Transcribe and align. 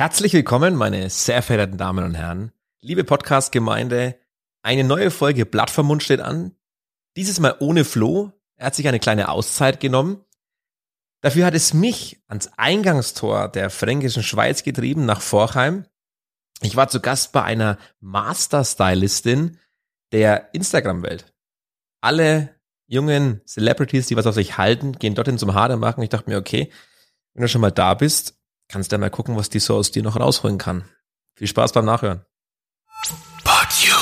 Herzlich 0.00 0.32
willkommen, 0.32 0.76
meine 0.76 1.10
sehr 1.10 1.42
verehrten 1.42 1.76
Damen 1.76 2.06
und 2.06 2.14
Herren. 2.14 2.52
Liebe 2.80 3.04
Podcast-Gemeinde, 3.04 4.18
eine 4.62 4.82
neue 4.82 5.10
Folge 5.10 5.44
Blatt 5.44 5.68
vom 5.68 5.88
Mund 5.88 6.02
steht 6.02 6.20
an. 6.20 6.56
Dieses 7.18 7.38
Mal 7.38 7.54
ohne 7.60 7.84
Flo. 7.84 8.32
Er 8.56 8.68
hat 8.68 8.74
sich 8.74 8.88
eine 8.88 8.98
kleine 8.98 9.28
Auszeit 9.28 9.78
genommen. 9.78 10.24
Dafür 11.20 11.44
hat 11.44 11.52
es 11.52 11.74
mich 11.74 12.18
ans 12.28 12.50
Eingangstor 12.56 13.48
der 13.48 13.68
fränkischen 13.68 14.22
Schweiz 14.22 14.62
getrieben, 14.62 15.04
nach 15.04 15.20
Vorheim. 15.20 15.84
Ich 16.62 16.76
war 16.76 16.88
zu 16.88 17.00
Gast 17.00 17.32
bei 17.32 17.42
einer 17.42 17.76
Master-Stylistin 18.00 19.58
der 20.12 20.54
Instagram-Welt. 20.54 21.34
Alle 22.00 22.58
jungen 22.86 23.42
Celebrities, 23.44 24.06
die 24.06 24.16
was 24.16 24.26
auf 24.26 24.34
sich 24.34 24.56
halten, 24.56 24.92
gehen 24.92 25.14
dorthin 25.14 25.36
zum 25.36 25.52
Haare 25.52 25.76
machen. 25.76 26.02
Ich 26.02 26.08
dachte 26.08 26.30
mir, 26.30 26.38
okay, 26.38 26.72
wenn 27.34 27.42
du 27.42 27.48
schon 27.48 27.60
mal 27.60 27.70
da 27.70 27.92
bist, 27.92 28.39
kannst 28.70 28.92
du 28.92 28.94
ja 28.94 28.98
mal 28.98 29.10
gucken, 29.10 29.36
was 29.36 29.50
die 29.50 29.60
so 29.60 29.76
aus 29.76 29.90
dir 29.90 30.02
noch 30.02 30.18
rausholen 30.18 30.58
kann. 30.58 30.84
Viel 31.34 31.48
Spaß 31.48 31.72
beim 31.72 31.84
Nachhören. 31.84 32.24
But 33.44 33.70
you. 33.82 33.94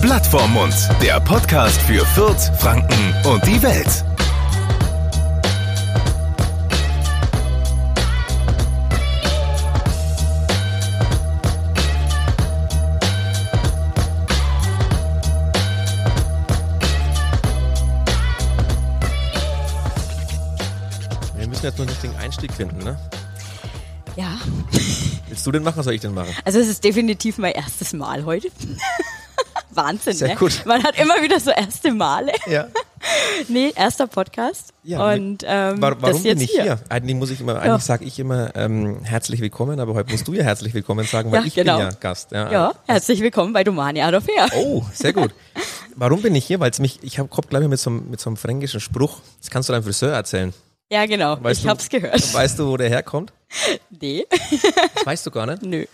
Blatt 0.00 0.26
vorm 0.26 0.52
Mund, 0.52 0.74
der 1.02 1.20
Podcast 1.20 1.80
für 1.82 2.04
Fürth, 2.06 2.50
Franken 2.58 3.14
und 3.26 3.46
die 3.46 3.62
Welt. 3.62 4.15
Jetzt 21.66 21.78
nur 21.78 21.86
einen 21.86 21.90
richtigen 21.96 22.16
Einstieg 22.16 22.52
finden, 22.52 22.78
ne? 22.84 22.98
Ja, 24.16 24.38
Willst 25.28 25.46
du 25.46 25.52
den 25.52 25.62
machen, 25.62 25.74
oder 25.76 25.84
soll 25.84 25.94
ich 25.94 26.00
den 26.00 26.14
machen? 26.14 26.34
also 26.44 26.58
es 26.58 26.68
ist 26.68 26.84
definitiv 26.84 27.38
mein 27.38 27.52
erstes 27.52 27.92
Mal 27.92 28.24
heute. 28.24 28.48
Wahnsinn, 29.70 30.14
Sehr 30.14 30.28
ne? 30.28 30.36
gut. 30.36 30.62
Man 30.64 30.82
hat 30.82 30.98
immer 30.98 31.20
wieder 31.22 31.38
so 31.38 31.50
erste 31.50 31.92
Male. 31.92 32.32
Ja. 32.46 32.66
Nee, 33.48 33.72
erster 33.76 34.08
Podcast. 34.08 34.72
Ja, 34.82 35.12
Und 35.12 35.44
ähm, 35.46 35.76
Warum, 35.80 36.00
das 36.00 36.10
warum 36.10 36.22
bin 36.24 36.38
jetzt 36.40 36.42
ich 36.42 36.60
hier? 36.60 36.80
Eigentlich 36.88 37.14
muss 37.14 37.30
ich 37.30 37.40
immer, 37.40 37.60
eigentlich 37.60 37.82
sage 37.84 38.04
ich 38.04 38.18
immer 38.18 38.50
ähm, 38.56 39.04
herzlich 39.04 39.40
willkommen, 39.40 39.78
aber 39.78 39.94
heute 39.94 40.10
musst 40.10 40.26
du 40.26 40.32
ja 40.32 40.42
herzlich 40.42 40.74
willkommen 40.74 41.06
sagen, 41.06 41.30
weil 41.30 41.42
Ja, 41.42 41.46
ich 41.46 41.54
genau. 41.54 41.76
bin 41.76 41.86
ja 41.86 41.92
Gast. 42.00 42.32
Ja, 42.32 42.50
Ja, 42.50 42.72
herzlich 42.86 43.20
willkommen 43.20 43.52
bei 43.52 43.62
Domani 43.62 44.00
Adolfea. 44.02 44.48
Oh, 44.56 44.82
sehr 44.92 45.12
gut. 45.12 45.32
Warum 45.94 46.20
bin 46.22 46.34
ich 46.34 46.46
hier? 46.46 46.58
Weil 46.58 46.70
es 46.70 46.80
mich, 46.80 46.98
ich 47.02 47.20
habe 47.20 47.28
glaube 47.28 47.62
ich 47.64 47.70
mit 47.70 47.78
so, 47.78 47.90
einem- 47.90 48.10
mit 48.10 48.18
so 48.18 48.28
einem 48.28 48.36
fränkischen 48.38 48.80
Spruch. 48.80 49.20
Das 49.40 49.50
kannst 49.50 49.68
du 49.68 49.72
deinem 49.74 49.84
Friseur 49.84 50.12
erzählen. 50.12 50.52
Ja, 50.90 51.04
genau. 51.06 51.42
Weißt 51.42 51.58
ich 51.60 51.64
du- 51.64 51.70
hab's 51.70 51.88
gehört. 51.88 52.32
Weißt 52.34 52.58
du, 52.58 52.68
wo 52.68 52.76
der 52.76 52.88
herkommt? 52.88 53.32
Nee, 54.00 54.26
Das 54.94 55.06
weißt 55.06 55.26
du 55.26 55.30
gar 55.30 55.46
nicht. 55.46 55.62
nö. 55.62 55.84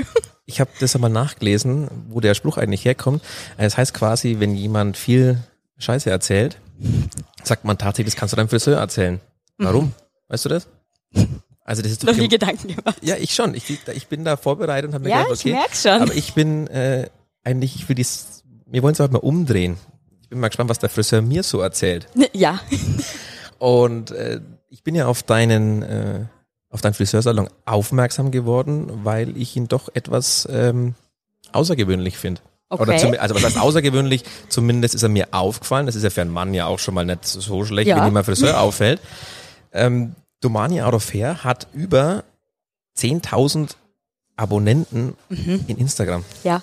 Ich 0.47 0.61
habe 0.61 0.71
das 0.81 0.95
einmal 0.95 1.11
nachgelesen, 1.11 1.89
wo 2.09 2.21
der 2.21 2.35
Spruch 2.35 2.57
eigentlich 2.57 2.85
herkommt. 2.85 3.23
Das 3.59 3.77
heißt 3.77 3.95
quasi, 3.95 4.37
wenn 4.41 4.57
jemand 4.57 4.97
viel 4.97 5.39
Scheiße 5.79 6.11
erzählt, 6.11 6.59
sagt 7.45 7.65
man 7.65 7.79
tatsächlich, 7.79 8.15
das 8.15 8.19
kannst 8.19 8.33
du 8.33 8.37
deinem 8.37 8.49
Friseur 8.49 8.79
erzählen. 8.79 9.21
Warum? 9.59 9.93
Weißt 10.29 10.45
du 10.47 10.49
das? 10.49 10.67
Also 11.65 11.83
das 11.83 11.93
ist 11.93 12.03
doch 12.03 12.09
Noch 12.09 12.17
nie 12.17 12.29
Gedanken 12.29 12.69
gemacht. 12.75 12.97
Ja, 13.03 13.17
ich 13.17 13.35
schon. 13.35 13.55
Ich, 13.55 13.65
ich 13.71 14.07
bin 14.09 14.25
da 14.25 14.37
vorbereitet 14.37 14.89
und 14.89 14.95
habe 14.95 15.05
mir 15.05 15.11
Ja, 15.11 15.23
gedacht, 15.23 15.35
ich 15.37 15.41
okay. 15.53 15.53
merk's 15.53 15.83
schon. 15.83 15.93
Aber 16.03 16.15
ich 16.15 16.35
bin 16.35 16.67
äh, 16.69 17.09
eigentlich, 17.45 17.77
ich 17.77 17.89
will 17.89 17.95
dies, 17.95 18.43
wir 18.67 18.83
wollen 18.83 18.95
es 18.95 19.01
heute 19.01 19.13
mal 19.13 19.19
umdrehen. 19.21 19.77
Ich 20.23 20.29
bin 20.31 20.41
mal 20.41 20.49
gespannt, 20.49 20.71
was 20.71 20.79
der 20.81 20.89
Friseur 20.91 21.23
mir 21.23 21.43
so 21.45 21.61
erzählt. 21.61 22.09
Ja, 22.33 22.61
Und 23.59 24.11
äh, 24.11 24.41
ich 24.73 24.83
bin 24.83 24.95
ja 24.95 25.07
auf 25.07 25.23
deinen, 25.23 25.83
äh, 25.83 26.21
auf 26.71 26.81
deinen 26.81 26.95
Friseursalon 26.95 27.49
aufmerksam 27.67 28.31
geworden, 28.31 28.91
weil 29.05 29.37
ich 29.37 29.55
ihn 29.57 29.69
doch 29.69 29.89
etwas 29.95 30.49
ähm, 30.51 30.95
außergewöhnlich 31.53 32.17
finde. 32.17 32.41
Oder 32.71 32.95
Okay. 32.95 32.99
zum, 32.99 33.15
also 33.19 33.35
was 33.35 33.45
heißt 33.45 33.59
außergewöhnlich? 33.59 34.25
Zumindest 34.49 34.95
ist 34.95 35.03
er 35.03 35.11
mir 35.11 35.29
aufgefallen. 35.33 35.85
Das 35.85 35.95
ist 35.95 36.05
ja 36.05 36.09
für 36.11 36.23
einen 36.23 36.31
Mann 36.33 36.55
ja 36.55 36.65
auch 36.67 36.79
schon 36.79 36.95
mal 36.95 37.05
nicht 37.05 37.27
so 37.27 37.65
schlecht, 37.67 37.89
Ja. 37.89 37.97
wenn 37.99 38.09
ihm 38.09 38.17
ein 38.17 38.25
Friseur 38.25 38.59
auffällt. 38.61 39.01
Ähm, 39.73 40.15
Domani 40.41 40.81
Out 40.81 40.95
of 40.95 41.13
Hair 41.13 41.45
hat 41.45 41.67
über 41.75 42.25
10.000 42.97 43.77
Abonnenten 44.37 45.15
Mhm. 45.29 45.65
in 45.67 45.77
Instagram. 45.79 46.25
ja. 46.45 46.63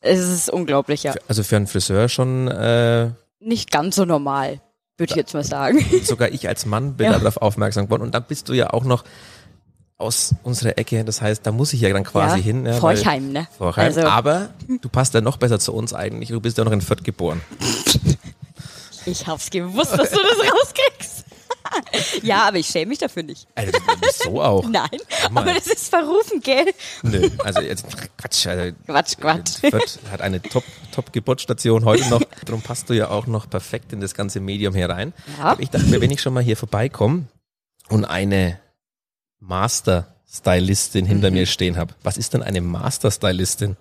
Es 0.00 0.20
ist 0.20 0.48
unglaublich, 0.48 1.02
ja. 1.02 1.12
Also 1.26 1.42
für 1.42 1.56
einen 1.56 1.66
Friseur 1.66 2.08
schon, 2.08 2.46
äh, 2.46 3.10
Nicht 3.40 3.72
ganz 3.72 3.96
so 3.96 4.04
normal, 4.04 4.60
würde 4.98 5.10
ich 5.12 5.16
jetzt 5.16 5.32
mal 5.34 5.44
sagen. 5.44 5.84
sogar 6.04 6.30
ich 6.30 6.46
als 6.48 6.66
Mann 6.66 6.94
bin 6.94 7.06
Ja. 7.06 7.18
darauf 7.18 7.38
aufmerksam 7.38 7.86
geworden. 7.86 8.02
Und 8.02 8.14
dann 8.14 8.24
bist 8.24 8.48
du 8.48 8.52
ja 8.52 8.70
auch 8.72 8.84
noch 8.84 9.04
aus 9.96 10.34
unserer 10.42 10.76
Ecke. 10.78 11.04
Das 11.04 11.22
heißt, 11.22 11.46
da 11.46 11.52
muss 11.52 11.72
ich 11.72 11.80
ja 11.80 11.92
dann 11.92 12.04
quasi 12.04 12.38
ja. 12.38 12.42
hin. 12.44 12.66
Ja, 12.66 12.72
weil- 12.82 12.96
Forchheim, 12.96 13.32
ne? 13.32 13.46
Vorheim. 13.56 13.86
Also, 13.86 14.02
Aber 14.02 14.50
du 14.80 14.88
passt 14.88 15.14
ja 15.14 15.20
noch 15.20 15.36
besser 15.38 15.58
zu 15.58 15.72
uns 15.72 15.94
eigentlich. 15.94 16.28
Du 16.28 16.40
bist 16.40 16.58
ja 16.58 16.64
noch 16.64 16.72
in 16.72 16.80
Fürth 16.80 17.02
geboren. 17.04 17.40
ich 19.06 19.26
hab's 19.26 19.50
gewusst, 19.50 19.92
dass 19.92 20.10
du 20.10 20.18
das 20.18 20.52
rauskriegst. 20.52 21.17
ja, 22.22 22.48
aber 22.48 22.58
ich 22.58 22.66
schäme 22.66 22.90
mich 22.90 22.98
dafür 22.98 23.22
nicht. 23.22 23.46
Also, 23.54 23.72
so 24.24 24.42
auch. 24.42 24.64
Nein, 24.68 24.88
mal. 25.30 25.42
aber 25.42 25.54
das 25.54 25.66
ist 25.66 25.88
verrufen, 25.88 26.40
gell? 26.40 26.66
Nö, 27.02 27.28
also 27.44 27.60
jetzt, 27.60 27.86
Quatsch. 28.16 28.46
Also, 28.46 28.74
Quatsch, 28.86 29.16
Quatsch. 29.18 29.58
Fürth 29.60 29.98
hat 30.10 30.20
eine 30.20 30.40
Top, 30.42 30.64
Top 30.92 31.12
Geburtsstation 31.12 31.84
heute 31.84 32.08
noch. 32.08 32.22
Darum 32.44 32.62
passt 32.62 32.88
du 32.90 32.94
ja 32.94 33.10
auch 33.10 33.26
noch 33.26 33.48
perfekt 33.48 33.92
in 33.92 34.00
das 34.00 34.14
ganze 34.14 34.40
Medium 34.40 34.74
hier 34.74 34.88
rein. 34.90 35.12
Ja. 35.38 35.44
Aber 35.44 35.62
ich 35.62 35.70
dachte 35.70 35.86
mir, 35.86 36.00
wenn 36.00 36.10
ich 36.10 36.20
schon 36.20 36.34
mal 36.34 36.42
hier 36.42 36.56
vorbeikomme 36.56 37.24
und 37.88 38.04
eine 38.04 38.58
Master-Stylistin 39.40 41.04
Mhm. 41.04 41.08
hinter 41.08 41.30
mir 41.30 41.46
stehen 41.46 41.76
habe. 41.76 41.94
Was 42.02 42.16
ist 42.16 42.34
denn 42.34 42.42
eine 42.42 42.60
Master-Stylistin? 42.60 43.76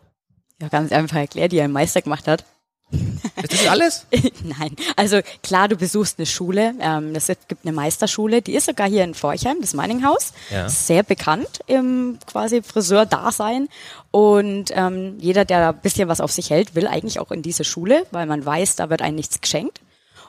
Ja, 0.61 0.69
ganz 0.69 0.91
einfach 0.91 1.17
erklärt, 1.17 1.51
die 1.51 1.61
einen 1.61 1.73
Meister 1.73 2.01
gemacht 2.01 2.27
hat. 2.27 2.43
Ist 2.91 3.53
das 3.53 3.67
alles? 3.67 4.05
Nein, 4.43 4.75
also 4.95 5.19
klar, 5.43 5.67
du 5.67 5.75
besuchst 5.75 6.17
eine 6.17 6.25
Schule. 6.25 6.73
Ähm, 6.79 7.13
es 7.15 7.27
gibt 7.47 7.65
eine 7.65 7.73
Meisterschule, 7.73 8.41
die 8.41 8.55
ist 8.55 8.65
sogar 8.65 8.87
hier 8.87 9.03
in 9.03 9.13
Forchheim, 9.13 9.57
das 9.59 9.73
Meininghaus. 9.73 10.33
Ja. 10.49 10.69
Sehr 10.69 11.03
bekannt 11.03 11.59
im 11.67 12.17
quasi 12.25 12.61
Friseur-Dasein. 12.61 13.67
Und 14.11 14.71
ähm, 14.73 15.17
jeder, 15.19 15.43
der 15.43 15.69
ein 15.69 15.81
bisschen 15.81 16.07
was 16.07 16.21
auf 16.21 16.31
sich 16.31 16.49
hält, 16.49 16.75
will 16.75 16.87
eigentlich 16.87 17.19
auch 17.19 17.31
in 17.31 17.41
diese 17.41 17.63
Schule, 17.63 18.05
weil 18.11 18.25
man 18.25 18.45
weiß, 18.45 18.77
da 18.77 18.89
wird 18.89 19.01
einem 19.01 19.15
nichts 19.15 19.41
geschenkt. 19.41 19.81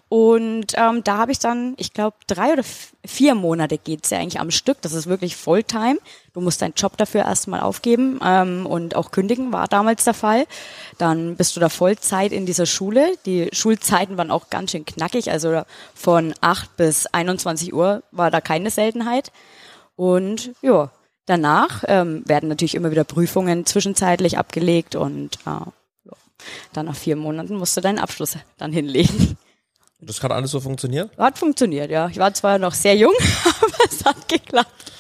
Und 0.09 0.73
ähm, 0.77 1.05
da 1.05 1.19
habe 1.19 1.33
ich 1.33 1.39
dann, 1.39 1.75
ich 1.77 1.93
glaube, 1.93 2.17
drei 2.27 2.55
oder 2.55 2.63
vier 3.05 3.35
Monate 3.35 3.77
geht's 3.77 4.09
ja 4.09 4.19
eigentlich 4.19 4.41
am 4.41 4.51
Stück. 4.51 4.81
Das 4.81 4.95
ist 4.95 5.07
wirklich 5.07 5.37
Fulltime. 5.37 5.99
Du 6.33 6.41
musst 6.41 6.63
deinen 6.63 6.73
Job 6.75 6.97
dafür 6.97 7.27
erstmal 7.27 7.61
aufgeben 7.61 8.19
ähm, 8.25 8.65
und 8.65 8.97
auch 8.97 9.11
kündigen, 9.11 9.53
war 9.53 9.69
damals 9.69 10.05
der 10.05 10.15
Fall. 10.15 10.47
Dann 10.97 11.37
bist 11.37 11.57
du 11.57 11.61
da 11.61 11.69
Vollzeit 11.69 12.33
in 12.33 12.47
dieser 12.47 12.65
Schule. 12.65 13.13
Die 13.27 13.49
Schulzeiten 13.53 14.17
waren 14.17 14.31
auch 14.31 14.49
ganz 14.49 14.71
schön 14.71 14.87
knackig. 14.87 15.31
Also 15.31 15.63
von 15.95 16.35
8 16.41 16.77
bis 16.79 17.07
21 17.07 17.75
Uhr 17.75 18.03
war 18.11 18.31
da 18.31 18.41
keine 18.41 18.71
Seltenheit. 18.71 19.31
Und 19.95 20.53
ja, 20.63 20.91
danach 21.27 21.85
ähm, 21.87 22.23
werden 22.25 22.49
natürlich 22.49 22.77
immer 22.77 22.91
wieder 22.91 23.05
Prüfungen 23.05 23.67
zwischenzeitlich 23.67 24.39
abgelegt 24.39 24.95
und 24.95 25.37
äh, 25.45 25.71
dann 26.73 26.87
nach 26.87 26.97
vier 26.97 27.17
Monaten 27.17 27.57
musst 27.57 27.77
du 27.77 27.83
deinen 27.83 27.99
Abschluss 27.99 28.39
dann 28.57 28.73
hinlegen. 28.73 29.37
Das 30.01 30.23
hat 30.23 30.31
alles 30.31 30.53
so 30.53 30.61
funktioniert? 30.61 31.11
Hat 31.19 31.39
funktioniert, 31.39 31.91
ja. 31.91 32.09
Ich 32.09 32.19
war 32.19 32.33
zwar 32.33 32.59
noch 32.59 32.73
sehr 32.75 32.95
jung, 32.97 33.15
aber 33.45 33.77
es 33.91 34.05
hat 34.05 34.29
geklappt. 34.29 34.93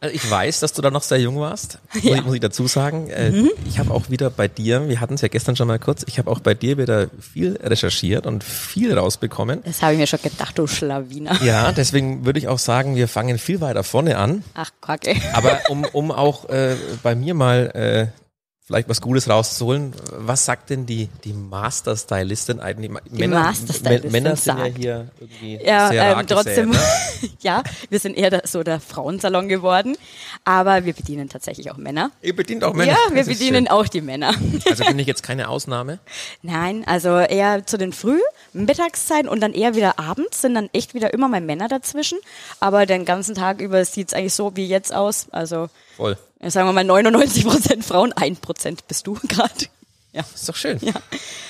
Also 0.00 0.14
ich 0.14 0.30
weiß, 0.30 0.60
dass 0.60 0.74
du 0.74 0.82
da 0.82 0.90
noch 0.90 1.02
sehr 1.02 1.18
jung 1.18 1.40
warst, 1.40 1.78
muss, 1.94 2.04
Ja. 2.04 2.10
Mhm. 2.12 2.18
ich, 2.18 2.24
muss 2.26 2.34
ich 2.34 2.40
dazu 2.40 2.66
sagen. 2.66 3.08
Äh, 3.08 3.32
Ich 3.66 3.78
habe 3.78 3.90
auch 3.90 4.10
wieder 4.10 4.28
bei 4.30 4.48
dir, 4.48 4.86
wir 4.88 5.00
hatten 5.00 5.14
es 5.14 5.22
ja 5.22 5.28
gestern 5.28 5.56
schon 5.56 5.66
mal 5.66 5.78
kurz, 5.78 6.04
ich 6.06 6.18
habe 6.18 6.30
auch 6.30 6.40
bei 6.40 6.52
dir 6.54 6.76
wieder 6.76 7.08
viel 7.18 7.56
recherchiert 7.62 8.26
und 8.26 8.44
viel 8.44 8.96
rausbekommen. 8.96 9.62
Das 9.64 9.80
habe 9.82 9.94
ich 9.94 9.98
mir 9.98 10.06
schon 10.06 10.20
gedacht, 10.22 10.58
du 10.58 10.66
Schlawiner. 10.66 11.42
Ja, 11.42 11.72
deswegen 11.72 12.26
würde 12.26 12.38
ich 12.38 12.48
auch 12.48 12.58
sagen, 12.58 12.96
wir 12.96 13.08
fangen 13.08 13.38
viel 13.38 13.60
weiter 13.62 13.82
vorne 13.82 14.18
an. 14.18 14.44
Ach, 14.54 14.70
Kacke. 14.82 15.16
Aber 15.32 15.58
um, 15.70 15.84
um 15.92 16.12
auch 16.12 16.48
äh, 16.50 16.76
bei 17.02 17.14
mir 17.14 17.32
mal 17.34 17.70
äh, 18.12 18.23
vielleicht 18.66 18.88
was 18.88 19.02
Gutes 19.02 19.28
rauszuholen, 19.28 19.92
was 20.10 20.46
sagt 20.46 20.70
denn 20.70 20.86
die, 20.86 21.10
die 21.24 21.34
Master-Stylistin 21.34 22.60
eigentlich? 22.60 22.92
Die 23.10 23.26
Master-Stylistin 23.28 24.10
Männer 24.10 24.36
sind 24.36 24.58
ja 24.58 24.64
sagt. 24.64 24.78
hier 24.78 25.08
irgendwie 25.20 25.58
Ja, 25.62 25.88
sehr 25.88 26.16
ähm, 26.18 26.26
trotzdem, 26.26 26.70
gesät, 26.72 27.22
ne? 27.22 27.28
ja, 27.40 27.62
wir 27.90 27.98
sind 27.98 28.16
eher 28.16 28.42
so 28.46 28.62
der 28.62 28.80
Frauensalon 28.80 29.48
geworden, 29.48 29.96
aber 30.44 30.86
wir 30.86 30.94
bedienen 30.94 31.28
tatsächlich 31.28 31.70
auch 31.70 31.76
Männer. 31.76 32.10
Ihr 32.22 32.34
bedient 32.34 32.64
auch 32.64 32.72
Männer. 32.72 32.92
Ja, 32.92 33.14
wir 33.14 33.24
bedienen 33.24 33.68
auch 33.68 33.86
die 33.86 34.00
Männer. 34.00 34.32
schön. 34.32 34.62
Also 34.74 34.84
bin 34.86 34.98
ich 34.98 35.06
jetzt 35.06 35.22
keine 35.22 35.48
Ausnahme. 35.48 36.00
Nein, 36.42 36.84
also 36.86 37.18
eher 37.18 37.64
zu 37.64 37.76
den 37.78 37.92
Früh-, 37.92 38.18
Mittagszeiten 38.54 39.28
und 39.28 39.40
dann 39.40 39.52
eher 39.52 39.76
wieder 39.76 39.98
abends 40.00 40.40
sind 40.40 40.54
dann 40.54 40.68
echt 40.72 40.94
wieder 40.94 41.12
immer 41.12 41.28
mal 41.28 41.40
Männer 41.40 41.68
dazwischen. 41.68 42.18
Aber 42.60 42.86
den 42.86 43.04
ganzen 43.04 43.34
Tag 43.34 43.60
über 43.60 43.84
sieht 43.84 44.08
es 44.08 44.14
eigentlich 44.14 44.34
so 44.34 44.56
wie 44.56 44.66
jetzt 44.66 44.92
aus. 44.92 45.26
Also 45.30 45.68
Voll. 45.96 46.16
Äh, 46.44 46.50
sagen 46.50 46.68
wir 46.68 46.72
mal 46.72 46.84
99 46.84 47.44
Prozent 47.46 47.84
Frauen, 47.84 48.12
1 48.12 48.40
Prozent 48.40 48.86
bist 48.88 49.06
du 49.06 49.14
gerade. 49.28 49.66
Ja. 50.12 50.22
Ist 50.32 50.48
doch 50.48 50.54
schön. 50.54 50.78
Ja. 50.80 50.92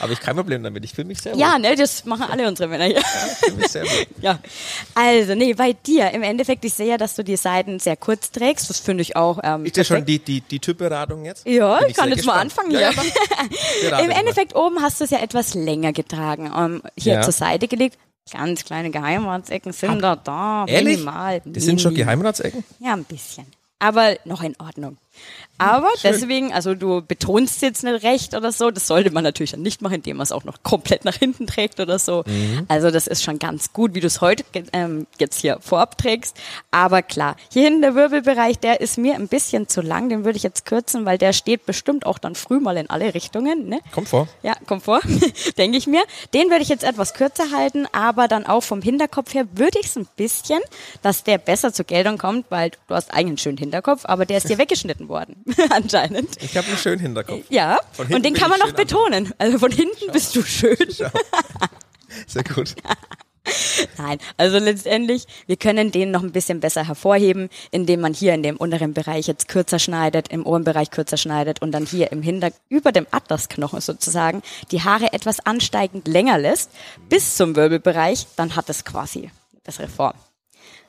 Habe 0.00 0.14
ich 0.14 0.20
kein 0.20 0.34
Problem 0.36 0.62
damit. 0.62 0.82
Ich 0.86 0.94
fühle 0.94 1.06
mich 1.06 1.20
sehr 1.20 1.36
Ja, 1.36 1.58
ne, 1.58 1.76
das 1.76 2.06
machen 2.06 2.24
alle 2.30 2.48
unsere 2.48 2.66
Männer 2.66 2.86
hier. 2.86 2.96
wohl. 2.96 3.02
Ich 3.02 3.36
fühle 3.38 3.56
mich 3.58 3.68
sehr 3.68 3.82
wohl. 3.84 4.06
Ja, 4.22 4.38
also 4.94 5.34
nee, 5.34 5.52
bei 5.52 5.74
dir 5.74 6.10
im 6.12 6.22
Endeffekt, 6.22 6.64
ich 6.64 6.72
sehe 6.72 6.86
ja, 6.88 6.96
dass 6.96 7.14
du 7.14 7.22
die 7.22 7.36
Seiten 7.36 7.78
sehr 7.78 7.98
kurz 7.98 8.30
trägst. 8.30 8.70
Das 8.70 8.78
finde 8.80 9.02
ich 9.02 9.16
auch. 9.16 9.38
Ähm, 9.42 9.66
Ist 9.66 9.76
das 9.76 9.86
schon 9.86 10.06
die, 10.06 10.18
die, 10.18 10.40
die 10.40 10.60
Typberatung 10.60 11.26
jetzt? 11.26 11.46
Ja, 11.46 11.78
Bin 11.80 11.90
ich 11.90 11.96
kann 11.96 12.08
jetzt 12.08 12.24
mal 12.24 12.42
gespannt. 12.42 12.58
anfangen 12.58 12.70
Ja, 12.70 12.90
hier. 12.90 13.90
ja, 13.90 13.98
Im 13.98 14.06
mich 14.06 14.14
mal. 14.16 14.20
Endeffekt 14.20 14.54
oben 14.56 14.80
hast 14.80 14.98
du 14.98 15.04
es 15.04 15.10
ja 15.10 15.18
etwas 15.18 15.52
länger 15.52 15.92
getragen. 15.92 16.50
Ähm, 16.56 16.82
hier 16.98 17.14
Ja. 17.16 17.20
zur 17.20 17.34
Seite 17.34 17.68
gelegt. 17.68 17.98
Ganz 18.32 18.64
kleine 18.64 18.88
Geheimratsecken 18.90 19.74
sind 19.74 20.00
da 20.00 20.16
da. 20.16 20.64
Ehrlich? 20.66 20.94
Minimal. 20.96 21.42
Das 21.44 21.64
sind 21.64 21.82
schon. 21.82 21.94
Geheimratsecken? 21.94 22.64
Ja, 22.80 22.94
ein 22.94 23.04
bisschen. 23.04 23.44
Aber 23.84 24.16
noch 24.24 24.42
in 24.42 24.56
Ordnung. 24.58 24.96
Aber 25.56 25.88
deswegen, 26.02 26.52
also 26.52 26.74
du 26.74 27.00
betonst 27.00 27.62
jetzt 27.62 27.84
nicht 27.84 28.02
recht 28.02 28.34
oder 28.34 28.50
so, 28.50 28.72
das 28.72 28.88
sollte 28.88 29.12
man 29.12 29.22
natürlich 29.22 29.52
dann 29.52 29.62
nicht 29.62 29.82
machen, 29.82 29.94
indem 29.94 30.16
man 30.16 30.24
es 30.24 30.32
auch 30.32 30.42
noch 30.42 30.62
komplett 30.64 31.04
nach 31.04 31.14
hinten 31.14 31.46
trägt 31.46 31.78
oder 31.78 32.00
so. 32.00 32.24
Mhm. 32.26 32.64
Also 32.66 32.90
das 32.90 33.06
ist 33.06 33.22
schon 33.22 33.38
ganz 33.38 33.72
gut, 33.72 33.94
wie 33.94 34.00
du 34.00 34.08
es 34.08 34.20
heute 34.20 34.44
ähm, 34.72 35.06
jetzt 35.20 35.40
hier 35.40 35.58
vorab 35.60 35.96
trägst. 35.96 36.36
Aber 36.72 37.02
klar, 37.02 37.36
hier 37.52 37.62
hinten 37.62 37.82
der 37.82 37.94
Wirbelbereich, 37.94 38.58
der 38.58 38.80
ist 38.80 38.98
mir 38.98 39.14
ein 39.14 39.28
bisschen 39.28 39.68
zu 39.68 39.80
lang, 39.80 40.08
den 40.08 40.24
würde 40.24 40.36
ich 40.36 40.42
jetzt 40.42 40.66
kürzen, 40.66 41.04
weil 41.04 41.18
der 41.18 41.32
steht 41.32 41.66
bestimmt 41.66 42.04
auch 42.04 42.18
dann 42.18 42.34
früh 42.34 42.58
mal 42.58 42.76
in 42.76 42.90
alle 42.90 43.14
Richtungen. 43.14 43.68
Ne? 43.68 43.78
Kommt 43.92 44.08
vor. 44.08 44.26
Ja, 44.42 44.54
Komfort, 44.66 45.02
denke 45.56 45.78
ich 45.78 45.86
mir. 45.86 46.02
Den 46.32 46.50
würde 46.50 46.62
ich 46.62 46.68
jetzt 46.68 46.82
etwas 46.82 47.14
kürzer 47.14 47.52
halten, 47.52 47.86
aber 47.92 48.26
dann 48.26 48.44
auch 48.44 48.62
vom 48.62 48.82
Hinterkopf 48.82 49.34
her 49.34 49.46
würde 49.52 49.78
ich 49.78 49.86
es 49.86 49.96
ein 49.96 50.08
bisschen, 50.16 50.60
dass 51.02 51.22
der 51.22 51.38
besser 51.38 51.72
zur 51.72 51.84
Geltung 51.84 52.18
kommt, 52.18 52.46
weil 52.50 52.72
du 52.88 52.94
hast 52.94 53.12
eigentlich 53.12 53.26
einen 53.26 53.38
schönen 53.38 53.58
Hinterkopf, 53.58 54.04
aber 54.04 54.26
der 54.26 54.38
ist 54.38 54.48
dir 54.48 54.58
weggeschnitten 54.64 55.03
worden, 55.08 55.44
anscheinend. 55.70 56.42
Ich 56.42 56.56
habe 56.56 56.66
einen 56.68 56.76
schönen 56.76 57.00
Hinterkopf. 57.00 57.44
Ja, 57.48 57.78
und 58.10 58.24
den 58.24 58.34
kann 58.34 58.50
man 58.50 58.58
noch 58.58 58.72
betonen. 58.72 59.32
Also 59.38 59.58
von 59.58 59.72
hinten 59.72 60.12
bist 60.12 60.34
du 60.36 60.42
schön. 60.42 60.76
Sehr 62.26 62.44
gut. 62.44 62.74
Nein, 63.98 64.18
also 64.36 64.58
letztendlich, 64.58 65.26
wir 65.46 65.56
können 65.56 65.92
den 65.92 66.10
noch 66.10 66.22
ein 66.22 66.32
bisschen 66.32 66.60
besser 66.60 66.86
hervorheben, 66.86 67.50
indem 67.70 68.00
man 68.00 68.14
hier 68.14 68.34
in 68.34 68.42
dem 68.42 68.56
unteren 68.56 68.94
Bereich 68.94 69.26
jetzt 69.26 69.48
kürzer 69.48 69.78
schneidet, 69.78 70.28
im 70.28 70.46
Ohrenbereich 70.46 70.90
kürzer 70.90 71.16
schneidet 71.16 71.60
und 71.60 71.72
dann 71.72 71.84
hier 71.84 72.10
im 72.12 72.22
Hinter, 72.22 72.50
über 72.68 72.92
dem 72.92 73.06
Atlasknochen 73.10 73.80
sozusagen, 73.80 74.42
die 74.70 74.82
Haare 74.82 75.12
etwas 75.12 75.44
ansteigend 75.44 76.08
länger 76.08 76.38
lässt, 76.38 76.70
bis 77.08 77.36
zum 77.36 77.54
Wirbelbereich, 77.56 78.26
dann 78.36 78.56
hat 78.56 78.70
es 78.70 78.84
quasi 78.84 79.20
eine 79.20 79.30
bessere 79.62 79.88
Form. 79.88 80.14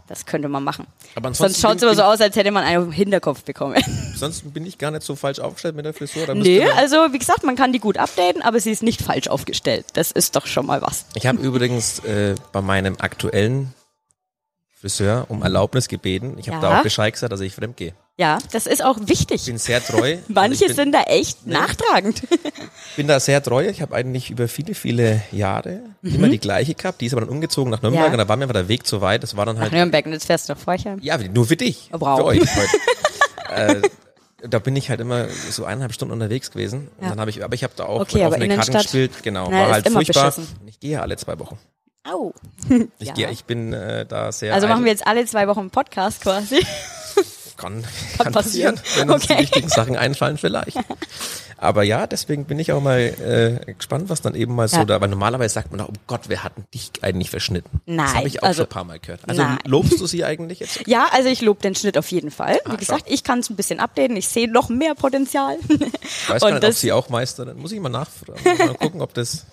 Das 0.08 0.26
könnte 0.28 0.48
man 0.50 0.64
machen. 0.64 0.86
Aber 1.16 1.34
Sonst 1.34 1.60
schaut 1.60 1.78
es 1.78 1.84
aber 1.84 1.96
so 1.96 2.04
aus, 2.04 2.22
als 2.22 2.36
hätte 2.36 2.52
man 2.52 2.64
einen 2.64 2.92
Hinterkopf 2.92 3.44
bekommen. 3.44 3.76
Ansonsten 4.14 4.52
bin 4.52 4.66
ich 4.66 4.78
gar 4.78 4.92
nicht 4.92 5.02
so 5.04 5.16
falsch 5.16 5.40
aufgestellt 5.40 5.76
mit 5.76 5.84
der 5.86 5.94
Frisur. 5.96 6.32
Nee, 6.36 6.64
also 6.64 6.98
wie 7.12 7.18
gesagt, 7.18 7.44
man 7.44 7.56
kann 7.56 7.74
die 7.74 7.80
gut 7.80 7.98
updaten, 7.98 8.42
aber 8.44 8.60
sie 8.60 8.72
ist 8.72 8.84
nicht 8.84 9.02
falsch 9.02 9.28
aufgestellt. 9.28 9.86
Das 9.94 10.12
ist 10.12 10.36
doch 10.36 10.46
schon 10.46 10.68
mal 10.68 10.82
was. 10.84 11.06
Ich 11.16 11.26
habe 11.26 11.40
übrigens 11.40 12.00
äh, 12.06 12.36
bei 12.52 12.62
meinem 12.62 12.98
aktuellen 13.00 13.74
Friseur 14.80 15.26
um 15.30 15.42
Erlaubnis 15.42 15.88
gebeten. 15.88 16.38
Ich 16.38 16.50
habe 16.50 16.64
Ja. 16.64 16.70
da 16.74 16.80
auch 16.80 16.84
Bescheid 16.84 17.12
gesagt, 17.14 17.34
dass 17.34 17.42
ich 17.42 17.56
fremd 17.56 17.76
gehe. 17.78 17.94
Ja, 18.18 18.38
das 18.54 18.66
ist 18.66 18.82
auch 18.84 18.98
wichtig. 19.02 19.42
Ich 19.42 19.46
bin 19.48 19.58
sehr 19.58 19.84
treu. 19.84 20.18
Manche 20.30 20.62
ich 20.64 20.68
bin, 20.68 20.76
sind 20.76 20.92
da 20.94 21.02
echt 21.04 21.46
nachtragend. 21.46 22.22
bin 22.96 23.08
da 23.08 23.20
sehr 23.20 23.44
treu. 23.44 23.68
Ich 23.68 23.82
habe 23.82 23.94
eigentlich 23.94 24.30
über 24.32 24.48
viele, 24.48 24.74
viele 24.74 25.22
Jahre 25.34 25.82
immer 26.02 26.30
die 26.30 26.40
gleiche 26.40 26.76
gehabt. 26.76 27.02
Die 27.02 27.08
ist 27.08 27.12
aber 27.14 27.22
dann 27.22 27.30
umgezogen 27.30 27.70
nach 27.72 27.82
Nürnberg 27.82 28.04
Mhm. 28.06 28.08
Ja. 28.08 28.12
und 28.14 28.18
da 28.20 28.30
war 28.30 28.38
mir 28.38 28.46
aber 28.46 28.54
der 28.54 28.70
Weg 28.70 28.88
zu 28.88 29.02
weit. 29.02 29.22
Das 29.24 29.36
war 29.36 29.46
dann 29.46 29.56
Nach 29.56 29.64
halt, 29.64 29.74
Nürnberg 29.74 30.06
und 30.06 30.14
jetzt 30.14 30.28
fährst 30.28 30.48
du 30.48 30.54
nach 30.54 30.60
Forchheim. 30.60 31.00
ja, 31.02 31.18
nur 31.18 31.46
für 31.46 31.58
dich. 31.58 31.90
Wow. 31.92 32.20
Für 32.20 32.26
euch 32.26 32.40
heute. 32.40 33.82
äh, 33.84 34.48
da 34.48 34.60
bin 34.60 34.76
ich 34.78 34.90
halt 34.90 35.02
immer 35.02 35.28
so 35.50 35.66
eineinhalb 35.66 35.92
Stunden 35.94 36.14
unterwegs 36.14 36.52
gewesen. 36.52 36.88
Und 36.98 37.04
Ja. 37.04 37.10
dann 37.10 37.20
habe 37.20 37.30
ich, 37.32 37.44
aber 37.44 37.54
ich 37.54 37.64
habe 37.66 37.74
da 37.76 37.84
auch 37.86 38.00
Okay, 38.02 38.24
aber 38.24 38.36
offene 38.38 38.56
Karten 38.56 38.72
gespielt. 38.74 39.12
Genau, 39.24 39.50
Na, 39.52 39.58
war 39.60 39.72
halt 39.74 39.90
furchtbar. 39.90 40.28
beschissen. 40.32 40.48
Ich 40.68 40.80
gehe 40.80 41.02
alle 41.02 41.18
zwei 41.18 41.38
Wochen. 41.40 41.58
Au. 42.10 42.32
Ich, 43.00 43.08
Ja. 43.10 43.14
gehe, 43.14 43.30
ich 43.32 43.44
bin 43.44 43.74
äh, 43.74 44.06
da 44.06 44.32
sehr. 44.32 44.54
Also 44.54 44.68
machen 44.68 44.78
eitel. 44.78 44.86
wir 44.86 44.92
jetzt 44.94 45.06
alle 45.08 45.26
zwei 45.26 45.48
Wochen 45.50 45.60
einen 45.62 45.70
Podcast 45.72 46.22
quasi. 46.22 46.66
Kann, 47.58 47.84
Kann 48.18 48.34
passieren, 48.34 48.80
wenn 48.98 49.10
uns 49.10 49.24
Okay. 49.24 49.36
die 49.38 49.44
wichtigen 49.44 49.70
Sachen 49.70 49.96
einfallen 49.96 50.38
vielleicht. 50.38 50.78
Aber 51.58 51.84
ja, 51.84 52.06
deswegen 52.06 52.44
bin 52.46 52.60
ich 52.60 52.74
auch 52.74 52.82
mal 52.82 53.00
äh, 53.00 53.74
gespannt, 53.74 54.10
was 54.10 54.22
dann 54.22 54.36
eben 54.36 54.54
mal 54.56 54.68
so 54.68 54.78
Ja. 54.78 54.86
da, 54.86 55.00
weil 55.00 55.08
normalerweise 55.08 55.54
sagt 55.54 55.72
man 55.72 55.80
doch, 55.80 55.88
oh 55.90 55.94
Gott, 56.06 56.28
wir 56.28 56.44
hatten 56.44 56.66
dich 56.74 56.92
eigentlich 57.02 57.30
verschnitten. 57.30 57.82
Das 57.86 57.96
Nein, 57.96 58.14
habe 58.14 58.28
ich 58.28 58.44
auch 58.44 58.48
also- 58.48 58.58
schon 58.64 58.66
ein 58.66 58.70
paar 58.70 58.84
Mal 58.84 59.00
gehört. 59.00 59.22
Also 59.28 59.42
Nein. 59.42 59.58
lobst 59.66 60.00
du 60.00 60.06
sie 60.06 60.26
eigentlich 60.26 60.60
jetzt? 60.60 60.82
Ja, 60.88 61.08
also 61.14 61.30
ich 61.30 61.42
lobe 61.42 61.62
den 61.62 61.74
Schnitt 61.74 61.98
auf 61.98 62.12
jeden 62.12 62.30
Fall. 62.30 62.60
Wie 62.66 62.72
Ah, 62.72 62.76
gesagt, 62.76 63.06
ich 63.08 63.24
kann 63.24 63.40
es 63.40 63.50
ein 63.50 63.56
bisschen 63.56 63.80
updaten. 63.80 64.18
Ich 64.18 64.28
sehe 64.28 64.52
noch 64.52 64.68
mehr 64.70 64.96
Potenzial. 64.96 65.58
Ich 65.70 66.30
weiß 66.30 66.42
gar 66.42 66.48
nicht, 66.50 66.56
ob 66.58 66.62
das- 66.62 66.82
sie 66.82 66.92
auch 66.92 67.08
Meisterin. 67.10 67.58
Muss 67.58 67.72
ich 67.72 67.80
mal 67.80 67.90
nachfragen. 67.90 68.42
Mal 68.44 68.74
gucken, 68.80 69.02
ob 69.02 69.14
das. 69.14 69.46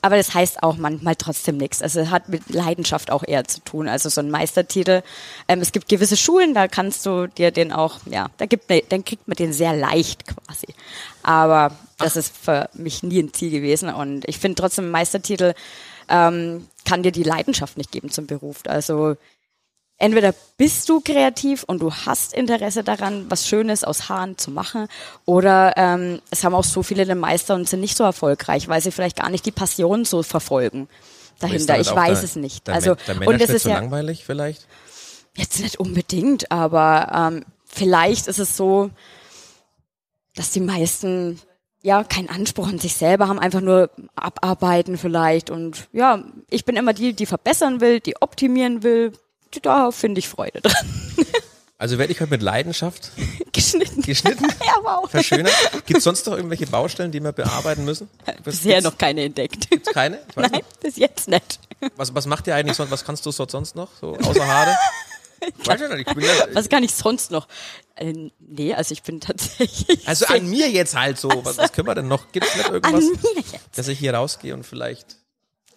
Aber 0.00 0.16
das 0.16 0.34
heißt 0.34 0.62
auch 0.62 0.76
manchmal 0.76 1.16
trotzdem 1.16 1.56
nichts. 1.56 1.82
Also 1.82 2.00
es 2.00 2.10
hat 2.10 2.28
mit 2.28 2.50
Leidenschaft 2.50 3.10
auch 3.10 3.24
eher 3.26 3.44
zu 3.44 3.60
tun. 3.60 3.88
Also 3.88 4.08
so 4.08 4.20
ein 4.20 4.30
Meistertitel. 4.30 5.02
Ähm, 5.48 5.60
es 5.60 5.72
gibt 5.72 5.88
gewisse 5.88 6.16
Schulen, 6.16 6.54
da 6.54 6.68
kannst 6.68 7.06
du 7.06 7.26
dir 7.26 7.50
den 7.50 7.72
auch, 7.72 8.00
ja, 8.06 8.30
da 8.38 8.46
gibt, 8.46 8.70
ne, 8.70 8.82
dann 8.88 9.04
kriegt 9.04 9.28
man 9.28 9.36
den 9.36 9.52
sehr 9.52 9.74
leicht 9.74 10.26
quasi. 10.26 10.68
Aber 11.22 11.76
das 11.98 12.16
ist 12.16 12.36
für 12.36 12.68
mich 12.74 13.02
nie 13.02 13.20
ein 13.20 13.32
Ziel 13.32 13.50
gewesen. 13.50 13.88
Und 13.88 14.28
ich 14.28 14.38
finde 14.38 14.56
trotzdem, 14.56 14.86
ein 14.86 14.90
Meistertitel 14.90 15.54
ähm, 16.08 16.66
kann 16.84 17.02
dir 17.02 17.12
die 17.12 17.22
Leidenschaft 17.22 17.76
nicht 17.76 17.92
geben 17.92 18.10
zum 18.10 18.26
Beruf. 18.26 18.58
Also 18.66 19.16
entweder 20.02 20.34
bist 20.58 20.88
du 20.88 21.00
kreativ 21.00 21.62
und 21.64 21.80
du 21.80 21.92
hast 21.92 22.34
Interesse 22.34 22.82
daran, 22.84 23.26
was 23.30 23.46
Schönes 23.48 23.84
aus 23.84 24.08
Haaren 24.08 24.36
zu 24.36 24.50
machen, 24.50 24.88
oder 25.24 25.72
ähm, 25.76 26.20
es 26.30 26.44
haben 26.44 26.54
auch 26.54 26.64
so 26.64 26.82
viele 26.82 27.06
den 27.06 27.18
Meister 27.18 27.54
und 27.54 27.68
sind 27.68 27.80
nicht 27.80 27.96
so 27.96 28.04
erfolgreich, 28.04 28.68
weil 28.68 28.80
sie 28.82 28.90
vielleicht 28.90 29.16
gar 29.16 29.30
nicht 29.30 29.46
die 29.46 29.52
Passion 29.52 30.04
so 30.04 30.22
verfolgen 30.22 30.88
dahinter. 31.38 31.78
Ich 31.80 31.94
weiß 31.94 32.18
der- 32.20 32.24
es 32.24 32.36
nicht. 32.36 32.66
Der, 32.66 32.74
Also 32.74 32.94
der 33.06 33.14
und 33.14 33.20
Männerschnitt 33.20 33.50
ist 33.56 33.64
ja 33.66 33.74
langweilig 33.74 34.24
vielleicht? 34.24 34.66
jetzt 35.34 35.60
nicht 35.60 35.80
unbedingt, 35.80 36.50
aber 36.52 37.10
ähm, 37.32 37.44
vielleicht 37.64 38.26
ist 38.26 38.38
es 38.38 38.56
so, 38.56 38.90
dass 40.34 40.50
die 40.50 40.60
meisten 40.60 41.40
ja 41.82 42.04
keinen 42.04 42.28
Anspruch 42.28 42.68
an 42.68 42.78
sich 42.78 42.94
selber 42.94 43.28
haben, 43.28 43.38
einfach 43.38 43.60
nur 43.60 43.90
abarbeiten 44.14 44.98
vielleicht. 44.98 45.50
Und 45.50 45.88
ja, 45.92 46.22
ich 46.50 46.64
bin 46.64 46.76
immer 46.76 46.92
die, 46.92 47.12
die 47.14 47.26
verbessern 47.26 47.80
will, 47.80 48.00
die 48.00 48.20
optimieren 48.20 48.82
will. 48.82 49.12
Da 49.60 49.90
finde 49.90 50.18
ich 50.20 50.28
Freude 50.28 50.60
dran. 50.60 50.74
Also 51.78 51.98
werde 51.98 52.12
ich 52.12 52.20
heute 52.20 52.30
mit 52.30 52.42
Leidenschaft 52.42 53.10
Geschnitten. 53.50 54.02
geschnitten, 54.02 54.44
Ja, 54.64 54.74
wow. 54.84 55.10
verschönert. 55.10 55.52
Gibt 55.84 55.98
es 55.98 56.04
sonst 56.04 56.24
noch 56.28 56.36
irgendwelche 56.36 56.68
Baustellen, 56.68 57.10
die 57.10 57.18
wir 57.20 57.32
bearbeiten 57.32 57.84
müssen? 57.84 58.08
Bisher 58.44 58.74
Gibt's- 58.74 58.84
noch 58.84 58.96
keine 58.96 59.24
entdeckt. 59.24 59.68
Gibt's 59.68 59.92
keine? 59.92 60.20
Nein, 60.36 60.50
nicht. 60.52 60.78
bis 60.80 60.94
jetzt 60.96 61.26
nicht. 61.26 61.58
Was, 61.96 62.14
was 62.14 62.26
macht 62.26 62.46
ihr 62.46 62.54
eigentlich 62.54 62.76
sonst? 62.76 62.92
Was 62.92 63.04
kannst 63.04 63.26
du 63.26 63.32
so 63.32 63.48
sonst 63.48 63.74
noch? 63.74 63.88
So 64.00 64.16
außer 64.16 64.46
Haare? 64.46 64.76
Weiß 65.64 65.80
ich 65.80 65.88
nicht. 65.88 66.08
Ich 66.08 66.14
bin 66.14 66.24
ja, 66.24 66.30
Was 66.52 66.68
kann 66.68 66.84
ich 66.84 66.94
sonst 66.94 67.32
noch? 67.32 67.48
Äh, 67.96 68.30
nee, 68.38 68.74
also 68.74 68.92
ich 68.92 69.02
bin 69.02 69.20
tatsächlich. 69.20 70.06
also 70.06 70.26
an 70.26 70.48
mir 70.48 70.70
jetzt 70.70 70.94
halt 70.96 71.18
so. 71.18 71.30
Was, 71.44 71.58
was 71.58 71.72
können 71.72 71.88
wir 71.88 71.96
denn 71.96 72.06
noch? 72.06 72.30
Gibt 72.30 72.46
es 72.46 72.54
nicht 72.54 72.66
An 72.68 72.74
irgendwas, 72.74 73.02
mir 73.02 73.40
jetzt. 73.40 73.58
dass 73.74 73.88
ich 73.88 73.98
hier 73.98 74.14
rausgehe 74.14 74.54
und 74.54 74.64
vielleicht 74.64 75.16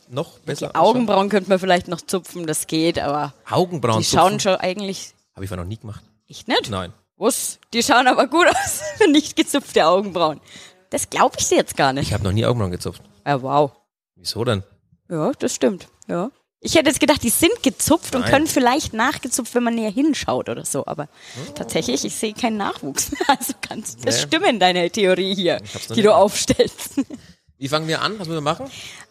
noch 0.10 0.40
besser 0.40 0.68
Die 0.70 0.76
Augenbrauen 0.76 1.30
könnte 1.30 1.50
man 1.50 1.60
vielleicht 1.60 1.88
noch 1.88 2.02
zupfen, 2.02 2.46
das 2.48 2.68
geht, 2.68 3.00
aber? 3.00 3.34
Augenbrauen 3.50 4.00
die 4.00 4.06
schauen 4.06 4.34
zupfen? 4.34 4.40
schon 4.42 4.56
eigentlich 4.58 5.14
Habe 5.36 5.46
ich 5.46 5.52
noch 5.52 5.64
nie 5.66 5.78
gemacht. 5.78 6.04
ich 6.28 6.48
nicht. 6.48 6.70
Nein. 6.70 6.94
Was? 7.18 7.60
Die 7.74 7.82
schauen 7.84 8.08
aber 8.08 8.28
gut 8.28 8.48
aus 8.48 8.82
nicht 9.10 9.36
gezupfte 9.36 9.86
Augenbrauen. 9.88 10.42
Das 10.90 11.10
glaube 11.10 11.36
ich 11.40 11.48
dir 11.48 11.58
jetzt 11.58 11.76
gar 11.78 11.94
nicht. 11.94 12.08
Ich 12.08 12.14
habe 12.14 12.24
noch 12.24 12.32
nie 12.32 12.46
Augenbrauen 12.46 12.72
gezupft. 12.72 13.02
Ja, 13.26 13.42
wow. 13.42 13.72
Wieso 14.16 14.44
denn? 14.44 14.64
Ja, 15.10 15.32
das 15.40 15.56
stimmt. 15.56 15.88
Ja. 16.08 16.30
Ich 16.62 16.74
hätte 16.76 16.90
jetzt 16.90 17.00
gedacht, 17.00 17.22
die 17.22 17.30
sind 17.30 17.62
gezupft 17.62 18.16
und 18.16 18.22
Nein. 18.22 18.32
können 18.32 18.48
vielleicht 18.48 18.94
nachgezupft, 18.94 19.54
wenn 19.54 19.64
man 19.64 19.76
näher 19.76 19.92
hinschaut 19.92 20.50
oder 20.50 20.66
so. 20.66 20.86
Aber 20.88 21.08
tatsächlich, 21.54 22.04
ich 22.06 22.16
sehe 22.16 22.34
keinen 22.34 22.58
Nachwuchs. 22.58 23.12
Also 23.28 23.54
kannst 23.62 24.06
das 24.06 24.16
Nee. 24.16 24.22
stimmen, 24.24 24.60
deine 24.60 24.90
Theorie 24.90 25.36
hier, 25.36 25.62
die 25.96 26.02
du 26.02 26.14
aufstellst. 26.16 26.96
Wie 27.58 27.70
fangen 27.70 27.88
wir 27.88 28.02
an? 28.02 28.14
Was 28.14 28.28
müssen 28.28 28.38
wir 28.38 28.42
machen? 28.42 28.66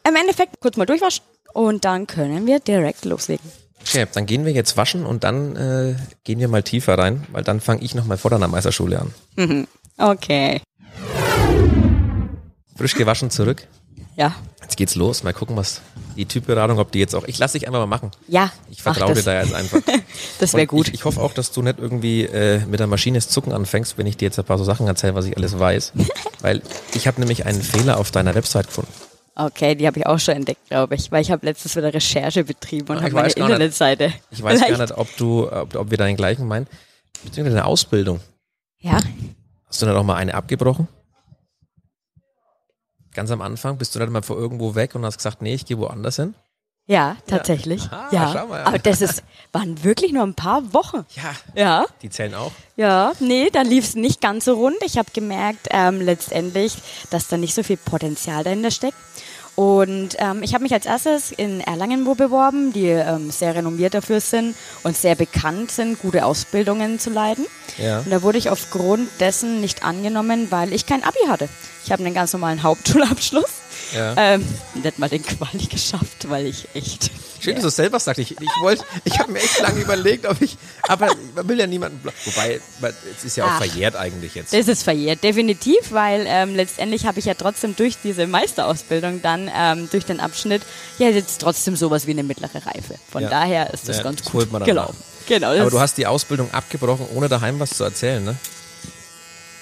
Im 0.07 0.17
Endeffekt 0.17 0.61
kurz 0.61 0.77
mal 0.77 0.85
durchwaschen 0.87 1.25
und 1.55 1.85
dann 1.85 2.07
können 2.07 2.47
wir 2.47 2.61
direkt 2.61 3.05
loslegen. 3.05 3.51
Okay, 3.81 4.07
dann 4.13 4.27
gehen 4.27 4.45
wir 4.45 4.53
jetzt 4.53 4.77
waschen 4.77 5.05
und 5.05 5.25
dann 5.25 5.57
äh, 5.57 5.95
gehen 6.25 6.41
wir 6.41 6.49
mal 6.49 6.63
tiefer 6.63 6.99
rein, 6.99 7.27
weil 7.33 7.43
dann 7.43 7.61
fange 7.61 7.83
ich 7.83 7.95
nochmal 7.95 8.17
vor 8.17 8.31
deiner 8.31 8.49
Meisterschule 8.49 9.01
an. 9.01 9.67
Okay. 9.97 10.61
Frisch 12.77 12.97
gewaschen 12.97 13.31
zurück. 13.31 13.69
Ja. 14.17 14.35
Jetzt 14.63 14.77
geht's 14.77 14.95
los. 14.95 15.23
Mal 15.25 15.33
gucken, 15.35 15.57
was 15.57 15.81
die 16.17 16.27
Typberatung, 16.27 16.79
ob 16.79 16.93
die 16.93 17.01
jetzt 17.01 17.15
auch. 17.15 17.25
Ich 17.25 17.39
lasse 17.39 17.59
dich 17.59 17.67
einfach 17.67 17.81
mal 17.81 17.87
machen. 17.87 18.11
Ja. 18.29 18.53
Ich 18.71 18.83
vertraue 18.83 19.15
dir 19.15 19.23
da 19.23 19.41
jetzt 19.43 19.55
einfach. 19.55 19.81
Das 20.39 20.55
wäre 20.55 20.67
gut. 20.67 20.89
Ich, 20.89 20.95
ich 20.95 21.05
hoffe 21.05 21.21
auch, 21.21 21.33
dass 21.33 21.51
du 21.53 21.63
nicht 21.63 21.79
irgendwie 21.79 22.23
äh, 22.25 22.65
mit 22.67 22.81
der 22.81 22.87
Maschine 22.87 23.19
das 23.19 23.29
Zucken 23.29 23.53
anfängst, 23.53 23.99
wenn 23.99 24.07
ich 24.07 24.17
dir 24.17 24.27
jetzt 24.27 24.39
ein 24.39 24.45
paar 24.45 24.59
so 24.59 24.65
Sachen 24.65 24.87
erzähle, 24.87 25.15
was 25.15 25.25
ich 25.27 25.37
alles 25.37 25.59
weiß. 25.59 25.93
Weil 26.41 26.63
ich 26.95 27.07
habe 27.07 27.21
nämlich 27.21 27.45
einen 27.47 27.63
Fehler 27.63 27.99
auf 27.99 28.11
deiner 28.11 28.35
Website 28.35 28.67
gefunden. 28.69 28.93
Okay, 29.37 29.75
die 29.75 29.87
habe 29.87 29.99
ich 29.99 30.07
auch 30.07 30.19
schon 30.21 30.35
entdeckt, 30.37 30.69
glaube 30.69 30.95
ich, 30.95 31.11
weil 31.11 31.21
ich 31.21 31.33
habe 31.33 31.45
letztens 31.45 31.75
wieder 31.75 31.93
Recherche 31.93 32.45
betrieben 32.45 32.87
und 32.91 32.99
Ah, 32.99 33.03
habe 33.03 33.15
meine 33.15 33.23
gar 33.23 33.25
nicht. 33.27 33.37
Internetseite. 33.39 34.13
Ich 34.31 34.41
weiß 34.41 34.61
Vielleicht- 34.61 34.79
gar 34.79 34.87
nicht, 34.87 34.97
ob 34.97 35.17
du, 35.17 35.51
ob, 35.51 35.75
ob 35.75 35.91
wir 35.91 35.99
da 35.99 36.07
den 36.07 36.17
gleichen 36.17 36.47
meinen. 36.47 36.69
Beziehungsweise 37.25 37.57
eine 37.59 37.67
Ausbildung. 37.67 38.21
Ja, 38.79 39.01
Hast 39.69 39.83
du 39.83 39.87
nicht 39.87 39.95
auch 39.97 40.05
mal 40.05 40.15
eine 40.15 40.35
abgebrochen? 40.35 40.87
Ganz 43.15 43.31
am 43.31 43.41
Anfang, 43.43 43.79
bist 43.79 43.95
du 43.95 43.99
dann 43.99 44.11
mal 44.13 44.23
vor 44.23 44.37
irgendwo 44.37 44.75
weg 44.75 44.95
und 44.95 45.05
hast 45.05 45.17
gesagt, 45.19 45.43
nee, 45.43 45.55
ich 45.55 45.65
gehe 45.67 45.79
woanders 45.79 46.17
hin? 46.17 46.35
Ja, 46.87 47.17
tatsächlich. 47.27 47.89
Ah, 47.91 48.09
Ja. 48.11 48.31
schau 48.33 48.47
mal. 48.49 48.63
Aber 48.65 48.79
das 48.79 49.01
ist, 49.01 49.23
waren 49.53 49.83
wirklich 49.85 50.13
nur 50.13 50.23
ein 50.23 50.35
paar 50.35 50.75
Wochen. 50.75 51.07
Ja. 51.17 51.33
Ja. 51.55 51.87
Die 52.03 52.11
zählen 52.11 52.35
auch. 52.35 52.53
Ja, 52.77 53.13
nee, 53.21 53.49
da 53.51 53.63
lief 53.63 53.85
es 53.85 53.95
nicht 53.95 54.21
ganz 54.21 54.45
so 54.45 54.55
rund. 54.55 54.77
Ich 54.85 54.99
habe 54.99 55.09
gemerkt 55.15 55.69
ähm, 55.71 56.03
letztendlich, 56.03 56.75
dass 57.11 57.29
da 57.29 57.39
nicht 57.39 57.55
so 57.55 57.63
viel 57.63 57.79
Potenzial 57.79 58.45
dahinter 58.45 58.71
steckt. 58.71 58.97
Und 59.57 60.17
ähm, 60.19 60.43
ich 60.43 60.53
habe 60.53 60.65
mich 60.65 60.73
als 60.75 60.85
erstes 60.85 61.31
in 61.31 61.61
Erlangen 61.61 62.07
wo 62.07 62.17
beworben, 62.17 62.73
die 62.73 62.89
ähm, 62.89 63.31
sehr 63.31 63.55
renommiert 63.55 63.95
dafür 63.95 64.21
sind 64.21 64.57
und 64.83 64.97
sehr 64.97 65.15
bekannt 65.15 65.71
sind, 65.71 66.01
gute 66.01 66.25
Ausbildungen 66.27 66.99
zu 66.99 67.11
leiten. 67.11 67.47
Ja. 67.79 68.01
Und 68.01 68.11
da 68.11 68.23
wurde 68.23 68.37
ich 68.39 68.51
aufgrund 68.51 69.09
dessen 69.21 69.61
nicht 69.61 69.85
angenommen, 69.85 70.49
weil 70.51 70.73
ich 70.73 70.87
kein 70.87 71.05
Abi 71.05 71.21
hatte. 71.29 71.49
Ich 71.85 71.93
habe 71.93 72.05
einen 72.05 72.15
ganz 72.15 72.33
normalen 72.33 72.63
Hauptschulabschluss. 72.63 73.51
Ja. 73.95 74.15
Ähm, 74.17 74.47
nicht 74.83 74.99
mal 74.99 75.09
den 75.09 75.23
Quali 75.23 75.67
geschafft, 75.67 76.29
weil 76.29 76.47
ich 76.47 76.67
echt. 76.75 77.11
Schön, 77.41 77.55
dass 77.55 77.63
du 77.63 77.69
es 77.69 77.77
selber 77.77 78.01
sagst. 78.01 78.19
Ich, 78.21 78.31
ich 78.33 78.49
wollte, 78.63 78.85
ich 79.05 79.19
habe 79.19 79.33
mir 79.33 79.41
echt 79.41 79.61
lange 79.61 79.81
überlegt, 79.81 80.27
ob 80.27 80.41
ich, 80.41 80.57
aber 80.89 81.09
man 81.35 81.47
will 81.49 81.59
ja 81.61 81.67
niemanden, 81.67 82.01
wobei, 82.25 82.61
es 83.15 83.25
ist 83.25 83.37
ja 83.37 83.45
auch 83.45 83.51
Ach. 83.51 83.59
verjährt 83.59 83.97
eigentlich 83.97 84.35
jetzt. 84.35 84.55
Das 84.55 84.67
ist 84.67 84.83
verjährt, 84.83 85.23
definitiv, 85.23 85.91
weil 85.91 86.25
ähm, 86.27 86.55
letztendlich 86.55 87.05
habe 87.05 87.19
ich 87.19 87.27
ja 87.27 87.35
trotzdem 87.35 87.77
durch 87.77 87.97
diese 88.03 88.27
Meisterausbildung 88.27 89.21
dann, 89.21 89.51
ähm, 89.55 89.89
durch 89.93 90.07
den 90.07 90.21
Abschnitt, 90.21 90.63
ja 90.99 91.09
jetzt 91.11 91.43
trotzdem 91.43 91.77
sowas 91.77 92.07
wie 92.07 92.13
eine 92.13 92.23
mittlere 92.23 92.65
Reife. 92.67 92.95
Von 93.11 93.25
Ja. 93.25 93.29
daher 93.29 93.75
ist 93.75 93.89
das 93.89 93.99
Ja, 93.99 94.03
ganz 94.05 94.23
das 94.23 94.33
gut 94.33 94.65
gelaufen. 94.65 94.97
Genau. 95.27 95.53
Aber 95.53 95.71
du 95.71 95.81
hast 95.81 95.99
die 95.99 96.07
Ausbildung 96.07 96.51
abgebrochen, 96.53 97.07
ohne 97.15 97.29
daheim 97.29 97.61
was 97.61 97.71
zu 97.71 97.85
erzählen, 97.85 98.25
ne? 98.25 98.37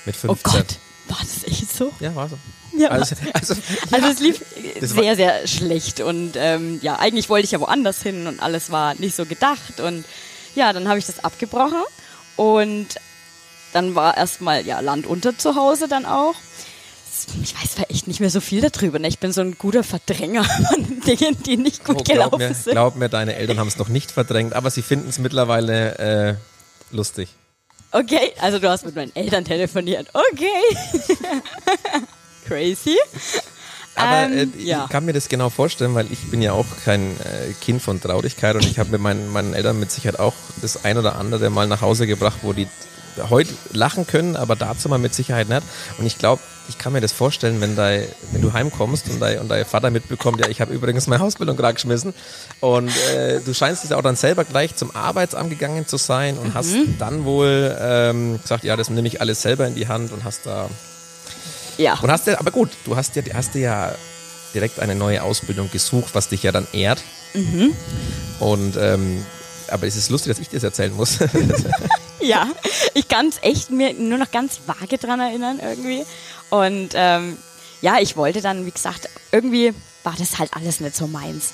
Mit 0.04 0.14
oh 0.26 0.34
15. 0.34 0.52
Gott, 0.52 0.66
war 1.12 1.20
das 1.20 1.44
echt 1.44 1.74
so? 1.74 1.92
Ja, 2.00 2.14
war 2.14 2.28
so. 2.28 2.38
Ja. 2.76 2.88
Also, 2.88 3.14
also, 3.34 3.54
Also 3.90 4.06
es 4.08 4.20
lief 4.20 4.44
sehr, 4.80 5.16
sehr 5.16 5.46
schlecht 5.46 6.00
und 6.00 6.32
ähm, 6.36 6.78
ja, 6.82 6.98
eigentlich 6.98 7.28
wollte 7.28 7.44
ich 7.44 7.52
ja 7.52 7.60
woanders 7.60 8.02
hin 8.02 8.26
und 8.26 8.40
alles 8.40 8.70
war 8.70 8.94
nicht 8.94 9.14
so 9.14 9.26
gedacht 9.26 9.80
und 9.80 10.04
ja, 10.54 10.72
dann 10.72 10.88
habe 10.88 10.98
ich 10.98 11.06
das 11.06 11.22
abgebrochen 11.24 11.82
und 12.36 12.88
dann 13.72 13.94
war 13.94 14.16
erstmal 14.16 14.66
ja 14.66 14.80
Land 14.80 15.06
unter 15.06 15.36
zu 15.36 15.54
Hause 15.54 15.88
dann 15.88 16.04
auch. 16.06 16.34
Ich 17.42 17.54
weiß 17.54 17.72
zwar 17.72 17.90
echt 17.90 18.08
nicht 18.08 18.20
mehr 18.20 18.30
so 18.30 18.40
viel 18.40 18.60
darüber. 18.60 18.98
Ne? 18.98 19.06
Ich 19.06 19.18
bin 19.18 19.32
so 19.32 19.42
ein 19.42 19.56
guter 19.56 19.84
Verdränger 19.84 20.44
von 20.70 21.00
Dingen, 21.00 21.36
die 21.44 21.56
nicht 21.56 21.84
gut 21.84 21.96
oh, 22.00 22.02
glaub, 22.02 22.32
gelaufen 22.32 22.38
mir, 22.38 22.54
sind. 22.54 22.72
glaub 22.72 22.96
mir, 22.96 23.08
deine 23.08 23.36
Eltern 23.36 23.58
haben 23.58 23.68
es 23.68 23.78
noch 23.78 23.88
nicht 23.88 24.10
verdrängt, 24.10 24.54
aber 24.54 24.70
sie 24.70 24.82
finden 24.82 25.08
es 25.08 25.18
mittlerweile 25.18 25.98
äh, 25.98 26.34
lustig. 26.90 27.28
Okay, 27.92 28.32
also 28.40 28.58
du 28.58 28.68
hast 28.70 28.86
mit 28.86 28.96
meinen 28.96 29.14
Eltern 29.14 29.44
telefoniert. 29.44 30.08
Okay. 30.12 30.76
Crazy. 32.46 32.96
Aber 33.94 34.32
Ähm, 34.32 34.32
äh, 34.32 34.46
ich 34.58 34.64
ja. 34.64 34.86
kann 34.90 35.04
mir 35.04 35.12
das 35.12 35.28
genau 35.28 35.50
vorstellen, 35.50 35.94
weil 35.94 36.10
ich 36.10 36.30
bin 36.30 36.40
ja 36.40 36.52
auch 36.52 36.66
kein 36.84 37.12
äh, 37.20 37.52
Kind 37.60 37.82
von 37.82 38.00
Traurigkeit 38.00 38.56
und 38.56 38.64
ich 38.64 38.78
habe 38.78 38.90
mit 38.90 39.00
meinen, 39.00 39.30
meinen 39.30 39.52
Eltern 39.52 39.78
mit 39.78 39.92
Sicherheit 39.92 40.18
auch 40.18 40.32
das 40.62 40.84
ein 40.84 40.96
oder 40.96 41.16
andere 41.16 41.50
mal 41.50 41.66
nach 41.66 41.82
Hause 41.82 42.06
gebracht, 42.06 42.38
wo 42.42 42.54
die 42.54 42.66
heute 43.30 43.52
lachen 43.72 44.06
können, 44.06 44.36
aber 44.36 44.56
dazu 44.56 44.88
mal 44.88 44.98
mit 44.98 45.14
Sicherheit 45.14 45.48
nicht. 45.48 45.62
Und 45.98 46.06
ich 46.06 46.18
glaube, 46.18 46.40
ich 46.68 46.78
kann 46.78 46.92
mir 46.92 47.00
das 47.00 47.12
vorstellen, 47.12 47.60
wenn, 47.60 47.74
dei, 47.76 48.08
wenn 48.30 48.40
du 48.40 48.52
heimkommst 48.52 49.08
und 49.10 49.20
dein, 49.20 49.38
und 49.40 49.48
dein 49.48 49.64
Vater 49.64 49.90
mitbekommt, 49.90 50.40
ja, 50.40 50.48
ich 50.48 50.60
habe 50.60 50.72
übrigens 50.72 51.06
meine 51.08 51.22
Ausbildung 51.22 51.56
gerade 51.56 51.74
geschmissen 51.74 52.14
und 52.60 52.88
äh, 53.14 53.40
du 53.40 53.52
scheinst 53.52 53.84
es 53.84 53.92
auch 53.92 54.02
dann 54.02 54.14
selber 54.16 54.44
gleich 54.44 54.76
zum 54.76 54.94
Arbeitsamt 54.94 55.50
gegangen 55.50 55.86
zu 55.88 55.96
sein 55.96 56.38
und 56.38 56.54
hast 56.54 56.74
dann 56.98 57.24
wohl 57.24 57.76
ähm, 57.80 58.40
gesagt, 58.40 58.62
ja, 58.64 58.76
das 58.76 58.90
nehme 58.90 59.08
ich 59.08 59.20
alles 59.20 59.42
selber 59.42 59.66
in 59.66 59.74
die 59.74 59.88
Hand 59.88 60.12
und 60.12 60.22
hast 60.24 60.46
da 60.46 60.68
Ja. 61.78 61.98
und 62.00 62.10
hast 62.10 62.28
ja, 62.28 62.38
aber 62.38 62.52
gut, 62.52 62.70
du 62.84 62.94
hast 62.96 63.16
ja, 63.16 63.22
hast 63.34 63.54
dir 63.54 63.60
ja 63.60 63.94
direkt 64.54 64.78
eine 64.78 64.94
neue 64.94 65.22
Ausbildung 65.22 65.70
gesucht, 65.70 66.10
was 66.14 66.28
dich 66.28 66.42
ja 66.44 66.52
dann 66.52 66.66
ehrt. 66.72 67.02
Und 68.38 68.76
ähm, 68.78 69.24
aber 69.68 69.86
es 69.86 69.96
ist 69.96 70.10
lustig, 70.10 70.30
dass 70.32 70.38
ich 70.38 70.48
das 70.50 70.62
erzählen 70.62 70.94
muss. 70.94 71.18
Ja, 72.22 72.48
ich 72.94 73.08
kann 73.08 73.28
es 73.28 73.38
echt 73.42 73.70
mir 73.70 73.94
nur 73.94 74.18
noch 74.18 74.30
ganz 74.30 74.60
vage 74.66 74.98
dran 74.98 75.20
erinnern 75.20 75.60
irgendwie. 75.60 76.04
Und 76.50 76.90
ähm, 76.94 77.36
ja, 77.80 77.98
ich 77.98 78.16
wollte 78.16 78.40
dann, 78.40 78.64
wie 78.64 78.70
gesagt, 78.70 79.08
irgendwie 79.32 79.74
war 80.04 80.14
das 80.18 80.38
halt 80.38 80.54
alles 80.54 80.80
nicht 80.80 80.96
so 80.96 81.06
meins. 81.06 81.52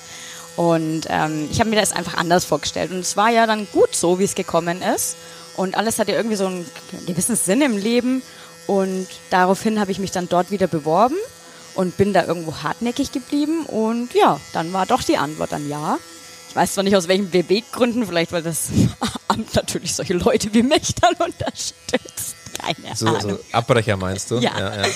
Und 0.55 1.03
ähm, 1.09 1.47
ich 1.51 1.59
habe 1.59 1.69
mir 1.69 1.77
das 1.77 1.91
einfach 1.91 2.15
anders 2.15 2.45
vorgestellt. 2.45 2.91
Und 2.91 2.99
es 2.99 3.17
war 3.17 3.29
ja 3.29 3.47
dann 3.47 3.67
gut 3.71 3.95
so, 3.95 4.19
wie 4.19 4.25
es 4.25 4.35
gekommen 4.35 4.81
ist. 4.81 5.15
Und 5.55 5.75
alles 5.75 5.99
hatte 5.99 6.11
irgendwie 6.11 6.35
so 6.35 6.45
einen 6.45 6.69
gewissen 7.07 7.35
Sinn 7.35 7.61
im 7.61 7.77
Leben. 7.77 8.21
Und 8.67 9.07
daraufhin 9.29 9.79
habe 9.79 9.91
ich 9.91 9.99
mich 9.99 10.11
dann 10.11 10.29
dort 10.29 10.51
wieder 10.51 10.67
beworben 10.67 11.15
und 11.75 11.97
bin 11.97 12.13
da 12.13 12.25
irgendwo 12.25 12.61
hartnäckig 12.61 13.11
geblieben. 13.11 13.65
Und 13.65 14.13
ja, 14.13 14.39
dann 14.53 14.73
war 14.73 14.85
doch 14.85 15.01
die 15.01 15.17
Antwort 15.17 15.51
dann 15.51 15.67
ja. 15.69 15.97
Ich 16.59 16.63
weiß 16.63 16.73
zwar 16.73 16.83
nicht 16.83 16.97
aus 16.97 17.07
welchen 17.07 17.29
Beweggründen, 17.29 18.05
vielleicht 18.05 18.33
weil 18.33 18.43
das 18.43 18.67
Amt 19.29 19.55
natürlich 19.55 19.95
solche 19.95 20.15
Leute 20.15 20.53
wie 20.53 20.61
mich 20.61 20.93
dann 20.99 21.13
unterstützt. 21.13 22.35
Keine 22.57 22.93
so, 22.97 23.07
Ahnung. 23.07 23.21
so 23.21 23.39
Abbrecher 23.53 23.95
meinst 23.95 24.29
du? 24.29 24.39
Ja. 24.39 24.59
ja, 24.59 24.75
ja. 24.81 24.87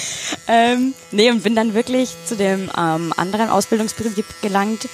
Ähm, 0.50 0.94
nee, 1.12 1.32
und 1.32 1.42
bin 1.42 1.56
dann 1.56 1.74
wirklich 1.74 2.10
zu 2.26 2.36
dem 2.36 2.70
ähm, 2.78 3.14
anderen 3.16 3.50
Ausbildungsbetrieb 3.50 4.26
gelangt. 4.42 4.90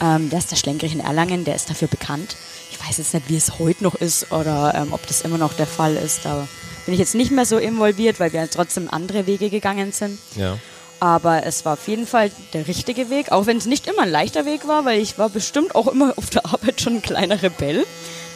Ähm, 0.00 0.28
der 0.28 0.40
ist 0.40 0.50
der 0.50 0.56
Schlenkrich 0.56 0.92
in 0.92 0.98
Erlangen, 0.98 1.44
der 1.44 1.54
ist 1.54 1.70
dafür 1.70 1.86
bekannt. 1.86 2.34
Ich 2.72 2.84
weiß 2.84 2.98
jetzt 2.98 3.14
nicht, 3.14 3.28
wie 3.28 3.36
es 3.36 3.60
heute 3.60 3.84
noch 3.84 3.94
ist 3.94 4.32
oder 4.32 4.74
ähm, 4.74 4.92
ob 4.92 5.06
das 5.06 5.20
immer 5.20 5.38
noch 5.38 5.52
der 5.52 5.68
Fall 5.68 5.94
ist. 5.94 6.24
Da 6.24 6.48
bin 6.84 6.94
ich 6.94 6.98
jetzt 6.98 7.14
nicht 7.14 7.30
mehr 7.30 7.46
so 7.46 7.58
involviert, 7.58 8.18
weil 8.18 8.32
wir 8.32 8.50
trotzdem 8.50 8.88
andere 8.90 9.28
Wege 9.28 9.50
gegangen 9.50 9.92
sind. 9.92 10.18
ja. 10.34 10.58
Aber 11.00 11.44
es 11.46 11.64
war 11.64 11.74
auf 11.74 11.86
jeden 11.86 12.06
Fall 12.06 12.30
der 12.52 12.66
richtige 12.66 13.08
Weg, 13.10 13.30
auch 13.30 13.46
wenn 13.46 13.56
es 13.58 13.66
nicht 13.66 13.86
immer 13.86 14.02
ein 14.02 14.10
leichter 14.10 14.44
Weg 14.44 14.66
war, 14.66 14.84
weil 14.84 15.00
ich 15.00 15.16
war 15.18 15.28
bestimmt 15.28 15.74
auch 15.74 15.86
immer 15.86 16.12
auf 16.16 16.30
der 16.30 16.44
Arbeit 16.52 16.80
schon 16.80 16.96
ein 16.96 17.02
kleiner 17.02 17.40
Rebell. 17.42 17.84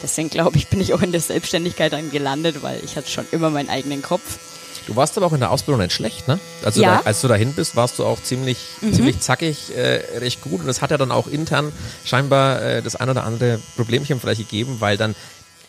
Deswegen 0.01 0.29
glaube 0.29 0.57
ich, 0.57 0.67
bin 0.67 0.81
ich 0.81 0.93
auch 0.93 1.01
in 1.01 1.11
der 1.11 1.21
Selbstständigkeit 1.21 1.93
dann 1.93 2.11
gelandet, 2.11 2.61
weil 2.61 2.79
ich 2.83 2.95
hatte 2.97 3.09
schon 3.09 3.25
immer 3.31 3.49
meinen 3.49 3.69
eigenen 3.69 4.01
Kopf. 4.01 4.37
Du 4.85 4.97
warst 4.97 5.15
aber 5.17 5.27
auch 5.27 5.33
in 5.33 5.39
der 5.39 5.49
Ausbildung 5.51 5.81
nicht 5.81 5.93
schlecht, 5.93 6.27
ne? 6.27 6.39
Also 6.63 6.81
Ja. 6.81 6.95
Mhm. 6.95 6.97
da, 6.97 7.01
als 7.05 7.21
du 7.21 7.29
dahin 7.29 7.53
bist, 7.53 7.77
warst 7.77 7.99
du 7.99 8.05
auch 8.05 8.21
ziemlich, 8.21 8.57
ziemlich 8.81 9.21
zackig, 9.21 9.73
äh, 9.75 10.19
recht 10.19 10.41
gut. 10.41 10.59
Und 10.59 10.67
das 10.67 10.81
hat 10.81 10.91
ja 10.91 10.97
dann 10.97 11.11
auch 11.11 11.27
intern 11.27 11.71
scheinbar 12.03 12.61
äh, 12.61 12.81
das 12.81 12.97
ein 12.97 13.09
oder 13.09 13.23
andere 13.23 13.59
Problemchen 13.77 14.19
vielleicht 14.19 14.41
gegeben, 14.41 14.77
weil 14.79 14.97
dann 14.97 15.15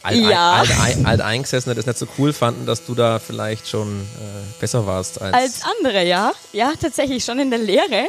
alt, 0.05 0.17
Ja. 0.17 0.53
alt, 0.53 0.71
alt, 0.81 1.07
alt 1.07 1.21
Eingesessene 1.21 1.75
das 1.75 1.87
nicht 1.87 1.99
so 1.99 2.07
cool 2.19 2.33
fanden, 2.33 2.67
dass 2.67 2.85
du 2.85 2.95
da 2.95 3.19
vielleicht 3.19 3.69
schon 3.69 3.89
äh, 4.01 4.61
besser 4.61 4.87
warst 4.87 5.21
als, 5.21 5.35
Als 5.35 5.61
andere, 5.79 6.05
ja. 6.05 6.33
Ja, 6.53 6.73
tatsächlich 6.81 7.25
schon 7.25 7.39
in 7.39 7.51
der 7.51 7.59
Lehre 7.59 8.09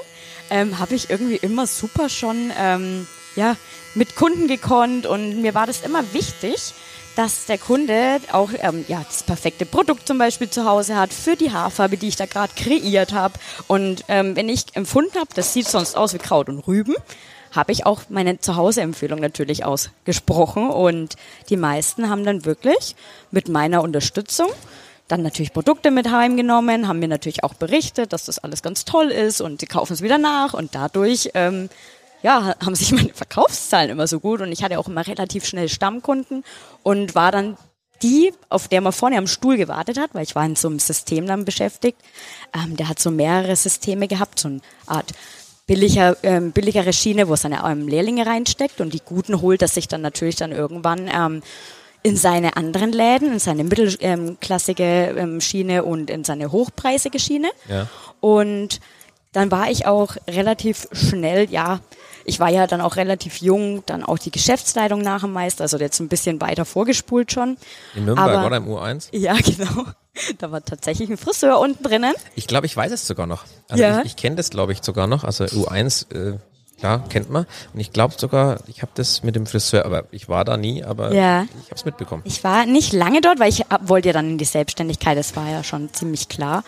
ähm, 0.50 0.78
habe 0.78 0.96
ich 0.96 1.10
irgendwie 1.10 1.38
immer 1.38 1.66
super 1.68 2.10
schon 2.10 2.52
ähm, 2.60 3.08
ja, 3.36 3.56
mit 3.96 4.16
Kunden 4.16 4.48
gekonnt 4.48 5.06
und 5.06 5.42
mir 5.42 5.54
war 5.56 5.66
das 5.68 5.82
immer 5.82 6.04
wichtig, 6.14 6.74
dass 7.16 7.46
der 7.46 7.58
Kunde 7.58 8.20
auch 8.34 8.50
ähm, 8.60 8.84
ja, 8.90 9.02
das 9.08 9.24
perfekte 9.24 9.66
Produkt 9.66 10.06
zum 10.06 10.18
Beispiel 10.18 10.50
zu 10.50 10.66
Hause 10.66 10.98
hat 10.98 11.14
für 11.14 11.38
die 11.38 11.52
Haarfarbe, 11.52 11.96
die 11.96 12.10
ich 12.10 12.18
da 12.18 12.26
gerade 12.26 12.52
kreiert 12.56 13.14
habe. 13.14 13.36
Und 13.68 14.04
ähm, 14.10 14.36
wenn 14.36 14.50
ich 14.50 14.66
empfunden 14.74 15.18
habe, 15.18 15.30
das 15.34 15.54
sieht 15.54 15.68
sonst 15.68 15.96
aus 15.96 16.14
wie 16.14 16.18
Kraut 16.18 16.50
und 16.50 16.60
Rüben, 16.68 16.94
habe 17.56 17.72
ich 17.72 17.86
auch 17.86 18.04
meine 18.10 18.40
Zuhause-Empfehlung 18.40 19.20
natürlich 19.20 19.66
ausgesprochen 19.66 20.70
und 20.70 21.16
die 21.50 21.58
meisten 21.58 22.10
haben 22.10 22.24
dann 22.24 22.46
wirklich 22.46 22.96
mit 23.32 23.50
meiner 23.50 23.82
Unterstützung 23.82 24.50
dann 25.08 25.22
natürlich 25.22 25.54
Produkte 25.54 25.92
mit 25.92 26.10
heimgenommen, 26.10 26.88
haben 26.88 27.00
mir 27.00 27.08
natürlich 27.08 27.44
auch 27.44 27.54
berichtet, 27.54 28.12
dass 28.12 28.26
das 28.26 28.40
alles 28.40 28.64
ganz 28.64 28.86
toll 28.86 29.12
ist 29.12 29.40
und 29.40 29.60
sie 29.60 29.68
kaufen 29.68 29.94
es 29.94 30.02
wieder 30.02 30.18
nach 30.18 30.54
und 30.54 30.74
dadurch 30.74 31.30
ähm, 31.36 31.70
ja, 32.24 32.56
haben 32.64 32.76
sich 32.76 32.92
meine 32.94 33.14
Verkaufszahlen 33.14 33.92
immer 33.92 34.08
so 34.08 34.20
gut 34.20 34.42
und 34.42 34.52
ich 34.52 34.64
hatte 34.64 34.80
auch 34.80 34.88
immer 34.88 35.06
relativ 35.06 35.46
schnell 35.46 35.70
Stammkunden 35.70 36.44
und 36.84 37.14
war 37.14 37.32
dann 37.32 37.58
die, 38.02 38.34
auf 38.50 38.68
der 38.68 38.82
man 38.82 38.92
vorne 38.92 39.18
am 39.18 39.28
Stuhl 39.28 39.58
gewartet 39.58 39.98
hat, 39.98 40.14
weil 40.14 40.24
ich 40.24 40.36
war 40.36 40.46
in 40.46 40.56
so 40.56 40.68
einem 40.68 40.80
System 40.80 41.28
dann 41.28 41.46
beschäftigt. 41.46 41.98
Ähm, 42.54 42.76
der 42.76 42.90
hat 42.90 43.00
so 43.00 43.10
mehrere 43.10 43.56
Systeme 43.56 44.08
gehabt, 44.08 44.40
so 44.40 44.50
eine 44.50 44.62
Art 44.86 45.14
billiger, 45.68 46.18
ähm, 46.24 46.52
billigere 46.52 46.94
Schiene, 46.94 47.28
wo 47.28 47.34
er 47.34 47.38
seine 47.38 47.64
ähm, 47.66 47.88
Lehrlinge 47.88 48.26
reinsteckt 48.26 48.82
und 48.82 48.94
die 48.94 49.02
Guten 49.04 49.42
holt 49.42 49.62
er 49.62 49.68
sich 49.68 49.88
dann 49.88 50.02
natürlich 50.02 50.36
dann 50.36 50.52
irgendwann 50.52 51.10
ähm, 51.14 51.42
in 52.04 52.18
seine 52.18 52.56
anderen 52.56 52.92
Läden, 52.92 53.34
in 53.34 53.40
seine 53.40 53.64
mittelklassige 53.64 55.16
ähm, 55.18 55.42
Schiene 55.42 55.84
und 55.84 56.10
in 56.12 56.24
seine 56.24 56.52
hochpreisige 56.52 57.18
Schiene. 57.20 57.50
Ja. 57.68 57.88
Und 58.20 58.80
dann 59.32 59.50
war 59.52 59.70
ich 59.72 59.88
auch 59.88 60.16
relativ 60.28 60.88
schnell, 60.92 61.50
ja, 61.50 61.80
ich 62.24 62.40
war 62.40 62.50
ja 62.50 62.68
dann 62.68 62.82
auch 62.82 62.96
relativ 62.96 63.42
jung, 63.42 63.84
dann 63.86 64.04
auch 64.04 64.18
die 64.18 64.32
Geschäftsleitung 64.32 65.02
nach 65.02 65.22
dem 65.22 65.34
Meister, 65.34 65.64
also 65.64 65.78
jetzt 65.78 66.00
ein 66.00 66.08
bisschen 66.08 66.40
weiter 66.42 66.66
vorgespult 66.66 67.32
schon. 67.32 67.58
in 67.96 68.06
Nürnberg 68.06 68.30
Aber- 68.30 68.46
oder 68.46 68.58
im 68.58 68.68
U1. 68.68 69.08
Ja, 69.12 69.34
genau. 69.44 69.86
Da 70.38 70.52
war 70.52 70.64
tatsächlich 70.64 71.10
ein 71.10 71.18
Friseur 71.18 71.60
unten 71.60 71.84
drinnen. 71.84 72.14
Ich 72.36 72.48
glaube, 72.48 72.66
ich 72.66 72.76
weiß 72.76 72.92
es 72.92 73.06
sogar 73.08 73.28
noch. 73.28 73.44
Also 73.70 73.84
Ja. 73.84 74.00
ich, 74.00 74.06
ich 74.08 74.16
kenne 74.16 74.36
das, 74.36 74.50
glaube 74.50 74.72
ich, 74.72 74.80
sogar 74.84 75.08
noch. 75.08 75.24
Also 75.24 75.44
U1, 75.46 76.12
äh, 76.14 76.38
klar, 76.80 77.04
kennt 77.10 77.30
man. 77.30 77.46
Und 77.74 77.80
ich 77.80 77.92
glaube 77.92 78.16
sogar, 78.18 78.60
ich 78.68 78.82
habe 78.82 78.92
das 78.96 79.24
mit 79.24 79.36
dem 79.36 79.46
Friseur, 79.46 79.86
aber 79.86 80.06
ich 80.12 80.28
war 80.30 80.46
da 80.46 80.58
nie, 80.58 80.84
aber 80.84 81.14
Ja. 81.14 81.44
ich 81.44 81.66
habe 81.66 81.76
es 81.76 81.86
mitbekommen. 81.86 82.22
Ich 82.26 82.44
war 82.44 82.66
nicht 82.66 82.94
lange 82.94 83.22
dort, 83.22 83.40
weil 83.40 83.50
ich 83.50 83.68
ab- 83.72 83.82
wollte 83.86 84.10
ja 84.10 84.14
dann 84.14 84.30
in 84.32 84.38
die 84.38 84.46
Selbstständigkeit, 84.46 85.18
das 85.18 85.36
war 85.36 85.50
ja 85.50 85.64
schon 85.64 85.94
ziemlich 85.94 86.28
klar. 86.30 86.64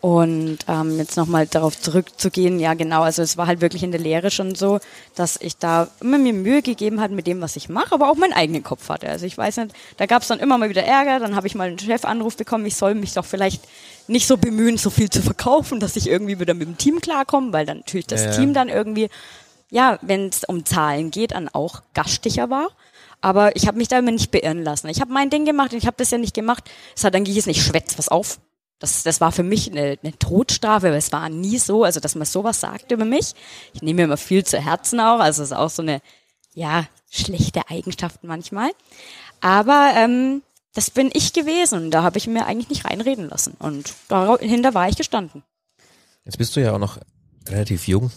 Und 0.00 0.58
ähm, 0.66 0.96
jetzt 0.96 1.18
nochmal 1.18 1.46
darauf 1.46 1.78
zurückzugehen, 1.78 2.58
ja 2.58 2.72
genau, 2.72 3.02
also 3.02 3.20
es 3.20 3.36
war 3.36 3.46
halt 3.46 3.60
wirklich 3.60 3.82
in 3.82 3.90
der 3.90 4.00
Lehre 4.00 4.30
schon 4.30 4.54
so, 4.54 4.80
dass 5.14 5.36
ich 5.38 5.58
da 5.58 5.88
immer 6.00 6.16
mir 6.16 6.32
Mühe 6.32 6.62
gegeben 6.62 7.02
hat 7.02 7.10
mit 7.10 7.26
dem, 7.26 7.42
was 7.42 7.54
ich 7.56 7.68
mache, 7.68 7.94
aber 7.94 8.10
auch 8.10 8.16
meinen 8.16 8.32
eigenen 8.32 8.62
Kopf 8.62 8.88
hatte. 8.88 9.10
Also 9.10 9.26
ich 9.26 9.36
weiß 9.36 9.58
nicht, 9.58 9.74
da 9.98 10.06
gab 10.06 10.22
es 10.22 10.28
dann 10.28 10.38
immer 10.38 10.56
mal 10.56 10.70
wieder 10.70 10.84
Ärger, 10.84 11.18
dann 11.18 11.36
habe 11.36 11.46
ich 11.46 11.54
mal 11.54 11.68
einen 11.68 11.78
Chefanruf 11.78 12.34
bekommen, 12.38 12.64
ich 12.64 12.76
soll 12.76 12.94
mich 12.94 13.12
doch 13.12 13.26
vielleicht 13.26 13.62
nicht 14.08 14.26
so 14.26 14.38
bemühen, 14.38 14.78
so 14.78 14.88
viel 14.88 15.10
zu 15.10 15.20
verkaufen, 15.20 15.80
dass 15.80 15.96
ich 15.96 16.08
irgendwie 16.08 16.40
wieder 16.40 16.54
mit 16.54 16.66
dem 16.66 16.78
Team 16.78 17.02
klarkomme, 17.02 17.52
weil 17.52 17.66
dann 17.66 17.78
natürlich 17.78 18.06
das 18.06 18.24
Ja. 18.24 18.30
Team 18.32 18.54
dann 18.54 18.70
irgendwie, 18.70 19.10
ja, 19.70 19.98
wenn 20.00 20.28
es 20.28 20.44
um 20.44 20.64
Zahlen 20.64 21.10
geht, 21.10 21.32
dann 21.32 21.50
auch 21.50 21.82
gastiger 21.92 22.48
war. 22.48 22.68
Aber 23.20 23.54
ich 23.54 23.66
habe 23.66 23.76
mich 23.76 23.88
da 23.88 23.98
immer 23.98 24.12
nicht 24.12 24.30
beirren 24.30 24.64
lassen. 24.64 24.88
Ich 24.88 25.02
habe 25.02 25.12
mein 25.12 25.28
Ding 25.28 25.44
gemacht 25.44 25.72
und 25.72 25.78
ich 25.78 25.86
habe 25.86 25.96
das 25.98 26.10
ja 26.10 26.16
nicht 26.16 26.34
gemacht. 26.34 26.64
Es 26.96 27.04
hat 27.04 27.12
dann 27.12 27.24
gehießen, 27.24 27.50
ich 27.50 27.62
schwätz 27.62 27.98
was 27.98 28.08
auf. 28.08 28.38
Das, 28.80 29.02
das 29.02 29.20
war 29.20 29.30
für 29.30 29.42
mich 29.42 29.70
eine, 29.70 29.98
eine 30.02 30.18
Todstrafe, 30.18 30.88
aber 30.88 30.96
es 30.96 31.12
war 31.12 31.28
nie 31.28 31.58
so, 31.58 31.84
also 31.84 32.00
dass 32.00 32.14
man 32.16 32.26
sowas 32.26 32.60
sagt 32.60 32.90
über 32.90 33.04
mich. 33.04 33.34
Ich 33.74 33.82
nehme 33.82 33.98
mir 33.98 34.04
immer 34.04 34.16
viel 34.16 34.44
zu 34.44 34.58
Herzen 34.58 34.98
auch, 34.98 35.20
also 35.20 35.42
es 35.42 35.50
ist 35.50 35.56
auch 35.56 35.70
so 35.70 35.82
eine, 35.82 36.00
ja, 36.54 36.86
schlechte 37.10 37.68
Eigenschaft 37.68 38.24
manchmal. 38.24 38.70
Aber 39.40 39.92
ähm, 39.96 40.42
das 40.74 40.90
bin 40.90 41.10
ich 41.12 41.32
gewesen 41.32 41.84
und 41.84 41.90
da 41.90 42.02
habe 42.02 42.18
ich 42.18 42.26
mir 42.26 42.46
eigentlich 42.46 42.68
nicht 42.68 42.84
reinreden 42.84 43.28
lassen. 43.28 43.54
Und 43.58 43.92
dahinter 44.08 44.74
war 44.74 44.88
ich 44.88 44.96
gestanden. 44.96 45.42
Jetzt 46.24 46.38
bist 46.38 46.56
du 46.56 46.60
ja 46.60 46.72
auch 46.72 46.78
noch 46.78 46.98
relativ 47.48 47.88
jung 47.88 48.10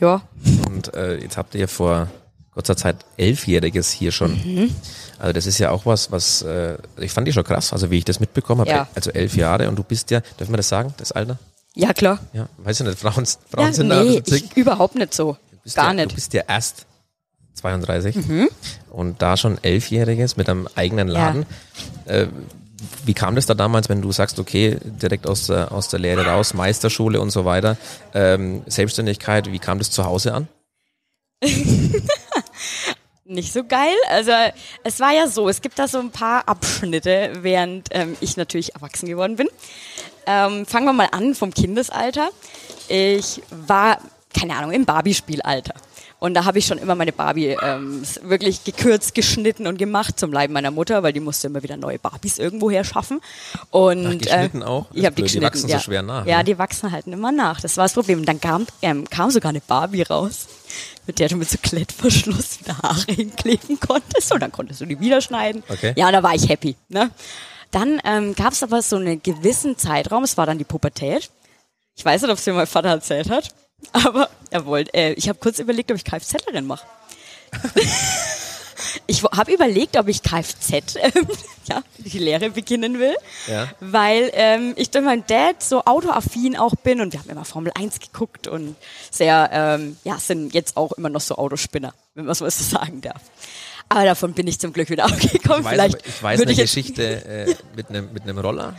Ja, 0.00 0.22
und 0.66 0.92
äh, 0.94 1.18
jetzt 1.18 1.36
habt 1.36 1.54
ihr 1.54 1.68
vor 1.68 2.08
kurzer 2.54 2.76
Zeit 2.76 2.96
Elfjähriges 3.16 3.90
hier 3.90 4.12
schon. 4.12 4.32
Mhm. 4.32 4.74
Also 5.18 5.32
das 5.32 5.46
ist 5.46 5.58
ja 5.58 5.70
auch 5.70 5.86
was, 5.86 6.10
was 6.10 6.42
äh, 6.42 6.78
ich 6.98 7.12
fand 7.12 7.28
ich 7.28 7.34
schon 7.34 7.44
krass, 7.44 7.72
also 7.72 7.90
wie 7.90 7.98
ich 7.98 8.04
das 8.04 8.20
mitbekommen 8.20 8.62
habe. 8.62 8.70
Ja. 8.70 8.88
Also 8.94 9.10
elf 9.10 9.36
Jahre 9.36 9.68
und 9.68 9.76
du 9.76 9.82
bist 9.82 10.10
ja, 10.10 10.20
darf 10.38 10.48
man 10.48 10.56
das 10.56 10.68
sagen, 10.68 10.94
das 10.96 11.12
Alter? 11.12 11.38
ja 11.74 11.92
klar. 11.92 12.20
Ja, 12.32 12.48
weiß 12.58 12.80
ich 12.80 12.86
nicht, 12.86 12.98
Frauen, 12.98 13.26
Frauen 13.50 13.66
Ja, 13.66 13.72
sind 13.72 13.88
da 13.88 14.02
nee, 14.02 14.22
zick. 14.22 14.44
ich, 14.50 14.56
überhaupt 14.56 14.94
nicht 14.94 15.12
so. 15.12 15.36
Du 15.50 15.56
bist 15.64 15.76
Gar 15.76 15.86
ja, 15.86 15.92
nicht. 15.94 16.06
Mhm. 16.06 16.08
Du 16.10 16.14
bist 16.14 16.32
ja 16.32 16.42
erst 16.46 16.86
32 17.54 18.16
und 18.90 19.22
da 19.22 19.36
schon 19.36 19.58
Elfjähriges 19.62 20.36
mit 20.36 20.48
einem 20.48 20.68
eigenen 20.74 21.08
Laden. 21.08 21.46
Äh, 22.04 22.26
wie 23.04 23.14
kam 23.14 23.34
das 23.34 23.46
da 23.46 23.54
damals, 23.54 23.88
wenn 23.88 24.02
du 24.02 24.12
sagst, 24.12 24.38
okay, 24.38 24.78
direkt 24.82 25.26
aus 25.26 25.46
der, 25.46 25.72
aus 25.72 25.88
der 25.88 26.00
Lehre 26.00 26.26
raus, 26.26 26.54
Meisterschule 26.54 27.20
und 27.20 27.30
so 27.30 27.44
weiter, 27.44 27.76
ähm, 28.12 28.62
Selbstständigkeit, 28.66 29.50
wie 29.50 29.58
kam 29.58 29.78
das 29.78 29.90
zu 29.90 30.04
Hause 30.04 30.34
an? 30.34 30.48
nicht 33.24 33.52
so 33.52 33.64
geil. 33.64 33.94
Also 34.08 34.32
es 34.82 35.00
war 35.00 35.12
ja 35.12 35.26
so, 35.26 35.48
es 35.48 35.60
gibt 35.60 35.78
da 35.78 35.88
so 35.88 35.98
ein 35.98 36.10
paar 36.10 36.48
Abschnitte, 36.48 37.32
während 37.40 37.88
ähm, 37.92 38.16
ich 38.20 38.36
natürlich 38.36 38.74
erwachsen 38.74 39.08
geworden 39.08 39.36
bin. 39.36 39.48
Ähm, 40.26 40.66
fangen 40.66 40.86
wir 40.86 40.92
mal 40.92 41.08
an 41.12 41.34
vom 41.34 41.52
Kindesalter. 41.52 42.30
Ich 42.88 43.42
war, 43.50 43.98
keine 44.38 44.56
Ahnung, 44.56 44.72
im 44.72 44.84
Barbie-Spielalter. 44.84 45.74
Und 46.24 46.32
da 46.32 46.46
habe 46.46 46.58
ich 46.58 46.64
schon 46.64 46.78
immer 46.78 46.94
meine 46.94 47.12
Barbie 47.12 47.54
ähm, 47.60 48.02
wirklich 48.22 48.64
gekürzt, 48.64 49.14
geschnitten 49.14 49.66
und 49.66 49.76
gemacht 49.76 50.18
zum 50.18 50.32
Leib 50.32 50.50
meiner 50.50 50.70
Mutter, 50.70 51.02
weil 51.02 51.12
die 51.12 51.20
musste 51.20 51.48
immer 51.48 51.62
wieder 51.62 51.76
neue 51.76 51.98
Barbies 51.98 52.38
irgendwo 52.38 52.70
her 52.70 52.82
schaffen. 52.82 53.20
Und, 53.68 54.06
Ach, 54.06 54.18
geschnitten 54.18 54.62
auch? 54.62 54.86
Ich 54.94 55.04
habe 55.04 55.14
die 55.14 55.16
Blöd, 55.16 55.16
die 55.16 55.22
geschnitten. 55.24 55.44
wachsen 55.44 55.68
so 55.68 55.74
ja. 55.74 55.80
schwer 55.80 56.00
nach, 56.00 56.24
Ja, 56.24 56.38
ne? 56.38 56.44
die 56.44 56.56
wachsen 56.56 56.90
halt 56.92 57.06
immer 57.08 57.30
nach. 57.30 57.60
Das 57.60 57.76
war 57.76 57.84
das 57.84 57.92
Problem. 57.92 58.20
Und 58.20 58.24
dann 58.26 58.40
kam, 58.40 58.66
ähm, 58.80 59.04
kam 59.10 59.30
sogar 59.30 59.50
eine 59.50 59.60
Barbie 59.60 60.00
raus, 60.00 60.46
mit 61.06 61.18
der 61.18 61.28
du 61.28 61.36
mit 61.36 61.50
so 61.50 61.58
Klettverschluss 61.62 62.60
wieder 62.60 62.78
Haare 62.78 63.04
hinkleben 63.12 63.78
konntest. 63.78 64.32
Und 64.32 64.40
dann 64.40 64.50
konntest 64.50 64.80
du 64.80 64.86
die 64.86 64.98
wieder 64.98 65.20
schneiden. 65.20 65.62
Okay. 65.68 65.92
Ja, 65.94 66.10
da 66.10 66.22
war 66.22 66.34
ich 66.34 66.48
happy. 66.48 66.74
Ne? 66.88 67.10
Dann 67.70 68.00
ähm, 68.02 68.34
gab 68.34 68.54
es 68.54 68.62
aber 68.62 68.80
so 68.80 68.96
einen 68.96 69.22
gewissen 69.22 69.76
Zeitraum, 69.76 70.24
es 70.24 70.38
war 70.38 70.46
dann 70.46 70.56
die 70.56 70.64
Pubertät. 70.64 71.28
Ich 71.96 72.02
weiß 72.02 72.22
nicht, 72.22 72.30
ob 72.30 72.38
es 72.38 72.46
mir 72.46 72.54
mein 72.54 72.66
Vater 72.66 72.88
erzählt 72.88 73.28
hat, 73.28 73.54
aber 73.92 74.28
er 74.50 74.66
wollte, 74.66 74.92
äh, 74.94 75.12
ich 75.14 75.28
habe 75.28 75.38
kurz 75.38 75.58
überlegt, 75.58 75.90
ob 75.90 75.96
ich 75.96 76.04
Kfz-Lerin 76.04 76.66
mache. 76.66 76.84
ich 79.06 79.22
habe 79.22 79.52
überlegt, 79.52 79.96
ob 79.96 80.08
ich 80.08 80.22
Kfz, 80.22 80.96
ähm, 80.96 81.28
ja, 81.66 81.82
die 81.98 82.18
Lehre 82.18 82.50
beginnen 82.50 82.98
will, 82.98 83.14
Ja. 83.46 83.68
weil 83.80 84.30
ähm, 84.34 84.72
ich 84.76 84.90
durch 84.90 85.04
meinen 85.04 85.26
Dad 85.26 85.62
so 85.62 85.84
autoaffin 85.84 86.56
auch 86.56 86.74
bin 86.76 87.00
und 87.00 87.12
wir 87.12 87.20
haben 87.20 87.30
immer 87.30 87.44
Formel 87.44 87.72
1 87.74 88.00
geguckt 88.00 88.46
und 88.48 88.76
sehr, 89.10 89.48
ähm, 89.52 89.96
ja, 90.04 90.18
sind 90.18 90.52
jetzt 90.54 90.76
auch 90.76 90.92
immer 90.92 91.08
noch 91.08 91.20
so 91.20 91.36
Autospinner, 91.36 91.94
wenn 92.14 92.26
man 92.26 92.34
so 92.34 92.44
was 92.44 92.58
sagen 92.70 93.00
darf. 93.00 93.20
Aber 93.88 94.04
davon 94.04 94.32
bin 94.32 94.46
ich 94.46 94.58
zum 94.58 94.72
Glück 94.72 94.90
wieder 94.90 95.04
abgekommen. 95.06 95.60
Ich 95.60 95.64
weiß, 95.64 95.72
Vielleicht 95.72 95.94
aber- 95.96 96.06
ich 96.08 96.22
weiß 96.22 96.40
eine 96.42 96.52
ich 96.52 96.58
Geschichte 96.58 97.24
äh, 97.24 97.54
mit 97.76 97.88
einem 97.90 98.12
mit 98.12 98.22
einem 98.24 98.38
Roller. 98.38 98.76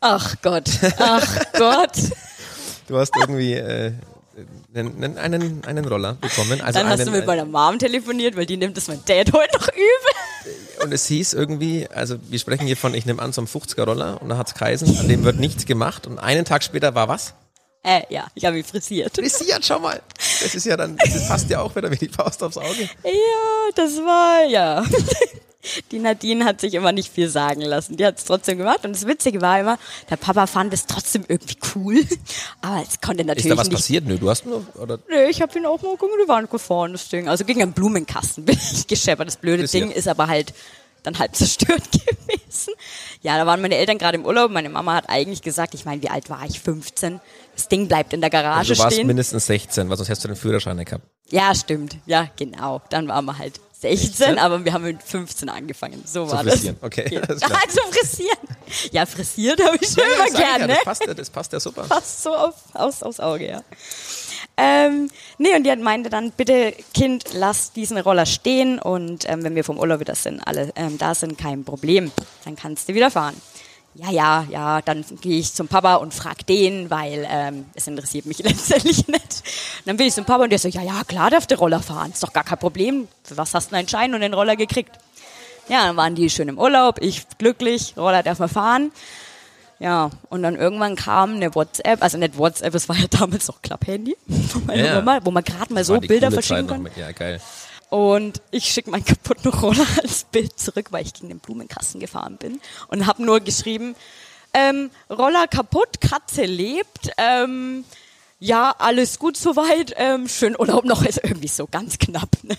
Ach 0.00 0.34
Gott, 0.42 0.68
ach 0.98 1.36
Gott. 1.52 1.92
Du 2.88 2.98
hast 2.98 3.14
irgendwie 3.16 3.54
äh, 3.54 3.92
einen, 4.74 5.18
einen, 5.18 5.64
einen 5.64 5.84
Roller 5.84 6.14
bekommen. 6.14 6.60
Also 6.60 6.78
Dann 6.78 6.88
hast 6.88 7.00
einen, 7.00 7.12
du 7.12 7.18
mit 7.18 7.26
meiner 7.26 7.44
Mom 7.44 7.78
telefoniert, 7.78 8.36
weil 8.36 8.46
die 8.46 8.56
nimmt 8.56 8.76
es 8.78 8.88
mein 8.88 9.00
Dad 9.04 9.32
heute 9.32 9.58
noch 9.58 9.68
übel. 9.68 10.84
Und 10.84 10.92
es 10.92 11.06
hieß 11.06 11.34
irgendwie, 11.34 11.88
also 11.88 12.16
wir 12.28 12.38
sprechen 12.38 12.66
hier 12.66 12.76
von, 12.76 12.94
ich 12.94 13.06
nehme 13.06 13.20
an, 13.20 13.32
so 13.32 13.40
einem 13.40 13.48
50er 13.48 13.84
Roller 13.84 14.20
und 14.22 14.28
da 14.30 14.38
hat's 14.38 14.54
geheißen, 14.54 14.98
an 14.98 15.08
dem 15.08 15.24
wird 15.24 15.38
nichts 15.38 15.66
gemacht 15.66 16.06
und 16.06 16.18
einen 16.18 16.44
Tag 16.44 16.62
später 16.62 16.94
war 16.94 17.08
was? 17.08 17.34
Äh, 17.82 18.02
ja, 18.10 18.26
ich 18.34 18.44
habe 18.44 18.58
ihn 18.58 18.64
frisiert. 18.64 19.14
Frisiert, 19.14 19.64
schau 19.64 19.78
mal. 19.78 20.00
Das 20.42 20.54
ist 20.54 20.66
ja 20.66 20.76
dann, 20.76 20.96
das 20.98 21.28
passt 21.28 21.48
ja 21.48 21.60
auch 21.62 21.74
wieder 21.74 21.90
wie 21.90 21.96
die 21.96 22.08
Faust 22.08 22.42
aufs 22.42 22.58
Auge. 22.58 22.82
Ja, 23.04 23.70
das 23.74 23.92
war, 23.96 24.44
ja. 24.44 24.84
Die 25.90 25.98
Nadine 25.98 26.44
hat 26.46 26.60
sich 26.60 26.72
immer 26.74 26.90
nicht 26.92 27.12
viel 27.12 27.28
sagen 27.28 27.60
lassen. 27.60 27.96
Die 27.96 28.04
hat 28.04 28.18
es 28.18 28.24
trotzdem 28.24 28.56
gemacht. 28.58 28.84
Und 28.84 28.94
das 28.94 29.06
Witzige 29.06 29.40
war 29.42 29.60
immer, 29.60 29.78
der 30.08 30.16
Papa 30.16 30.46
fand 30.46 30.72
es 30.72 30.86
trotzdem 30.86 31.24
irgendwie 31.28 31.56
cool. 31.74 32.02
Aber 32.62 32.82
es 32.86 33.00
konnte 33.00 33.24
natürlich 33.24 33.46
Ist 33.46 33.52
da 33.52 33.56
was 33.58 33.68
nicht. 33.68 33.76
passiert? 33.76 34.06
Nö, 34.06 34.18
du 34.18 34.28
hast 34.30 34.46
nur, 34.46 34.66
oder? 34.78 34.98
Nee, 35.08 35.26
ich 35.30 35.40
habe 35.42 35.58
ihn 35.58 35.66
auch 35.66 35.80
mal 35.82 35.96
gegen 35.96 36.12
die 36.22 36.28
Wand 36.28 36.50
gefahren, 36.50 36.92
das 36.92 37.08
Ding. 37.10 37.28
Also 37.28 37.44
gegen 37.44 37.60
einen 37.62 37.72
Blumenkasten 37.72 38.44
bin 38.46 38.58
ich 38.72 38.86
gescheppert. 38.88 39.26
Das 39.28 39.36
blöde 39.36 39.62
Frisiert. 39.64 39.84
Ding 39.88 39.90
ist 39.92 40.08
aber 40.08 40.28
halt 40.28 40.54
dann 41.02 41.18
halb 41.18 41.34
zerstört 41.36 41.82
gewesen. 41.92 42.72
Ja, 43.22 43.36
da 43.36 43.46
waren 43.46 43.60
meine 43.60 43.76
Eltern 43.76 43.98
gerade 43.98 44.16
im 44.18 44.24
Urlaub. 44.24 44.50
Meine 44.50 44.68
Mama 44.68 44.94
hat 44.94 45.08
eigentlich 45.08 45.42
gesagt, 45.42 45.74
ich 45.74 45.84
meine, 45.84 46.02
wie 46.02 46.08
alt 46.08 46.30
war 46.30 46.44
ich? 46.46 46.60
15. 46.60 47.20
Das 47.54 47.68
Ding 47.68 47.88
bleibt 47.88 48.12
in 48.12 48.20
der 48.20 48.30
Garage 48.30 48.58
Also 48.58 48.74
du 48.74 48.78
warst 48.80 48.94
stehen. 48.94 49.06
mindestens 49.06 49.46
16, 49.46 49.88
weil 49.90 49.96
sonst 49.96 50.08
hättest 50.08 50.24
du 50.24 50.28
den 50.28 50.36
Führerschein 50.36 50.76
nicht 50.76 50.88
gehabt. 50.88 51.04
Ja, 51.30 51.54
stimmt. 51.54 51.96
Ja, 52.06 52.28
genau. 52.36 52.80
Dann 52.90 53.06
waren 53.08 53.24
wir 53.24 53.36
halt 53.38 53.60
16, 53.80 54.38
aber 54.38 54.64
wir 54.64 54.72
haben 54.74 54.84
mit 54.84 55.02
15 55.02 55.48
angefangen. 55.48 56.02
So 56.06 56.30
war 56.30 56.42
frisieren. 56.44 56.76
das. 56.80 56.86
Okay, 56.86 57.14
Ja, 57.14 57.20
alles 57.22 57.40
klar. 57.40 57.60
zu 57.68 57.80
frisieren. 57.90 58.38
Ja, 58.92 59.06
frisiert 59.06 59.62
habe 59.64 59.78
ich 59.80 59.88
schon 59.88 60.02
immer 60.04 60.16
sag 60.18 60.26
ich 60.28 60.34
gern, 60.34 60.60
ja, 60.60 60.66
das 60.68 60.84
passt 60.84 61.06
ja, 61.06 61.14
das 61.14 61.30
passt 61.30 61.52
ja 61.52 61.60
super. 61.60 61.82
Passt 61.84 62.22
so 62.22 62.34
auf, 62.34 62.54
aus, 62.74 63.02
aufs 63.02 63.20
Auge, 63.20 63.48
ja. 63.48 63.62
Ähm, 64.62 65.08
nee, 65.38 65.54
und 65.56 65.64
die 65.64 65.70
hat 65.70 65.78
meinte 65.78 66.10
dann, 66.10 66.32
bitte 66.32 66.74
Kind, 66.92 67.24
lass 67.32 67.72
diesen 67.72 67.96
Roller 67.96 68.26
stehen 68.26 68.78
und 68.78 69.26
ähm, 69.26 69.42
wenn 69.42 69.54
wir 69.54 69.64
vom 69.64 69.78
Urlaub 69.78 70.00
wieder 70.00 70.14
sind, 70.14 70.40
alle 70.46 70.70
ähm, 70.76 70.98
da 70.98 71.14
sind, 71.14 71.38
kein 71.38 71.64
Problem. 71.64 72.12
Dann 72.44 72.56
kannst 72.56 72.88
du 72.88 72.94
wieder 72.94 73.10
fahren. 73.10 73.40
Ja, 73.94 74.10
ja, 74.10 74.46
ja, 74.50 74.82
dann 74.82 75.02
gehe 75.22 75.38
ich 75.38 75.54
zum 75.54 75.66
Papa 75.66 75.94
und 75.94 76.12
frag 76.12 76.46
den, 76.46 76.90
weil 76.90 77.26
ähm, 77.28 77.64
es 77.74 77.86
interessiert 77.86 78.26
mich 78.26 78.38
letztendlich 78.44 79.08
nicht. 79.08 79.42
Und 79.78 79.86
dann 79.86 79.96
bin 79.96 80.06
ich 80.06 80.14
zum 80.14 80.26
Papa 80.26 80.44
und 80.44 80.50
der 80.50 80.58
so, 80.58 80.68
ja, 80.68 80.82
ja, 80.82 81.02
klar 81.04 81.30
darf 81.30 81.46
der 81.46 81.58
Roller 81.58 81.80
fahren, 81.80 82.10
ist 82.12 82.22
doch 82.22 82.34
gar 82.34 82.44
kein 82.44 82.58
Problem. 82.58 83.08
Für 83.24 83.38
was 83.38 83.54
hast 83.54 83.72
du 83.72 83.76
einen 83.76 83.88
Schein 83.88 84.14
und 84.14 84.20
den 84.20 84.34
Roller 84.34 84.56
gekriegt? 84.56 84.92
Ja, 85.68 85.86
dann 85.86 85.96
waren 85.96 86.14
die 86.14 86.28
schön 86.28 86.48
im 86.48 86.58
Urlaub, 86.58 86.98
ich 87.00 87.26
glücklich, 87.38 87.94
Roller 87.96 88.22
darf 88.22 88.38
man 88.38 88.48
fahren. 88.50 88.92
Ja, 89.80 90.10
und 90.28 90.42
dann 90.42 90.56
irgendwann 90.56 90.94
kam 90.94 91.34
eine 91.36 91.54
WhatsApp, 91.54 92.02
also 92.02 92.18
nicht 92.18 92.36
WhatsApp, 92.36 92.74
es 92.74 92.88
war 92.88 92.96
ja 92.96 93.06
damals 93.08 93.48
noch 93.48 93.62
meiner 94.66 94.84
Ja. 94.84 94.94
Mama, 95.00 95.20
wo 95.24 95.30
man 95.30 95.42
gerade 95.42 95.72
mal 95.72 95.82
so 95.84 95.94
Bilder 95.98 96.30
verschicken 96.30 96.82
mit- 96.82 96.96
Ja, 96.98 97.10
geil. 97.12 97.40
Und 97.88 98.40
ich 98.50 98.66
schicke 98.66 98.90
meinen 98.90 99.04
kaputten 99.06 99.50
Roller 99.50 99.86
als 100.02 100.24
Bild 100.24 100.60
zurück, 100.60 100.88
weil 100.92 101.06
ich 101.06 101.14
gegen 101.14 101.28
den 101.30 101.38
Blumenkasten 101.40 101.98
gefahren 101.98 102.36
bin. 102.36 102.60
Und 102.88 103.06
habe 103.06 103.24
nur 103.24 103.40
geschrieben, 103.40 103.96
ähm, 104.52 104.90
Roller 105.08 105.46
kaputt, 105.48 106.00
Katze 106.00 106.44
lebt, 106.44 107.10
ähm, 107.16 107.84
ja, 108.38 108.74
alles 108.78 109.18
gut 109.18 109.36
soweit, 109.36 109.94
ähm, 109.96 110.28
schön 110.28 110.56
Urlaub 110.58 110.84
noch, 110.84 111.02
ist 111.04 111.20
irgendwie 111.24 111.48
so 111.48 111.66
ganz 111.66 111.98
knapp. 111.98 112.28
Ne? 112.42 112.56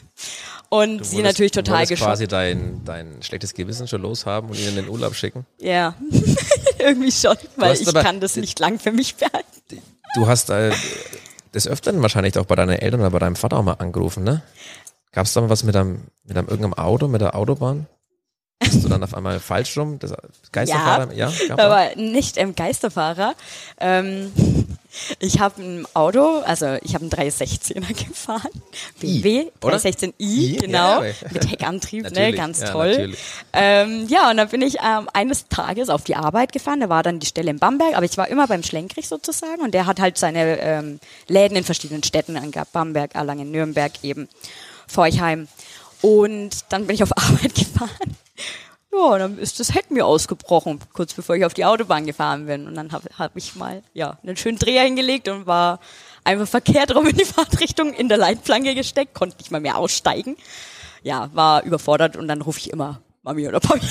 Und 0.73 0.99
Du 0.99 1.03
sie 1.03 1.21
natürlich 1.21 1.51
total 1.51 1.85
geschockt. 1.85 2.07
quasi 2.09 2.27
dein, 2.29 2.81
dein 2.85 3.21
schlechtes 3.21 3.53
Gewissen 3.53 3.89
schon 3.89 4.01
loshaben 4.01 4.49
und 4.49 4.57
ihn 4.57 4.69
in 4.69 4.75
den 4.75 4.87
Urlaub 4.87 5.15
schicken. 5.15 5.45
Ja, 5.59 5.95
irgendwie 6.79 7.11
schon, 7.11 7.35
weil 7.57 7.75
ich 7.75 7.85
aber- 7.89 8.01
kann 8.01 8.21
das 8.21 8.37
nicht 8.37 8.57
lang 8.59 8.79
für 8.79 8.93
mich 8.93 9.15
behalten. 9.17 9.81
Du 10.15 10.27
hast 10.27 10.49
äh, 10.49 10.71
des 11.53 11.67
Öfteren 11.67 12.01
wahrscheinlich 12.01 12.37
auch 12.37 12.45
bei 12.45 12.55
deinen 12.55 12.77
Eltern 12.77 13.01
oder 13.01 13.09
bei 13.11 13.19
deinem 13.19 13.35
Vater 13.35 13.57
auch 13.57 13.63
mal 13.63 13.73
angerufen, 13.73 14.23
ne? 14.23 14.43
Gab 15.11 15.25
es 15.25 15.33
da 15.33 15.41
mal 15.41 15.49
was 15.49 15.63
mit 15.63 15.75
einem, 15.75 16.07
mit 16.23 16.37
einem 16.37 16.47
irgendeinem 16.47 16.73
Auto, 16.75 17.09
mit 17.09 17.19
der 17.19 17.35
Autobahn? 17.35 17.87
Bist 18.59 18.83
du 18.85 18.87
dann 18.87 19.03
auf 19.03 19.13
einmal 19.13 19.41
falsch 19.41 19.77
rum? 19.77 19.99
Das 19.99 20.13
Geisterfahrer? 20.53 21.11
Ja, 21.13 21.31
da? 21.49 21.57
aber 21.57 21.95
nicht 21.97 22.37
im 22.37 22.55
Geisterfahrer. 22.55 23.35
Ähm, 23.79 24.31
Ich 25.19 25.39
habe 25.39 25.61
ein 25.61 25.87
Auto, 25.93 26.39
also 26.39 26.77
ich 26.81 26.93
habe 26.93 27.03
einen 27.03 27.11
316er 27.11 28.07
gefahren. 28.07 28.49
BMW 28.99 29.47
oder? 29.63 29.77
316i, 29.77 30.13
I? 30.19 30.57
genau. 30.57 31.03
Ja, 31.03 31.13
mit 31.31 31.49
Heckantrieb, 31.49 32.11
ne? 32.15 32.33
Ganz 32.33 32.61
ja, 32.61 32.71
toll. 32.71 33.15
Ähm, 33.53 34.07
ja, 34.07 34.29
und 34.29 34.37
dann 34.37 34.49
bin 34.49 34.61
ich 34.61 34.77
ähm, 34.83 35.09
eines 35.13 35.47
Tages 35.47 35.89
auf 35.89 36.03
die 36.03 36.15
Arbeit 36.15 36.51
gefahren. 36.51 36.81
Da 36.81 36.89
war 36.89 37.03
dann 37.03 37.19
die 37.19 37.27
Stelle 37.27 37.51
in 37.51 37.59
Bamberg, 37.59 37.95
aber 37.95 38.05
ich 38.05 38.17
war 38.17 38.27
immer 38.27 38.47
beim 38.47 38.63
Schlenkrich 38.63 39.07
sozusagen 39.07 39.61
und 39.61 39.73
der 39.73 39.85
hat 39.85 39.99
halt 39.99 40.17
seine 40.17 40.59
ähm, 40.59 40.99
Läden 41.27 41.57
in 41.57 41.63
verschiedenen 41.63 42.03
Städten 42.03 42.37
angehabt. 42.37 42.73
Bamberg, 42.73 43.15
Erlangen, 43.15 43.51
Nürnberg 43.51 43.91
eben, 44.03 44.27
Forchheim. 44.87 45.47
Und 46.01 46.65
dann 46.69 46.87
bin 46.87 46.95
ich 46.95 47.03
auf 47.03 47.11
Arbeit 47.17 47.55
gefahren. 47.55 48.17
Ja, 48.93 49.17
dann 49.17 49.37
ist 49.37 49.59
das 49.59 49.73
Heck 49.73 49.89
mir 49.89 50.05
ausgebrochen, 50.05 50.79
kurz 50.93 51.13
bevor 51.13 51.35
ich 51.35 51.45
auf 51.45 51.53
die 51.53 51.63
Autobahn 51.65 52.05
gefahren 52.05 52.45
bin. 52.47 52.67
Und 52.67 52.75
dann 52.75 52.91
habe 52.91 53.09
hab 53.17 53.35
ich 53.37 53.55
mal 53.55 53.81
ja 53.93 54.17
einen 54.23 54.35
schönen 54.35 54.57
Dreher 54.59 54.83
hingelegt 54.83 55.27
und 55.29 55.47
war 55.47 55.79
einfach 56.23 56.47
verkehrt 56.47 56.93
rum 56.93 57.07
in 57.07 57.15
die 57.15 57.25
Fahrtrichtung 57.35 57.93
in 57.93 58.09
der 58.09 58.17
Leitplanke 58.17 58.75
gesteckt, 58.75 59.13
konnte 59.13 59.37
nicht 59.37 59.51
mal 59.51 59.61
mehr 59.61 59.77
aussteigen. 59.77 60.35
Ja, 61.03 61.29
war 61.33 61.63
überfordert 61.63 62.17
und 62.17 62.27
dann 62.27 62.41
rufe 62.41 62.59
ich 62.59 62.69
immer 62.71 63.01
Mami 63.23 63.47
oder 63.47 63.59
Papi. 63.59 63.85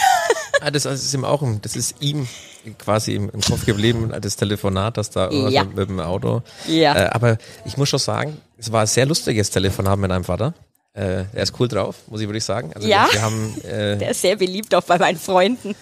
Ah, 0.62 0.70
das, 0.70 0.84
ist 0.84 1.14
ihm 1.14 1.24
auch, 1.24 1.42
das 1.62 1.74
ist 1.74 2.02
ihm 2.02 2.28
quasi 2.78 3.14
im, 3.14 3.30
im 3.30 3.40
Kopf 3.40 3.64
geblieben, 3.64 4.12
das 4.20 4.36
Telefonat, 4.36 4.98
das 4.98 5.08
da 5.08 5.30
Ja. 5.30 5.64
mit, 5.64 5.74
mit 5.74 5.88
dem 5.88 6.00
Auto. 6.00 6.42
Ja. 6.68 6.94
Äh, 6.94 7.08
aber 7.12 7.38
ich 7.64 7.78
muss 7.78 7.88
schon 7.88 7.98
sagen, 7.98 8.36
es 8.58 8.70
war 8.70 8.82
ein 8.82 8.86
sehr 8.86 9.06
lustiges 9.06 9.48
Telefonat 9.48 9.98
mit 9.98 10.10
deinem 10.10 10.24
Vater. 10.24 10.52
Äh, 10.92 11.24
er 11.32 11.42
ist 11.42 11.54
cool 11.60 11.68
drauf, 11.68 11.96
muss 12.08 12.20
ich 12.20 12.26
wirklich 12.26 12.44
sagen. 12.44 12.72
Also 12.74 12.88
Ja. 12.88 13.08
wir, 13.12 13.22
haben, 13.22 13.54
äh, 13.62 13.96
Der 13.98 14.10
ist 14.10 14.20
sehr 14.20 14.36
beliebt 14.36 14.74
auch 14.74 14.82
bei 14.82 14.98
meinen 14.98 15.18
Freunden. 15.18 15.74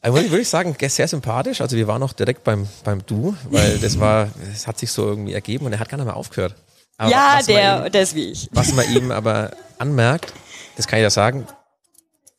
also 0.00 0.16
muss 0.16 0.24
ich 0.24 0.30
wirklich 0.30 0.48
sagen, 0.48 0.74
sehr 0.80 1.06
sympathisch. 1.08 1.60
Also 1.60 1.76
wir 1.76 1.86
waren 1.86 2.02
auch 2.02 2.12
direkt 2.14 2.42
beim, 2.44 2.66
beim 2.84 3.04
Du, 3.06 3.36
weil 3.50 3.78
das 3.78 4.00
war, 4.00 4.28
es 4.52 4.66
hat 4.66 4.78
sich 4.78 4.90
so 4.90 5.06
irgendwie 5.06 5.34
ergeben 5.34 5.66
und 5.66 5.72
er 5.74 5.80
hat 5.80 5.88
gar 5.88 5.98
nicht 5.98 6.06
mehr 6.06 6.16
aufgehört. 6.16 6.54
Aber 6.96 7.10
ja, 7.10 7.40
der, 7.46 7.86
ihm- 7.86 7.92
der 7.92 8.02
ist 8.02 8.14
wie 8.14 8.30
ich. 8.30 8.48
Was 8.52 8.72
man 8.72 8.90
ihm 8.94 9.10
aber 9.10 9.50
anmerkt, 9.78 10.32
das 10.76 10.86
kann 10.86 10.98
ich 10.98 11.02
ja 11.02 11.10
sagen, 11.10 11.46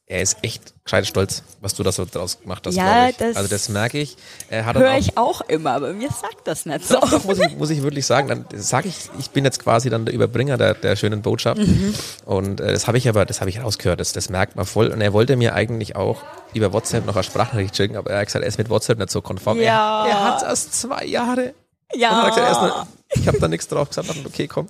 er 0.05 0.21
ist 0.21 0.37
echt 0.41 0.73
gescheit 0.83 1.07
stolz, 1.07 1.43
was 1.61 1.75
du 1.75 1.83
da 1.83 1.91
so 1.91 2.05
draus 2.05 2.41
gemacht 2.41 2.67
hast, 2.67 2.75
Ja, 2.75 3.09
das 3.11 3.37
Also 3.37 3.47
das 3.47 3.69
merke 3.69 3.99
ich. 3.99 4.17
Höre 4.49 4.97
ich 4.97 5.17
auch 5.17 5.41
immer, 5.41 5.71
aber 5.71 5.93
mir 5.93 6.09
sagt 6.09 6.45
das 6.45 6.65
nicht 6.65 6.85
so. 6.85 6.99
doch, 6.99 7.23
muss 7.23 7.39
ich, 7.39 7.57
muss 7.57 7.69
ich 7.69 7.81
wirklich 7.81 8.05
sagen, 8.05 8.27
dann 8.27 8.45
sage 8.61 8.89
ich, 8.89 9.09
ich 9.17 9.29
bin 9.29 9.45
jetzt 9.45 9.59
quasi 9.63 9.89
dann 9.89 10.05
der 10.05 10.13
Überbringer 10.13 10.57
der, 10.57 10.73
der 10.73 10.97
schönen 10.97 11.21
Botschaft. 11.21 11.61
Mhm. 11.61 11.95
Und 12.25 12.59
äh, 12.59 12.73
das 12.73 12.87
habe 12.87 12.97
ich 12.97 13.07
aber, 13.07 13.25
das 13.25 13.39
habe 13.39 13.49
ich 13.49 13.63
rausgehört, 13.63 14.01
das, 14.01 14.11
das 14.11 14.29
merkt 14.29 14.57
man 14.57 14.65
voll. 14.65 14.87
Und 14.87 14.99
er 14.99 15.13
wollte 15.13 15.37
mir 15.37 15.55
eigentlich 15.55 15.95
auch 15.95 16.21
über 16.53 16.73
WhatsApp 16.73 17.05
noch 17.05 17.15
eine 17.15 17.23
Sprachnachricht 17.23 17.75
schicken, 17.75 17.95
aber 17.95 18.11
er 18.11 18.19
hat 18.19 18.25
gesagt, 18.27 18.43
er 18.43 18.49
ist 18.49 18.57
mit 18.57 18.69
WhatsApp 18.69 18.99
nicht 18.99 19.09
so 19.09 19.21
konform. 19.21 19.59
Ja. 19.61 20.05
Er, 20.05 20.11
er 20.11 20.23
hat 20.25 20.43
erst 20.43 20.79
zwei 20.81 21.05
Jahre. 21.05 21.53
Ja. 21.95 22.09
Und 22.09 22.17
hat 22.17 22.35
gesagt, 22.35 22.47
er 22.47 22.51
ist 22.51 22.61
noch, 22.61 22.87
ich 23.15 23.27
habe 23.27 23.39
da 23.39 23.47
nichts 23.47 23.67
drauf 23.69 23.87
gesagt, 23.87 24.09
okay, 24.25 24.47
komm, 24.47 24.67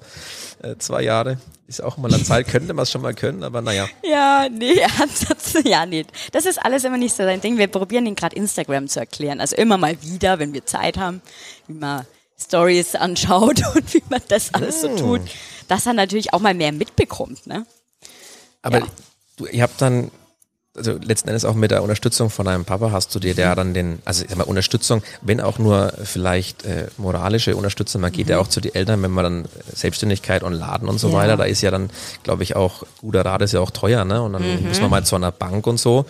äh, 0.63 0.78
zwei 0.78 1.04
Jahre 1.04 1.38
ist 1.67 1.82
auch 1.84 1.97
mal 1.97 2.13
eine 2.13 2.23
Zeit, 2.23 2.47
könnte 2.47 2.73
man 2.73 2.84
es 2.84 2.91
schon 2.91 3.02
mal 3.02 3.13
können, 3.13 3.43
aber 3.43 3.62
naja. 3.62 3.88
Ja, 4.04 4.47
nee, 4.49 4.82
Ansatz, 5.02 5.56
ja, 5.63 5.86
nee. 5.86 6.06
Das 6.32 6.45
ist 6.45 6.58
alles 6.63 6.84
immer 6.84 6.97
nicht 6.97 7.15
so 7.15 7.23
sein 7.23 7.41
Ding. 7.41 7.58
Wir 7.58 7.67
probieren 7.67 8.06
den 8.06 8.15
gerade 8.15 8.36
Instagram 8.36 8.88
zu 8.88 8.99
erklären. 8.99 9.39
Also 9.39 9.56
immer 9.56 9.78
mal 9.78 10.02
wieder, 10.02 10.39
wenn 10.39 10.54
wir 10.54 10.65
Zeit 10.65 10.97
haben, 10.97 11.21
wie 11.67 11.73
man 11.73 12.06
Stories 12.39 12.95
anschaut 12.95 13.62
und 13.76 13.93
wie 13.93 14.04
man 14.10 14.21
das 14.28 14.54
alles 14.54 14.82
so 14.82 14.95
tut, 14.95 15.21
dass 15.67 15.86
er 15.86 15.93
natürlich 15.93 16.34
auch 16.34 16.39
mal 16.39 16.54
mehr 16.54 16.71
mitbekommt, 16.71 17.45
ne? 17.47 17.65
Aber 18.62 18.80
Ja. 18.80 18.88
du, 19.38 19.45
ihr 19.47 19.63
habt 19.63 19.82
dann, 19.82 20.12
also 20.76 20.94
letzten 20.94 21.30
Endes 21.30 21.46
auch 21.46 21.54
mit 21.54 21.70
der 21.72 21.84
Unterstützung 21.84 22.30
von 22.32 22.46
deinem 22.46 22.66
Papa 22.66 22.92
hast 22.92 23.14
du 23.14 23.20
dir 23.20 23.36
der 23.36 23.56
dann 23.56 23.74
den, 23.74 24.00
also 24.06 24.24
ich 24.24 24.30
sag 24.30 24.38
mal 24.38 24.46
Unterstützung, 24.46 25.04
wenn 25.22 25.40
auch 25.40 25.60
nur 25.60 25.94
vielleicht 26.04 26.66
äh, 26.66 26.88
moralische 26.98 27.56
Unterstützung, 27.56 28.02
man 28.02 28.12
geht 28.12 28.28
ja 28.30 28.40
auch 28.40 28.48
zu 28.48 28.60
den 28.60 28.74
Eltern, 28.74 29.02
wenn 29.04 29.12
man 29.12 29.24
dann 29.24 29.46
äh, 29.46 29.48
Selbstständigkeit 29.76 30.42
und 30.42 30.54
Laden 30.54 30.90
und 30.90 30.98
so 30.98 31.10
Ja. 31.10 31.14
weiter, 31.16 31.38
da 31.38 31.44
ist 31.44 31.62
ja 31.62 31.70
dann, 31.70 31.92
glaube 32.24 32.42
ich, 32.44 32.56
auch, 32.56 32.84
guter 33.02 33.24
Rat 33.24 33.44
ist 33.44 33.54
ja 33.54 33.60
auch 33.60 33.70
teuer, 33.72 34.04
ne? 34.04 34.22
Und 34.24 34.34
dann 34.34 34.68
muss 34.68 34.82
man 34.82 34.90
mal 34.90 35.06
zu 35.06 35.16
einer 35.16 35.32
Bank 35.32 35.68
und 35.68 35.80
so. 35.80 36.06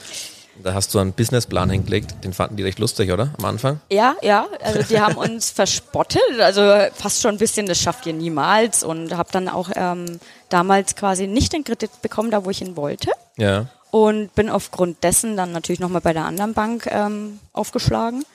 Da 0.64 0.74
hast 0.76 0.94
du 0.94 1.00
einen 1.00 1.14
Businessplan 1.14 1.70
hingelegt, 1.72 2.24
den 2.24 2.32
fanden 2.32 2.56
die 2.58 2.64
recht 2.64 2.78
lustig, 2.80 3.12
oder? 3.12 3.34
Am 3.40 3.46
Anfang? 3.46 3.80
Ja, 3.90 4.16
ja, 4.22 4.46
also 4.64 4.84
die 4.84 5.00
haben 5.02 5.16
uns 5.18 5.50
verspottet, 5.84 6.22
also 6.40 6.62
fast 6.94 7.22
schon 7.22 7.32
ein 7.32 7.38
bisschen, 7.40 7.66
das 7.66 7.80
schafft 7.80 8.06
ihr 8.06 8.14
niemals 8.14 8.84
und 8.84 9.18
habe 9.18 9.30
dann 9.32 9.50
auch 9.50 9.72
ähm, 9.76 10.20
damals 10.50 10.96
quasi 10.96 11.26
nicht 11.28 11.52
den 11.54 11.64
Kredit 11.64 11.90
bekommen, 12.04 12.30
da 12.32 12.46
wo 12.46 12.50
ich 12.52 12.62
ihn 12.62 12.78
wollte. 12.78 13.10
Ja. 13.36 13.66
Und 13.94 14.34
bin 14.34 14.50
aufgrund 14.50 15.04
dessen 15.04 15.38
dann 15.38 15.52
natürlich 15.52 15.80
nochmal 15.80 16.02
bei 16.02 16.14
der 16.14 16.26
anderen 16.26 16.56
Bank 16.56 16.88
ähm, 16.92 17.38
aufgeschlagen. 17.54 18.26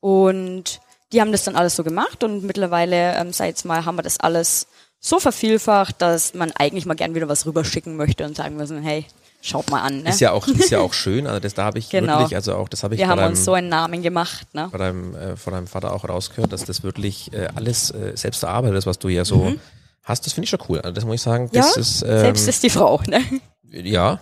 Und 0.00 0.80
die 1.12 1.22
haben 1.22 1.32
das 1.32 1.44
dann 1.44 1.56
alles 1.56 1.74
so 1.74 1.84
gemacht 1.84 2.22
und 2.22 2.44
mittlerweile, 2.44 3.14
ähm, 3.16 3.32
sag 3.32 3.46
jetzt 3.46 3.64
mal, 3.64 3.86
haben 3.86 3.96
wir 3.96 4.02
das 4.02 4.20
alles 4.20 4.66
so 5.00 5.18
vervielfacht, 5.18 6.02
dass 6.02 6.34
man 6.34 6.52
eigentlich 6.52 6.84
mal 6.84 6.96
gern 6.96 7.14
wieder 7.14 7.28
was 7.30 7.46
rüberschicken 7.46 7.96
möchte 7.96 8.26
und 8.26 8.36
sagen 8.36 8.56
müssen, 8.56 8.82
hey, 8.82 9.06
schaut 9.40 9.70
mal 9.70 9.80
an. 9.80 10.02
Ne? 10.02 10.10
Ist 10.10 10.20
ja 10.20 10.32
auch, 10.32 10.46
ist 10.46 10.68
ja 10.70 10.80
auch 10.80 10.92
schön, 11.02 11.26
also 11.26 11.40
das 11.40 11.54
da 11.54 11.64
habe 11.64 11.78
ich 11.78 11.88
Genau. 11.88 12.18
wirklich, 12.18 12.36
also 12.36 12.54
auch, 12.56 12.68
das 12.68 12.82
habe 12.82 12.94
ich 12.94 13.00
wir 13.00 13.08
haben 13.08 13.16
deinem, 13.20 13.30
uns 13.30 13.42
so 13.42 13.54
einen 13.54 13.70
Namen 13.70 14.02
gemacht. 14.02 14.48
Ne? 14.52 14.68
bei 14.70 14.76
deinem, 14.76 15.14
äh, 15.14 15.34
von 15.36 15.54
deinem 15.54 15.66
Vater 15.66 15.94
auch 15.94 16.06
rausgehört, 16.06 16.52
dass 16.52 16.66
das 16.66 16.82
wirklich 16.82 17.32
äh, 17.32 17.48
alles 17.54 17.90
äh, 17.90 18.12
selbst 18.16 18.42
erarbeitet 18.42 18.76
ist, 18.76 18.86
was 18.86 18.98
du 18.98 19.08
ja 19.08 19.24
so 19.24 19.54
hast. 20.02 20.26
Das 20.26 20.34
finde 20.34 20.44
ich 20.44 20.50
schon 20.50 20.60
cool. 20.68 20.78
Also 20.80 20.92
das 20.92 21.06
muss 21.06 21.14
ich 21.14 21.22
sagen, 21.22 21.44
Mhm. 21.44 21.50
Ja, 21.54 21.62
das 21.62 21.78
ist 21.78 22.02
ähm, 22.02 22.18
selbst 22.20 22.46
ist 22.48 22.62
die 22.62 22.70
Frau. 22.70 23.00
Ne? 23.06 23.22
ja. 23.70 24.20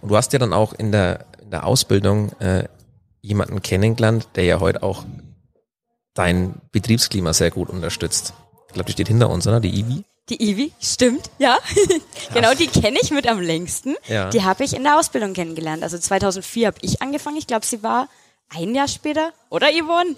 Und 0.00 0.10
du 0.10 0.16
hast 0.16 0.32
ja 0.32 0.38
dann 0.38 0.52
auch 0.52 0.72
in 0.72 0.92
der, 0.92 1.26
in 1.42 1.50
der 1.50 1.66
Ausbildung 1.66 2.32
äh, 2.40 2.64
jemanden 3.20 3.62
kennengelernt, 3.62 4.28
der 4.36 4.44
ja 4.44 4.60
heute 4.60 4.82
auch 4.82 5.04
dein 6.14 6.60
Betriebsklima 6.72 7.32
sehr 7.32 7.50
gut 7.50 7.70
unterstützt. 7.70 8.32
Ich 8.68 8.74
glaube, 8.74 8.86
die 8.86 8.92
steht 8.92 9.08
hinter 9.08 9.30
uns, 9.30 9.46
oder? 9.46 9.60
Die 9.60 9.78
Ivi? 9.78 10.04
Die 10.28 10.42
Ivi, 10.42 10.72
stimmt, 10.80 11.30
ja. 11.38 11.56
genau, 12.34 12.52
die 12.54 12.66
kenne 12.66 12.98
ich 13.00 13.12
mit 13.12 13.28
am 13.28 13.40
längsten. 13.40 13.94
Ja. 14.08 14.28
Die 14.30 14.42
habe 14.42 14.64
ich 14.64 14.74
in 14.74 14.82
der 14.82 14.98
Ausbildung 14.98 15.34
kennengelernt. 15.34 15.84
Also 15.84 15.98
2004 15.98 16.66
habe 16.66 16.78
ich 16.82 17.00
angefangen. 17.00 17.36
Ich 17.36 17.46
glaube, 17.46 17.64
sie 17.64 17.82
war 17.82 18.08
ein 18.48 18.74
Jahr 18.74 18.88
später, 18.88 19.32
oder 19.50 19.68
Yvonne? 19.68 20.16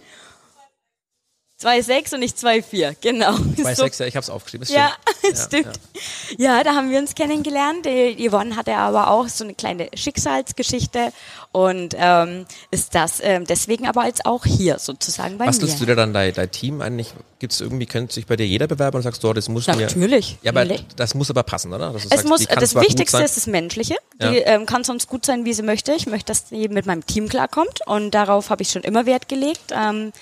2,6 1.62 2.14
und 2.14 2.20
nicht 2.20 2.36
2,4, 2.38 2.94
genau. 3.00 3.32
Bei 3.64 3.74
So- 3.74 3.82
sechs, 3.82 3.98
ja, 3.98 4.06
ich 4.06 4.14
habe 4.14 4.22
es 4.22 4.30
aufgeschrieben. 4.30 4.66
das 4.66 4.74
Ja, 4.74 4.92
stimmt. 5.34 5.38
stimmt. 5.46 5.80
Ja. 6.40 6.62
da 6.62 6.74
haben 6.76 6.88
wir 6.90 7.00
uns 7.00 7.16
kennengelernt. 7.16 7.84
Die 7.84 8.28
Yvonne 8.28 8.54
hatte 8.54 8.76
aber 8.76 9.10
auch 9.10 9.26
so 9.28 9.42
eine 9.42 9.54
kleine 9.54 9.88
Schicksalsgeschichte 9.92 11.12
und 11.50 11.96
ähm, 11.98 12.46
ist 12.70 12.94
das 12.94 13.18
ähm, 13.22 13.44
deswegen 13.44 13.88
aber 13.88 14.06
jetzt 14.06 14.24
auch 14.24 14.44
hier 14.44 14.78
sozusagen 14.78 15.36
bei 15.38 15.46
Bastelst 15.46 15.78
du 15.78 15.80
mir. 15.82 15.86
dir 15.88 15.96
dann 15.96 16.12
dein, 16.12 16.32
dein 16.32 16.50
Team 16.50 16.80
eigentlich? 16.80 17.12
Gibt 17.40 17.52
es 17.52 17.60
irgendwie, 17.60 17.86
könnte 17.86 18.14
sich 18.14 18.26
bei 18.26 18.36
dir 18.36 18.46
jeder 18.46 18.68
bewerben 18.68 18.96
und 18.96 19.02
sagst, 19.02 19.22
du, 19.24 19.32
das 19.32 19.48
muss 19.48 19.66
mir. 19.66 19.74
Natürlich. 19.76 20.38
Ja, 20.42 20.52
aber 20.52 20.64
das 20.96 21.14
muss 21.14 21.28
aber 21.30 21.42
passen, 21.42 21.72
oder? 21.72 21.90
Du 21.90 21.96
Es 21.96 22.04
sagst, 22.08 22.26
muss, 22.28 22.46
das 22.46 22.74
Wichtigste 22.76 23.22
ist 23.22 23.36
das 23.36 23.46
Menschliche. 23.48 23.96
Ja. 24.20 24.30
Die 24.30 24.38
ähm, 24.38 24.64
kann 24.66 24.84
sonst 24.84 25.08
gut 25.08 25.26
sein, 25.26 25.44
wie 25.44 25.52
sie 25.54 25.62
möchte. 25.62 25.92
Ich 25.92 26.06
möchte, 26.06 26.26
dass 26.26 26.48
sie 26.50 26.68
mit 26.68 26.86
meinem 26.86 27.04
Team 27.06 27.28
klarkommt 27.28 27.80
und 27.86 28.12
darauf 28.12 28.50
habe 28.50 28.62
ich 28.62 28.70
schon 28.70 28.82
immer 28.82 29.06
Wert 29.06 29.28
gelegt. 29.28 29.72
Ähm, 29.72 30.12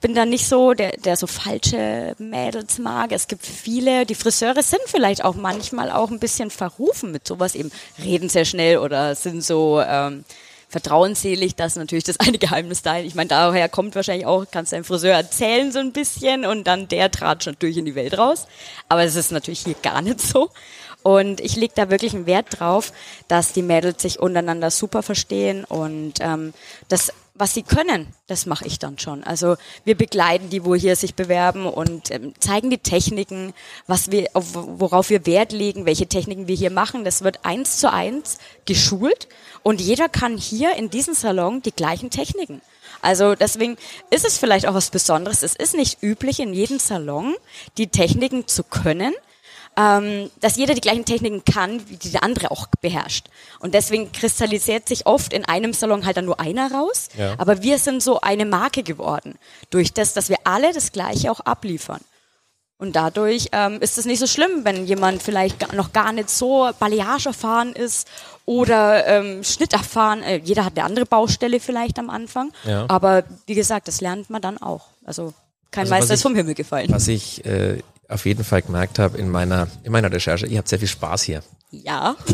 bin 0.00 0.14
da 0.14 0.24
nicht 0.24 0.46
so, 0.46 0.74
der, 0.74 0.92
der 0.92 1.16
so 1.16 1.26
falsche 1.26 2.14
Mädels 2.18 2.78
mag. 2.78 3.12
Es 3.12 3.26
gibt 3.26 3.44
viele, 3.44 4.06
die 4.06 4.14
Friseure 4.14 4.62
sind 4.62 4.82
vielleicht 4.86 5.24
auch 5.24 5.34
manchmal 5.34 5.90
auch 5.90 6.10
ein 6.10 6.20
bisschen 6.20 6.50
verrufen 6.50 7.10
mit 7.10 7.26
sowas 7.26 7.54
eben, 7.54 7.70
reden 8.02 8.28
sehr 8.28 8.44
schnell 8.44 8.78
oder 8.78 9.14
sind 9.14 9.42
so 9.42 9.80
ähm, 9.80 10.24
vertrauensselig, 10.68 11.56
das 11.56 11.72
ist 11.72 11.78
natürlich 11.78 12.04
das 12.04 12.20
eine 12.20 12.38
Geheimnis 12.38 12.82
dahin. 12.82 13.06
Ich 13.06 13.14
meine, 13.14 13.28
daher 13.28 13.68
kommt 13.68 13.94
wahrscheinlich 13.94 14.26
auch, 14.26 14.44
kannst 14.50 14.72
deinem 14.72 14.84
Friseur 14.84 15.14
erzählen 15.14 15.72
so 15.72 15.78
ein 15.78 15.92
bisschen 15.92 16.44
und 16.44 16.66
dann 16.66 16.88
der 16.88 17.10
tratscht 17.10 17.46
natürlich 17.46 17.78
in 17.78 17.84
die 17.84 17.94
Welt 17.94 18.16
raus. 18.18 18.46
Aber 18.88 19.02
es 19.02 19.16
ist 19.16 19.32
natürlich 19.32 19.60
hier 19.60 19.76
gar 19.82 20.02
nicht 20.02 20.20
so. 20.20 20.50
Und 21.02 21.40
ich 21.40 21.56
lege 21.56 21.72
da 21.74 21.90
wirklich 21.90 22.14
einen 22.14 22.26
Wert 22.26 22.58
drauf, 22.58 22.92
dass 23.28 23.52
die 23.52 23.62
Mädels 23.62 24.02
sich 24.02 24.18
untereinander 24.18 24.70
super 24.70 25.02
verstehen 25.02 25.64
und 25.64 26.14
ähm, 26.20 26.52
das, 26.88 27.12
was 27.38 27.54
sie 27.54 27.62
können, 27.62 28.08
das 28.26 28.46
mache 28.46 28.66
ich 28.66 28.78
dann 28.78 28.98
schon. 28.98 29.22
Also 29.24 29.56
wir 29.84 29.96
begleiten 29.96 30.50
die, 30.50 30.64
wo 30.64 30.74
hier 30.74 30.96
sich 30.96 31.14
bewerben 31.14 31.66
und 31.66 32.10
ähm, 32.10 32.34
zeigen 32.40 32.70
die 32.70 32.78
Techniken, 32.78 33.54
was 33.86 34.10
wir, 34.10 34.28
auf, 34.34 34.46
worauf 34.52 35.10
wir 35.10 35.24
Wert 35.26 35.52
legen, 35.52 35.86
welche 35.86 36.06
Techniken 36.06 36.48
wir 36.48 36.56
hier 36.56 36.70
machen. 36.70 37.04
Das 37.04 37.22
wird 37.22 37.44
eins 37.44 37.78
zu 37.78 37.92
eins 37.92 38.38
geschult 38.66 39.28
und 39.62 39.80
jeder 39.80 40.08
kann 40.08 40.36
hier 40.36 40.74
in 40.76 40.90
diesem 40.90 41.14
Salon 41.14 41.62
die 41.62 41.72
gleichen 41.72 42.10
Techniken. 42.10 42.60
Also 43.00 43.34
deswegen 43.34 43.76
ist 44.10 44.26
es 44.26 44.38
vielleicht 44.38 44.66
auch 44.66 44.74
was 44.74 44.90
Besonderes. 44.90 45.42
Es 45.42 45.54
ist 45.54 45.74
nicht 45.74 46.02
üblich, 46.02 46.40
in 46.40 46.52
jedem 46.52 46.78
Salon 46.78 47.36
die 47.76 47.86
Techniken 47.86 48.48
zu 48.48 48.64
können 48.64 49.14
ähm, 49.78 50.28
dass 50.40 50.56
jeder 50.56 50.74
die 50.74 50.80
gleichen 50.80 51.04
Techniken 51.04 51.44
kann, 51.44 51.88
wie 51.88 51.96
die 51.96 52.10
der 52.10 52.24
andere 52.24 52.50
auch 52.50 52.66
beherrscht. 52.80 53.26
Und 53.60 53.74
deswegen 53.74 54.10
kristallisiert 54.10 54.88
sich 54.88 55.06
oft 55.06 55.32
in 55.32 55.44
einem 55.44 55.72
Salon 55.72 56.04
halt 56.04 56.16
dann 56.16 56.24
nur 56.24 56.40
einer 56.40 56.72
raus. 56.72 57.08
Ja. 57.16 57.34
Aber 57.38 57.62
wir 57.62 57.78
sind 57.78 58.02
so 58.02 58.20
eine 58.20 58.44
Marke 58.44 58.82
geworden. 58.82 59.38
Durch 59.70 59.92
das, 59.92 60.14
dass 60.14 60.30
wir 60.30 60.38
alle 60.42 60.72
das 60.72 60.90
Gleiche 60.90 61.30
auch 61.30 61.40
abliefern. 61.40 62.00
Und 62.78 62.96
dadurch 62.96 63.48
ähm, 63.52 63.80
ist 63.80 63.98
es 63.98 64.04
nicht 64.04 64.18
so 64.20 64.26
schlimm, 64.26 64.64
wenn 64.64 64.86
jemand 64.86 65.22
vielleicht 65.22 65.72
noch 65.72 65.92
gar 65.92 66.12
nicht 66.12 66.30
so 66.30 66.70
Balayage 66.78 67.26
erfahren 67.26 67.72
ist 67.72 68.08
oder 68.46 69.06
ähm, 69.06 69.44
Schnitt 69.44 69.72
erfahren. 69.72 70.22
Äh, 70.22 70.40
jeder 70.44 70.64
hat 70.64 70.76
eine 70.76 70.86
andere 70.86 71.06
Baustelle 71.06 71.60
vielleicht 71.60 71.98
am 71.98 72.10
Anfang. 72.10 72.52
Ja. 72.64 72.84
Aber 72.88 73.24
wie 73.46 73.54
gesagt, 73.54 73.86
das 73.88 74.00
lernt 74.00 74.30
man 74.30 74.42
dann 74.42 74.58
auch. 74.58 74.86
Also 75.04 75.34
Kein 75.70 75.82
Also 75.82 75.94
Meister 75.94 76.14
ist 76.14 76.22
vom 76.22 76.36
Himmel 76.36 76.54
gefallen. 76.54 76.88
Was 76.90 77.08
ich 77.08 77.44
äh, 77.44 77.80
auf 78.08 78.24
jeden 78.26 78.44
Fall 78.44 78.62
gemerkt 78.62 78.98
habe 78.98 79.18
in 79.18 79.28
meiner, 79.30 79.68
in 79.84 79.92
meiner 79.92 80.10
Recherche, 80.10 80.46
ihr 80.46 80.58
habt 80.58 80.68
sehr 80.68 80.78
viel 80.78 80.88
Spaß 80.88 81.22
hier. 81.22 81.42
Ja. 81.70 82.16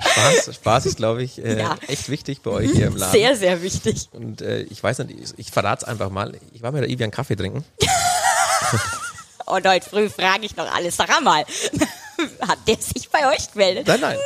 Spaß, 0.00 0.54
Spaß 0.54 0.86
ist, 0.86 0.96
glaube 0.96 1.22
ich, 1.22 1.42
äh, 1.44 1.58
Ja. 1.60 1.76
echt 1.86 2.08
wichtig 2.08 2.40
bei 2.42 2.50
euch 2.50 2.72
hier 2.72 2.86
im 2.88 2.96
Laden. 2.96 3.12
Sehr, 3.12 3.36
sehr 3.36 3.62
wichtig. 3.62 4.08
Und 4.12 4.42
äh, 4.42 4.62
ich 4.62 4.82
weiß 4.82 4.98
nicht, 5.00 5.10
ich, 5.20 5.38
ich 5.38 5.50
verrate 5.52 5.84
es 5.84 5.88
einfach 5.88 6.10
mal. 6.10 6.32
Ich 6.52 6.62
war 6.62 6.72
mit 6.72 6.82
der 6.82 6.90
Ivi 6.90 7.04
einen 7.04 7.12
Kaffee 7.12 7.36
trinken. 7.36 7.64
Und 9.46 9.68
heute 9.68 9.88
früh 9.88 10.08
frage 10.08 10.44
ich 10.44 10.56
noch 10.56 10.68
alles. 10.74 10.96
Sag 10.96 11.08
mal, 11.22 11.44
hat 12.48 12.58
der 12.66 12.76
sich 12.76 13.08
bei 13.10 13.28
euch 13.28 13.52
gemeldet? 13.52 13.86
Nein, 13.86 14.00
nein. 14.00 14.16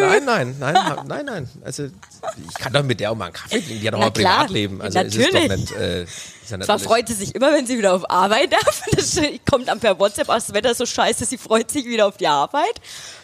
Nein, 0.00 0.24
nein, 0.24 0.56
nein, 0.58 0.74
nein, 0.74 1.06
nein, 1.06 1.24
nein. 1.26 1.48
Also 1.64 1.84
ich 1.86 2.54
kann 2.54 2.72
doch 2.72 2.82
mit 2.82 3.00
der 3.00 3.10
auch 3.12 3.16
mal 3.16 3.26
einen 3.26 3.34
Kaffee 3.34 3.60
trinken. 3.60 3.80
Die 3.80 3.86
hat 3.86 3.94
doch 3.94 3.98
mal 3.98 4.06
ein 4.06 4.12
klar, 4.12 4.36
Privatleben. 4.38 4.80
Also 4.80 4.98
es 4.98 5.14
ist 5.14 5.26
doch 5.28 5.32
natürlich. 5.32 5.60
nicht. 5.60 5.72
Äh, 5.72 6.02
ist 6.04 6.64
Zwar 6.64 6.78
freut 6.78 7.08
sie 7.08 7.14
sich 7.14 7.34
immer, 7.34 7.52
wenn 7.52 7.66
sie 7.66 7.78
wieder 7.78 7.94
auf 7.94 8.08
Arbeit 8.10 8.52
darf. 8.52 8.82
Das 8.92 9.18
kommt 9.48 9.68
dann 9.68 9.80
per 9.80 9.98
WhatsApp, 9.98 10.28
ach, 10.28 10.34
das 10.34 10.52
Wetter 10.52 10.70
ist 10.72 10.78
so 10.78 10.86
scheiße, 10.86 11.24
sie 11.24 11.38
freut 11.38 11.70
sich 11.70 11.86
wieder 11.86 12.06
auf 12.06 12.16
die 12.16 12.26
Arbeit. 12.26 12.80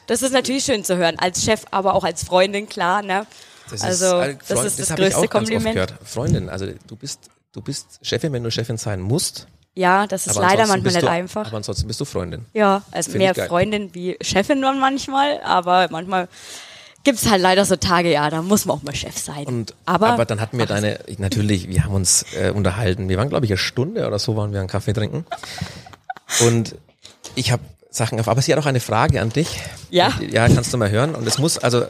Das 0.07 0.23
ist 0.23 0.33
natürlich 0.33 0.65
schön 0.65 0.85
zu 0.85 0.97
hören. 0.97 1.19
Als 1.19 1.45
Chef, 1.45 1.63
aber 1.71 1.95
auch 1.95 2.05
als 2.05 2.23
Freundin, 2.25 2.69
klar, 2.69 3.03
ne? 3.03 3.27
Das 3.71 3.83
also, 3.83 4.21
äh, 4.21 4.37
das 4.37 4.59
Freund- 4.59 4.67
ist 4.67 4.79
das 4.79 4.91
ich 4.91 4.97
größte 4.97 5.29
Kompliment. 5.29 5.95
Freundin, 6.05 6.49
also 6.49 6.67
du 6.87 6.97
bist, 6.97 7.31
du 7.53 7.61
bist 7.61 7.99
Chefin, 8.03 8.33
wenn 8.33 8.45
du 8.45 8.51
Chefin 8.51 8.77
sein 8.77 9.01
musst. 9.01 9.49
Ja, 9.77 10.07
das 10.07 10.27
ist 10.27 10.37
aber 10.37 10.47
leider 10.47 10.67
manchmal 10.67 10.93
nicht 10.95 11.03
du, 11.03 11.11
einfach. 11.11 11.47
Aber 11.49 11.59
ansonsten 11.59 11.87
bist 11.87 12.01
du 12.01 12.07
Freundin. 12.07 12.47
Ja, 12.55 12.83
also 12.91 13.11
Find 13.11 13.23
mehr. 13.23 13.35
Freundin 13.35 13.95
wie 13.95 14.17
Chefin 14.23 14.63
dann 14.63 14.81
manchmal, 14.81 15.39
aber 15.43 15.89
manchmal 15.91 16.29
gibt's 17.05 17.29
halt 17.31 17.43
leider 17.43 17.65
so 17.67 17.77
Tage, 17.77 18.11
ja, 18.11 18.31
da 18.31 18.41
muss 18.41 18.65
man 18.65 18.79
auch 18.79 18.83
mal 18.83 18.95
Chef 18.95 19.19
sein. 19.19 19.45
Und, 19.45 19.75
aber, 19.85 20.09
aber, 20.09 20.25
dann 20.25 20.41
hatten 20.41 20.59
wir 20.59 20.65
deine, 20.65 20.99
ich- 21.07 21.19
natürlich, 21.19 21.69
wir 21.69 21.85
haben 21.85 21.95
uns 21.95 22.25
äh, 22.35 22.51
unterhalten. 22.51 23.11
Wir 23.11 23.19
waren, 23.19 23.29
glaube 23.29 23.45
ich, 23.45 23.53
eine 23.53 23.59
Stunde 23.59 24.07
oder 24.07 24.19
so 24.19 24.35
waren 24.35 24.53
wir 24.53 24.61
einen 24.61 24.69
Kaffee 24.69 24.95
trinken. 24.95 25.27
Und 26.41 26.75
ich 27.35 27.53
habe 27.53 27.63
Sachen 27.91 28.19
auf, 28.19 28.29
aber 28.29 28.41
sie 28.41 28.53
hat 28.53 28.59
auch 28.59 28.67
eine 28.67 28.81
Frage 28.81 29.21
an 29.21 29.29
dich. 29.29 29.61
Ja? 29.91 30.13
Ja, 30.31 30.49
kannst 30.49 30.73
du 30.73 30.79
mal 30.79 30.91
hören. 30.91 31.15
Und 31.15 31.27
es 31.27 31.39
muss, 31.39 31.59
also, 31.59 31.85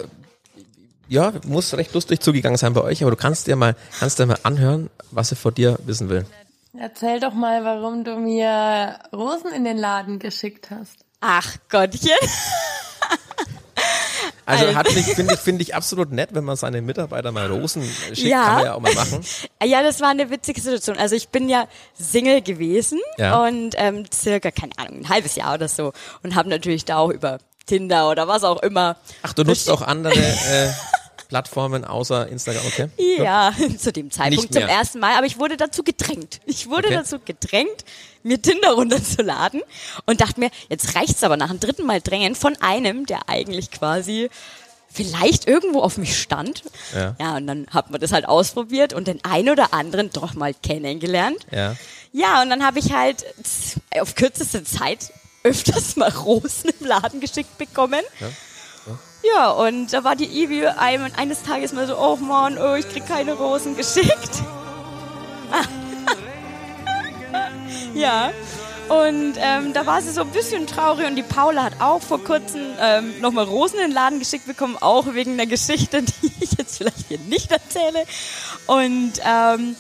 ja, 1.09 1.33
muss 1.47 1.73
recht 1.75 1.95
lustig 1.95 2.21
zugegangen 2.21 2.59
sein 2.59 2.73
bei 2.75 2.83
euch, 2.83 3.03
aber 3.03 3.13
du 3.13 3.17
kannst 3.17 3.47
dir 3.47 3.55
mal, 3.55 3.77
kannst 4.01 4.19
dir 4.19 4.27
mal 4.27 4.39
anhören, 4.43 4.91
was 5.13 5.29
sie 5.29 5.37
vor 5.37 5.53
dir 5.53 5.79
wissen 5.87 6.09
will. 6.09 6.27
Erzähl 6.79 7.21
doch 7.21 7.33
mal, 7.35 7.65
warum 7.65 8.05
du 8.05 8.17
mir 8.17 8.99
Rosen 9.13 9.53
in 9.53 9.65
den 9.65 9.79
Laden 9.79 10.19
geschickt 10.19 10.71
hast. 10.71 11.05
ach 11.21 11.57
Gottchen. 11.71 12.11
Also 14.49 14.65
Also- 14.67 14.77
hat 14.79 14.95
mich, 14.95 15.05
finde 15.07 15.35
ich, 15.35 15.41
finde 15.41 15.63
ich 15.63 15.75
absolut 15.75 16.13
nett, 16.13 16.29
wenn 16.33 16.45
man 16.45 16.55
seine 16.55 16.81
Mitarbeiter 16.81 17.33
mal 17.33 17.51
Rosen 17.51 17.83
schickt, 17.83 18.19
Ja. 18.29 18.45
kann 18.45 18.55
man 18.55 18.65
ja 18.65 18.75
auch 18.75 18.81
mal 18.81 18.95
machen. 18.95 19.25
Ja, 19.65 19.83
das 19.83 20.01
war 20.01 20.11
eine 20.11 20.31
witzige 20.31 20.61
Situation. 20.61 20.97
Also 20.99 21.17
ich 21.17 21.31
bin 21.31 21.49
ja 21.49 21.67
Single 21.99 22.43
gewesen 22.43 23.01
Ja. 23.19 23.43
und 23.45 23.75
ähm, 23.77 24.05
circa, 24.15 24.53
keine 24.53 24.71
Ahnung, 24.79 25.01
ein 25.01 25.09
halbes 25.09 25.35
Jahr 25.35 25.55
oder 25.55 25.67
so 25.67 25.93
und 26.23 26.37
habe 26.37 26.49
natürlich 26.49 26.85
da 26.85 26.99
auch 26.99 27.11
über 27.11 27.39
Tinder 27.67 28.09
oder 28.09 28.29
was 28.29 28.45
auch 28.45 28.63
immer. 28.63 28.95
Ach, 29.25 29.33
du 29.33 29.43
nutzt 29.43 29.69
auch 29.69 29.83
andere 29.83 30.15
äh, 30.15 30.71
Plattformen 31.29 31.85
außer 31.85 32.29
Instagram, 32.29 32.65
okay? 32.67 32.89
Ja, 33.19 33.53
zu 33.79 33.93
dem 33.93 34.11
Zeitpunkt 34.11 34.53
zum 34.53 34.63
ersten 34.63 34.99
Mal, 35.01 35.17
aber 35.17 35.27
ich 35.27 35.39
wurde 35.39 35.57
dazu 35.57 35.83
gedrängt. 35.83 36.41
Ich 36.47 36.69
wurde 36.69 36.89
Okay. 36.89 36.97
dazu 36.97 37.19
gedrängt, 37.25 37.85
mir 38.23 38.41
Tinder 38.41 38.73
runterzuladen 38.73 39.63
und 40.07 40.21
dachte 40.21 40.41
mir, 40.41 40.51
jetzt 40.69 40.95
reicht's 40.95 41.23
aber 41.25 41.37
nach 41.37 41.49
dem 41.51 41.61
dritten 41.61 41.85
Mal 41.85 42.01
drängen 42.01 42.35
von 42.35 42.57
einem, 42.61 43.07
der 43.07 43.29
eigentlich 43.29 43.71
quasi 43.71 44.29
vielleicht 44.93 45.47
irgendwo 45.47 45.81
auf 45.83 45.99
mich 45.99 46.19
stand. 46.21 46.63
Ja. 46.95 47.15
ja 47.19 47.37
und 47.37 47.47
dann 47.47 47.67
hat 47.71 47.91
man 47.91 48.01
das 48.01 48.13
halt 48.13 48.27
ausprobiert 48.27 48.93
und 48.95 49.09
den 49.09 49.23
einen 49.25 49.51
oder 49.51 49.75
anderen 49.75 50.11
doch 50.11 50.35
mal 50.35 50.55
kennengelernt. 50.55 51.39
Ja. 51.51 51.75
Ja, 52.13 52.41
und 52.41 52.49
dann 52.51 52.65
habe 52.65 52.79
ich 52.79 52.93
halt 52.93 53.27
auf 54.01 54.15
kürzeste 54.15 54.65
Zeit 54.65 55.13
öfters 55.43 55.97
mal 55.97 56.11
Rosen 56.11 56.71
im 56.81 56.87
Laden 56.87 57.21
geschickt 57.21 57.59
bekommen. 57.59 58.01
Ja, 58.21 58.29
und 59.57 59.93
da 59.93 60.05
war 60.05 60.17
die 60.17 60.43
Ivi 60.43 60.67
ein, 60.67 61.15
eines 61.17 61.43
Tages 61.43 61.73
mal 61.73 61.87
so, 61.87 61.99
oh 61.99 62.17
Mann, 62.17 62.59
oh, 62.59 62.75
ich 62.75 62.89
krieg 62.89 63.07
keine 63.07 63.35
Rosen 63.35 63.77
geschickt. 63.77 64.43
ja, 67.95 68.31
und 68.89 69.35
ähm, 69.39 69.73
da 69.73 69.85
war 69.85 70.01
sie 70.01 70.13
so 70.13 70.21
ein 70.21 70.31
bisschen 70.31 70.67
traurig 70.67 71.09
und 71.09 71.17
die 71.17 71.25
Paula 71.25 71.65
hat 71.65 71.81
auch 71.81 72.01
vor 72.01 72.23
kurzem 72.23 72.63
ähm, 72.81 73.21
nochmal 73.21 73.45
Rosen 73.45 73.81
in 73.81 73.87
den 73.87 73.93
Laden 73.93 74.21
geschickt 74.21 74.47
bekommen, 74.47 74.77
auch 74.81 75.13
wegen 75.13 75.33
einer 75.33 75.47
Geschichte, 75.47 76.03
die 76.03 76.33
ich 76.41 76.53
jetzt 76.57 76.79
vielleicht 76.79 77.09
hier 77.09 77.19
nicht 77.19 77.51
erzähle. 77.51 78.05
Und 78.67 79.15
ähm, 79.25 79.75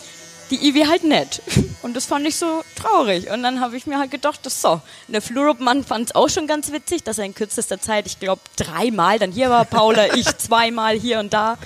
die 0.50 0.68
Ivi 0.68 0.82
halt 0.82 1.04
nett. 1.04 1.42
Und 1.82 1.94
das 1.94 2.06
fand 2.06 2.26
ich 2.26 2.36
so 2.36 2.62
traurig. 2.74 3.30
Und 3.30 3.42
dann 3.42 3.60
habe 3.60 3.76
ich 3.76 3.86
mir 3.86 3.98
halt 3.98 4.10
gedacht, 4.10 4.40
das 4.44 4.60
so. 4.60 4.72
Und 4.72 4.82
der 5.12 5.22
Flurupmann 5.22 5.84
fand 5.84 6.06
es 6.06 6.14
auch 6.14 6.28
schon 6.28 6.46
ganz 6.46 6.72
witzig, 6.72 7.04
dass 7.04 7.18
er 7.18 7.24
in 7.24 7.34
kürzester 7.34 7.80
Zeit, 7.80 8.06
ich 8.06 8.18
glaube, 8.18 8.40
dreimal 8.56 9.18
dann 9.18 9.32
hier 9.32 9.50
war 9.50 9.64
Paula, 9.64 10.06
ich 10.14 10.26
zweimal 10.38 10.96
hier 10.96 11.20
und 11.20 11.32
da. 11.32 11.58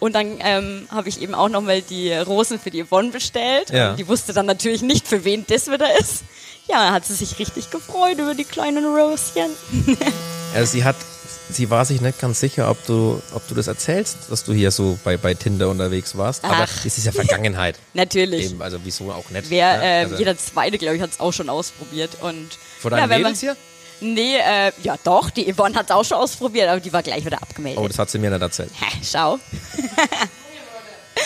Und 0.00 0.14
dann 0.14 0.38
ähm, 0.40 0.86
habe 0.90 1.08
ich 1.08 1.20
eben 1.20 1.34
auch 1.34 1.48
nochmal 1.48 1.82
die 1.82 2.12
Rosen 2.12 2.60
für 2.60 2.70
die 2.70 2.84
Yvonne 2.84 3.10
bestellt. 3.10 3.70
Ja. 3.70 3.94
Die 3.94 4.06
wusste 4.06 4.32
dann 4.32 4.46
natürlich 4.46 4.82
nicht, 4.82 5.08
für 5.08 5.24
wen 5.24 5.44
das 5.48 5.70
wieder 5.70 5.98
ist. 5.98 6.22
Ja, 6.68 6.92
hat 6.92 7.06
sie 7.06 7.14
sich 7.14 7.38
richtig 7.38 7.70
gefreut 7.70 8.18
über 8.18 8.34
die 8.34 8.44
kleinen 8.44 8.84
Roschen. 8.84 9.50
Also 10.54 10.72
sie 10.72 10.84
hat, 10.84 10.96
sie 11.50 11.70
war 11.70 11.84
sich 11.84 12.00
nicht 12.00 12.20
ganz 12.20 12.40
sicher, 12.40 12.70
ob 12.70 12.84
du, 12.86 13.20
ob 13.34 13.46
du 13.48 13.54
das 13.54 13.66
erzählst, 13.66 14.16
dass 14.30 14.44
du 14.44 14.52
hier 14.52 14.70
so 14.70 14.98
bei, 15.04 15.16
bei 15.16 15.34
Tinder 15.34 15.68
unterwegs 15.68 16.16
warst. 16.16 16.44
Aber 16.44 16.54
Ach. 16.68 16.84
das 16.84 16.98
ist 16.98 17.04
ja 17.04 17.12
Vergangenheit. 17.12 17.76
Natürlich. 17.94 18.46
Eben, 18.46 18.62
also 18.62 18.78
wieso 18.84 19.10
auch 19.12 19.30
nicht. 19.30 19.50
Wer, 19.50 19.58
ja, 19.58 19.82
äh, 19.82 20.04
also 20.04 20.16
jeder 20.16 20.36
Zweite, 20.36 20.78
glaube 20.78 20.96
ich, 20.96 21.02
hat 21.02 21.10
es 21.10 21.20
auch 21.20 21.32
schon 21.32 21.48
ausprobiert. 21.48 22.10
Und 22.20 22.58
Vor 22.80 22.90
deinen 22.90 23.00
ja, 23.00 23.04
wenn 23.08 23.22
man- 23.22 23.32
Mädels 23.32 23.40
hier? 23.40 23.56
Nee, 24.00 24.36
äh, 24.36 24.70
ja 24.84 24.96
doch, 25.02 25.28
die 25.30 25.52
Yvonne 25.52 25.74
hat 25.74 25.86
es 25.86 25.90
auch 25.90 26.04
schon 26.04 26.18
ausprobiert, 26.18 26.68
aber 26.68 26.78
die 26.78 26.92
war 26.92 27.02
gleich 27.02 27.24
wieder 27.26 27.42
abgemeldet. 27.42 27.82
Oh, 27.82 27.88
das 27.88 27.98
hat 27.98 28.08
sie 28.08 28.18
mir 28.20 28.30
nicht 28.30 28.40
erzählt. 28.40 28.70
Hä, 28.78 28.96
schau. 29.02 29.40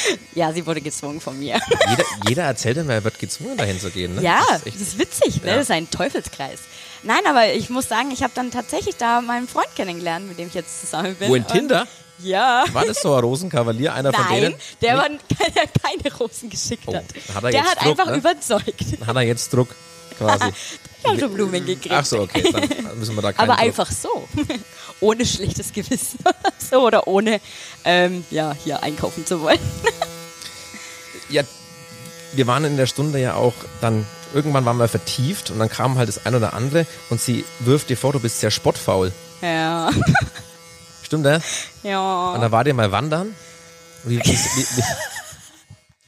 ja, 0.35 0.53
sie 0.53 0.67
wurde 0.67 0.81
gezwungen 0.81 1.21
von 1.21 1.39
mir. 1.39 1.59
Jeder, 1.91 2.05
jeder 2.29 2.43
erzählt 2.45 2.77
immer, 2.79 2.95
er 2.95 3.05
wird 3.05 3.19
gezwungen, 3.19 3.57
dahin 3.57 3.81
zu 3.81 3.91
gehen. 3.91 4.15
Ne? 4.17 4.23
ja, 4.23 4.41
Das 4.49 4.49
das 4.49 4.59
ist 4.61 4.67
echt- 4.67 4.81
ist 4.81 4.99
witzig, 4.99 5.43
ne? 5.43 5.49
Ja. 5.51 5.55
Das 5.57 5.65
ist 5.65 5.71
ein 5.71 5.91
Teufelskreis. 5.91 6.59
Nein, 7.03 7.21
aber 7.27 7.53
ich 7.53 7.69
muss 7.71 7.89
sagen, 7.89 8.11
ich 8.13 8.23
habe 8.23 8.33
dann 8.35 8.51
tatsächlich 8.51 8.97
da 8.97 9.21
meinen 9.21 9.49
Freund 9.49 9.75
kennengelernt, 9.75 10.29
mit 10.29 10.39
dem 10.39 10.49
ich 10.49 10.55
jetzt 10.55 10.81
zusammen 10.81 11.15
bin. 11.17 11.29
Wo 11.29 11.35
in 11.35 11.47
Tinder? 11.47 11.87
Ja. 12.21 12.65
War 12.73 12.85
das 12.87 13.03
so 13.03 13.13
ein 13.15 13.21
Rosenkavalier, 13.21 13.93
einer 13.95 14.13
von 14.13 14.25
denen? 14.29 14.53
Nein, 14.53 14.61
der, 14.81 14.97
war, 14.97 15.09
der 15.57 15.67
keine 15.67 16.15
Rosen 16.17 16.49
geschickt 16.51 16.85
Oh, 16.87 16.95
hat. 16.95 17.05
hat 17.35 17.45
er 17.45 17.51
der 17.51 17.65
hat 17.65 17.79
Druck, 17.79 17.87
einfach 17.89 18.07
ne? 18.07 18.17
überzeugt. 18.19 18.85
Hat 19.05 19.17
er 19.17 19.23
jetzt 19.23 19.53
Druck, 19.53 19.75
quasi. 20.23 20.53
Ich 21.05 21.09
habe 21.09 21.19
schon 21.19 21.35
Blumen 21.35 21.67
gekriegt. 21.67 21.93
Ach 21.93 22.05
so, 22.05 22.21
okay, 22.21 22.45
dann 22.53 22.97
müssen 22.97 23.17
wir 23.17 23.23
da 23.23 23.33
Aber 23.37 23.59
einfach 23.59 23.91
so. 23.91 24.29
ohne 25.01 25.27
schlechtes 25.27 25.73
Gewissen. 25.73 26.21
so 26.71 26.87
oder 26.87 27.09
ohne 27.09 27.41
ähm, 27.85 28.25
ja, 28.31 28.55
hier 28.63 28.85
einkaufen 28.85 29.27
zu 29.27 29.41
wollen. 29.41 29.59
Ja, 31.29 31.43
wir 32.35 32.47
waren 32.47 32.65
in 32.65 32.77
der 32.77 32.87
Stunde 32.87 33.19
ja 33.19 33.35
auch 33.35 33.55
dann, 33.81 34.07
irgendwann 34.33 34.65
waren 34.65 34.77
wir 34.77 34.87
vertieft 34.87 35.51
und 35.51 35.59
dann 35.59 35.69
kam 35.69 35.99
halt 35.99 36.09
das 36.09 36.25
ein 36.25 36.37
oder 36.37 36.55
andere 36.55 36.87
und 37.11 37.21
sie 37.21 37.45
wirft 37.59 37.91
dir 37.91 37.97
vor, 37.97 38.13
du 38.13 38.21
bist 38.21 38.39
sehr 38.39 38.53
spottfaul. 38.53 39.11
Ja. 39.41 39.91
Stimmt 41.03 41.27
das? 41.27 41.43
ja. 41.83 42.31
Und 42.33 42.41
da 42.43 42.53
war 42.53 42.63
dir 42.63 42.75
mal 42.75 42.93
wandern. 42.93 43.35
Wie, 44.05 44.19
wie, 44.19 44.23
wie, 44.25 44.83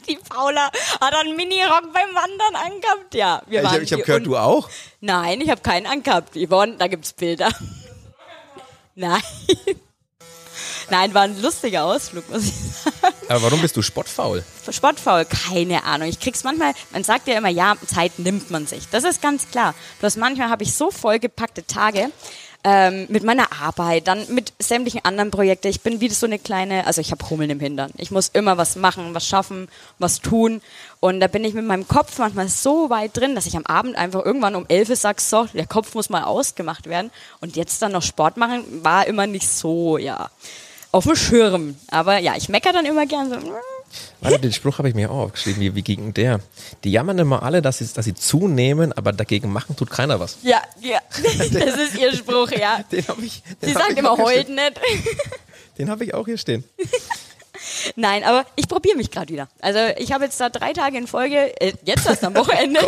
Die 0.09 0.19
Paula 0.29 0.71
hat 1.01 1.15
einen 1.15 1.37
Minirock 1.37 1.93
beim 1.93 2.15
Wandern 2.15 2.55
angehabt. 2.55 3.15
Ja, 3.15 3.43
wir 3.47 3.61
ich 3.61 3.65
waren 3.65 3.75
habe 3.75 3.85
ich 3.85 3.93
hab 3.93 3.99
hier 3.99 4.05
gehört, 4.05 4.27
du 4.27 4.37
auch? 4.37 4.69
Nein, 5.01 5.41
ich 5.41 5.51
habe 5.51 5.61
keinen 5.61 5.87
angehabt. 5.87 6.37
Yvonne, 6.37 6.77
da 6.77 6.87
gibt's 6.87 7.13
Bilder. 7.13 7.51
Nein. 8.95 9.23
Nein, 10.91 11.15
war 11.15 11.23
ein 11.23 11.41
lustiger 11.41 11.85
Ausflug, 11.85 12.29
muss 12.31 12.45
ich 12.45 12.55
sagen. 12.55 13.15
Aber 13.29 13.43
warum 13.43 13.61
bist 13.63 13.77
du 13.77 13.83
spottfaul? 13.83 14.45
Sportfaul, 14.71 15.25
keine 15.25 15.85
Ahnung. 15.85 16.09
Ich 16.09 16.21
krieg's 16.21 16.45
manchmal, 16.45 16.75
man 16.93 17.05
sagt 17.05 17.27
ja 17.27 17.39
immer, 17.39 17.49
ja, 17.49 17.75
Zeit 17.87 18.19
nimmt 18.19 18.51
man 18.51 18.67
sich. 18.67 18.89
Das 18.91 19.05
ist 19.05 19.23
ganz 19.23 19.51
klar. 19.51 19.75
Bloß 20.01 20.17
manchmal 20.17 20.51
habe 20.51 20.63
ich 20.63 20.75
so 20.75 20.91
vollgepackte 20.91 21.67
Tage 21.67 22.11
ähm, 22.65 23.07
mit 23.11 23.25
meiner 23.25 23.53
Arbeit, 23.63 24.09
dann 24.09 24.27
mit 24.33 24.55
sämtlichen 24.59 25.05
anderen 25.05 25.31
Projekten. 25.31 25.69
Ich 25.69 25.83
bin 25.83 26.01
wie 26.01 26.09
so 26.09 26.25
eine 26.25 26.39
kleine, 26.39 26.87
also 26.87 27.03
ich 27.03 27.11
habe 27.11 27.29
Hummeln 27.29 27.51
im 27.51 27.61
Hintern. 27.61 27.91
Ich 27.99 28.11
muss 28.11 28.29
immer 28.29 28.57
was 28.57 28.77
machen, 28.77 29.15
was 29.15 29.29
schaffen, 29.29 29.69
was 29.99 30.21
tun. 30.21 30.63
Und 31.01 31.21
da 31.21 31.27
bin 31.27 31.45
ich 31.45 31.53
mit 31.53 31.67
meinem 31.67 31.87
Kopf 31.87 32.19
manchmal 32.19 32.49
so 32.49 32.89
weit 32.89 33.15
drin, 33.17 33.35
dass 33.35 33.45
ich 33.45 33.57
am 33.57 33.67
Abend 33.67 33.97
einfach 33.97 34.25
irgendwann 34.25 34.55
um 34.55 34.65
11 34.67 34.89
Uhr 34.89 34.97
sag, 34.97 35.21
so, 35.21 35.45
der 35.53 35.67
Kopf 35.67 35.95
muss 35.95 36.09
mal 36.09 36.25
ausgemacht 36.25 36.89
werden. 36.89 37.11
Und 37.41 37.55
jetzt 37.57 37.83
dann 37.83 37.93
noch 37.93 38.03
Sport 38.03 38.39
machen, 38.39 38.65
war 38.83 39.07
immer 39.07 39.27
nicht 39.27 39.49
so, 39.49 39.99
ja, 39.99 40.31
auf 40.91 41.05
dem 41.05 41.17
Schirm. 41.17 41.77
Aber 41.91 42.19
ja, 42.19 42.35
ich 42.37 42.49
mecker 42.49 42.73
dann 42.73 42.87
immer 42.87 43.05
gern 43.05 43.29
so, 43.29 43.37
"Mm, 43.37 43.53
Warte, 44.21 44.39
den 44.39 44.53
Spruch 44.53 44.79
habe 44.79 44.89
ich 44.89 44.95
mir 44.95 45.11
auch 45.11 45.25
aufgeschrieben. 45.25 45.61
Wie, 45.61 45.75
wie 45.75 45.83
gegen 45.83 46.15
der? 46.15 46.41
Die 46.83 46.91
jammern 46.91 47.19
immer 47.19 47.43
alle, 47.43 47.63
dass 47.63 47.79
sie, 47.79 47.87
dass 47.93 48.05
sie 48.05 48.15
zunehmen, 48.15 48.93
aber 48.93 49.13
dagegen 49.13 49.53
machen 49.53 49.77
tut 49.77 49.91
keiner 49.91 50.21
was. 50.21 50.39
Ja, 50.43 50.63
ja, 50.81 50.99
das 51.53 51.77
ist 51.77 51.99
ihr 51.99 52.15
Spruch, 52.15 52.51
ja. 52.53 52.83
Den 52.91 53.07
habe 53.09 53.25
ich. 53.25 53.43
Den 53.63 53.71
Sie 53.71 53.75
hab 53.75 53.83
sagt 53.83 53.99
immer 53.99 54.17
heult 54.17 54.49
nicht. 54.49 54.81
Den 55.79 55.91
habe 55.91 56.05
ich 56.05 56.15
auch 56.15 56.25
hier 56.25 56.39
stehen. 56.39 56.65
Nein, 57.97 58.25
aber 58.25 58.45
ich 58.57 58.69
probiere 58.69 58.97
mich 58.97 59.11
gerade 59.11 59.33
wieder. 59.33 59.49
Also 59.61 59.79
ich 59.97 60.13
habe 60.13 60.25
jetzt 60.25 60.41
da 60.41 60.51
drei 60.51 60.73
Tage 60.73 60.99
in 60.99 61.07
Folge, 61.07 61.61
äh, 61.61 61.73
jetzt 61.85 62.07
erst 62.07 62.25
am 62.25 62.35
Wochenende, 62.35 62.81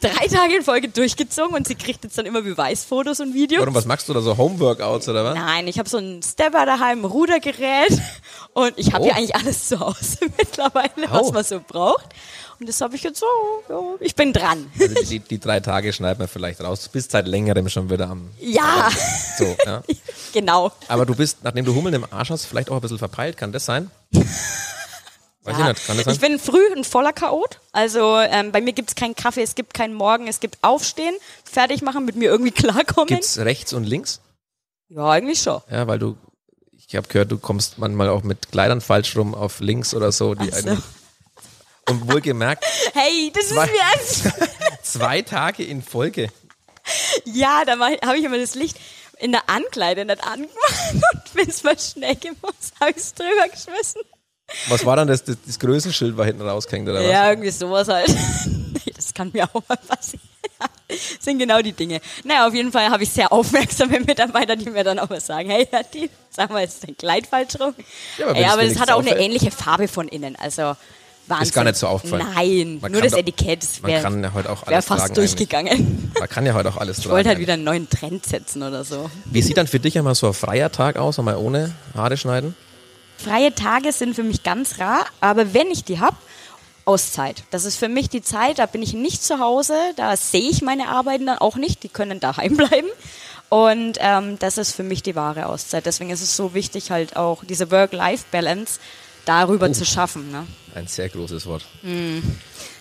drei 0.00 0.26
Tage 0.26 0.56
in 0.56 0.62
Folge 0.62 0.88
durchgezogen 0.88 1.54
und 1.56 1.66
sie 1.66 1.74
kriegt 1.74 2.04
jetzt 2.04 2.18
dann 2.18 2.26
immer 2.26 2.42
Beweisfotos 2.42 3.20
und 3.20 3.34
Videos. 3.34 3.60
Warum, 3.60 3.74
was 3.74 3.86
machst 3.86 4.08
du 4.08 4.14
da 4.14 4.20
so 4.20 4.36
Homeworkouts 4.36 5.08
oder 5.08 5.24
was? 5.24 5.34
Nein, 5.34 5.66
ich 5.68 5.78
habe 5.78 5.88
so 5.88 5.98
ein 5.98 6.20
Stepper 6.22 6.66
daheim, 6.66 7.00
ein 7.00 7.04
Rudergerät 7.04 8.00
und 8.54 8.72
ich 8.76 8.92
habe 8.92 9.04
Oh. 9.04 9.08
ja 9.08 9.14
eigentlich 9.14 9.34
alles 9.36 9.68
zu 9.68 9.78
Hause 9.80 10.18
mittlerweile, 10.38 10.90
Oh. 11.10 11.12
was 11.12 11.32
man 11.32 11.44
so 11.44 11.60
braucht. 11.66 12.06
Und 12.60 12.68
das 12.68 12.80
habe 12.80 12.96
ich 12.96 13.04
jetzt 13.04 13.20
so, 13.20 13.26
ja, 13.68 13.80
ich 14.00 14.16
bin 14.16 14.32
dran. 14.32 14.68
Also 14.80 15.02
die, 15.04 15.20
die, 15.20 15.38
drei 15.38 15.60
Tage 15.60 15.92
schneiden 15.92 16.18
wir 16.18 16.26
vielleicht 16.26 16.60
raus. 16.60 16.82
Du 16.84 16.90
bist 16.90 17.12
seit 17.12 17.28
längerem 17.28 17.68
schon 17.68 17.88
wieder 17.88 18.10
am. 18.10 18.30
Ja, 18.40 18.90
So, 19.38 19.56
ja. 19.64 19.82
genau. 20.32 20.72
Aber 20.88 21.06
du 21.06 21.14
bist, 21.14 21.38
nachdem 21.44 21.64
du 21.64 21.72
Hummeln 21.74 21.94
im 21.94 22.06
Arsch 22.12 22.30
hast, 22.30 22.46
vielleicht 22.46 22.68
auch 22.70 22.74
ein 22.74 22.80
bisschen 22.80 22.98
verpeilt. 22.98 23.36
Kann 23.36 23.52
das 23.52 23.64
sein? 23.64 23.92
Weiß 25.44 25.56
ich 25.56 25.64
nicht. 25.64 25.86
Kann 25.86 25.96
das 25.96 26.04
sein? 26.06 26.14
Ich 26.14 26.20
bin 26.20 26.38
früh 26.40 26.60
ein 26.76 26.82
voller 26.82 27.12
Chaot. 27.12 27.60
Also 27.72 28.18
ähm, 28.18 28.50
bei 28.50 28.60
mir 28.60 28.72
gibt's 28.72 28.94
keinen 28.96 29.14
Kaffee, 29.14 29.42
es 29.42 29.54
gibt 29.54 29.72
keinen 29.72 29.94
Morgen, 29.94 30.26
es 30.26 30.40
gibt 30.40 30.58
Aufstehen, 30.62 31.14
fertig 31.44 31.82
machen, 31.82 32.04
mit 32.04 32.16
mir 32.16 32.28
irgendwie 32.28 32.50
klarkommen. 32.50 33.06
Gibt's 33.06 33.38
rechts 33.38 33.72
und 33.72 33.84
links? 33.84 34.20
Ja, 34.88 35.08
eigentlich 35.10 35.40
schon. 35.40 35.60
Ja, 35.70 35.86
weil 35.86 35.98
du, 36.00 36.16
ich 36.88 36.96
habe 36.96 37.06
gehört, 37.06 37.30
du 37.30 37.38
kommst 37.38 37.78
manchmal 37.78 38.08
auch 38.08 38.22
mit 38.22 38.50
Kleidern 38.50 38.80
falsch 38.80 39.14
rum 39.14 39.34
auf 39.34 39.60
links 39.60 39.92
oder 39.94 40.10
so. 40.10 40.34
Die 40.34 40.50
so. 40.50 40.56
einen, 40.70 40.82
und 41.88 42.10
wohlgemerkt, 42.10 42.64
Hey, 42.94 43.30
das 43.34 43.48
Zwei- 43.48 43.66
ist 43.66 44.24
mir 44.24 44.32
ernst. 44.32 44.50
zwei 44.82 45.22
Tage 45.22 45.64
in 45.64 45.82
Folge. 45.82 46.30
Ja, 47.26 47.64
da 47.66 47.78
habe 47.78 48.16
ich 48.16 48.24
immer 48.24 48.38
das 48.38 48.54
Licht 48.54 48.78
in 49.18 49.32
der 49.32 49.48
Ankleide 49.50 50.04
nicht 50.06 50.24
angemacht 50.24 50.92
und 50.92 51.34
wenn 51.34 51.48
es 51.48 51.62
mal 51.62 51.78
schnell 51.78 52.16
gemusst, 52.16 52.72
habe 52.80 52.92
ich 52.92 52.96
es 52.98 53.12
drüber 53.12 53.48
geschmissen. 53.50 54.00
Was 54.68 54.86
war 54.86 54.96
dann 54.96 55.08
das, 55.08 55.24
das, 55.24 55.36
das 55.44 55.58
Größenschild 55.58 56.16
war 56.16 56.24
hinten 56.24 56.40
rausgehängt 56.48 56.88
oder 56.88 57.00
was? 57.00 57.10
Ja, 57.10 57.28
irgendwie 57.28 57.50
sowas 57.50 57.88
halt. 57.88 58.08
Das 58.96 59.12
kann 59.12 59.30
mir 59.34 59.44
auch 59.52 59.62
mal 59.68 59.76
passieren. 59.76 60.22
Sind 61.20 61.38
genau 61.38 61.60
die 61.60 61.72
Dinge. 61.72 62.00
Naja, 62.24 62.46
auf 62.48 62.54
jeden 62.54 62.72
Fall 62.72 62.88
habe 62.90 63.02
ich 63.02 63.10
sehr 63.10 63.32
aufmerksame 63.32 64.00
Mitarbeiter, 64.06 64.56
die 64.56 64.70
mir 64.70 64.84
dann 64.84 64.98
auch 64.98 65.08
mal 65.10 65.20
sagen, 65.20 65.50
hey 65.50 65.66
Nadine, 65.72 66.08
sag 66.30 66.50
mal, 66.50 66.64
ist 66.64 66.82
dein 66.86 66.96
Kleid 66.96 67.26
falsch 67.26 67.58
rum? 67.60 67.74
Ja, 68.18 68.28
aber 68.28 68.40
Ja, 68.40 68.52
aber, 68.52 68.62
nichts 68.62 68.80
hat 68.80 68.90
auch 68.90 69.00
eine 69.00 69.18
ähnliche 69.18 69.50
Farbe 69.50 69.88
von 69.88 70.08
innen. 70.08 70.36
Also 70.36 70.74
Wahnsinn. 71.26 71.42
Ist 71.48 71.52
gar 71.52 71.64
nicht 71.64 71.76
so 71.76 71.86
aufgefallen. 71.88 72.26
Nein, 72.34 72.78
Man 72.80 72.90
nur 72.92 73.02
das 73.02 73.12
doch- 73.12 73.18
Etikett 73.18 73.62
Man 73.82 73.90
wäre 73.92 74.02
kann 74.02 74.22
ja 74.24 74.32
heute 74.32 74.50
auch 74.50 74.62
alles 74.62 74.86
fast 74.86 75.14
durchgegangen. 75.14 75.70
eigentlich. 75.72 76.18
Man 76.20 76.28
kann 76.30 76.46
ja 76.46 76.54
heute 76.54 76.70
auch 76.70 76.78
alles 76.78 77.00
Ich 77.00 77.08
wollte 77.10 77.28
halt 77.28 77.38
wieder 77.38 77.52
einen 77.52 77.64
neuen 77.64 77.90
Trend 77.90 78.24
setzen 78.24 78.62
oder 78.62 78.82
so. 78.82 79.10
Wie 79.26 79.42
sieht 79.42 79.58
dann 79.58 79.66
für 79.66 79.78
dich 79.78 79.98
einmal 79.98 80.14
so 80.14 80.28
ein 80.28 80.32
freier 80.32 80.72
Tag 80.72 80.96
aus, 80.96 81.18
einmal 81.18 81.36
ohne 81.36 81.74
Haare 81.94 82.16
schneiden? 82.16 82.56
Freie 83.18 83.54
Tage 83.54 83.92
sind 83.92 84.14
für 84.14 84.22
mich 84.22 84.42
ganz 84.42 84.78
rar, 84.78 85.04
aber 85.20 85.52
wenn 85.52 85.70
ich 85.70 85.84
die 85.84 86.00
hab, 86.00 86.14
Auszeit. 86.88 87.44
Das 87.50 87.66
ist 87.66 87.76
für 87.76 87.88
mich 87.88 88.08
die 88.08 88.22
Zeit, 88.22 88.58
da 88.58 88.66
bin 88.66 88.82
ich 88.82 88.94
nicht 88.94 89.22
zu 89.22 89.38
Hause, 89.40 89.74
da 89.96 90.16
sehe 90.16 90.48
ich 90.48 90.62
meine 90.62 90.88
Arbeiten 90.88 91.26
dann 91.26 91.38
auch 91.38 91.56
nicht, 91.56 91.82
die 91.82 91.90
können 91.90 92.18
daheim 92.18 92.56
bleiben. 92.56 92.88
Und 93.50 93.98
ähm, 94.00 94.38
das 94.38 94.58
ist 94.58 94.72
für 94.72 94.82
mich 94.82 95.02
die 95.02 95.14
wahre 95.14 95.46
Auszeit. 95.46 95.86
Deswegen 95.86 96.10
ist 96.10 96.22
es 96.22 96.34
so 96.34 96.54
wichtig, 96.54 96.90
halt 96.90 97.16
auch 97.16 97.44
diese 97.44 97.70
Work-Life-Balance 97.70 98.80
darüber 99.26 99.70
zu 99.72 99.84
schaffen. 99.84 100.32
Ne? 100.32 100.46
Ein 100.74 100.86
sehr 100.86 101.08
großes 101.10 101.46
Wort. 101.46 101.66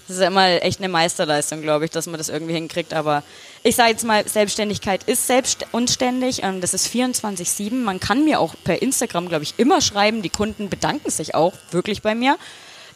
Das 0.08 0.16
ist 0.16 0.22
ja 0.22 0.28
immer 0.28 0.64
echt 0.64 0.80
eine 0.80 0.88
Meisterleistung, 0.88 1.62
glaube 1.62 1.84
ich, 1.84 1.92
dass 1.92 2.06
man 2.06 2.18
das 2.18 2.30
irgendwie 2.30 2.54
hinkriegt. 2.54 2.94
Aber 2.94 3.24
ich 3.64 3.76
sage 3.76 3.92
jetzt 3.92 4.06
mal, 4.06 4.26
Selbstständigkeit 4.26 5.04
ist 5.04 5.28
selbst 5.28 5.66
unständig. 5.74 6.44
Ähm, 6.44 6.62
das 6.62 6.74
ist 6.74 6.88
24-7. 6.88 7.74
Man 7.74 8.00
kann 8.00 8.24
mir 8.24 8.40
auch 8.40 8.56
per 8.64 8.82
Instagram, 8.82 9.28
glaube 9.28 9.44
ich, 9.44 9.56
immer 9.58 9.82
schreiben. 9.82 10.22
Die 10.22 10.30
Kunden 10.30 10.70
bedanken 10.70 11.12
sich 11.12 11.36
auch 11.36 11.54
wirklich 11.72 12.02
bei 12.02 12.16
mir, 12.16 12.38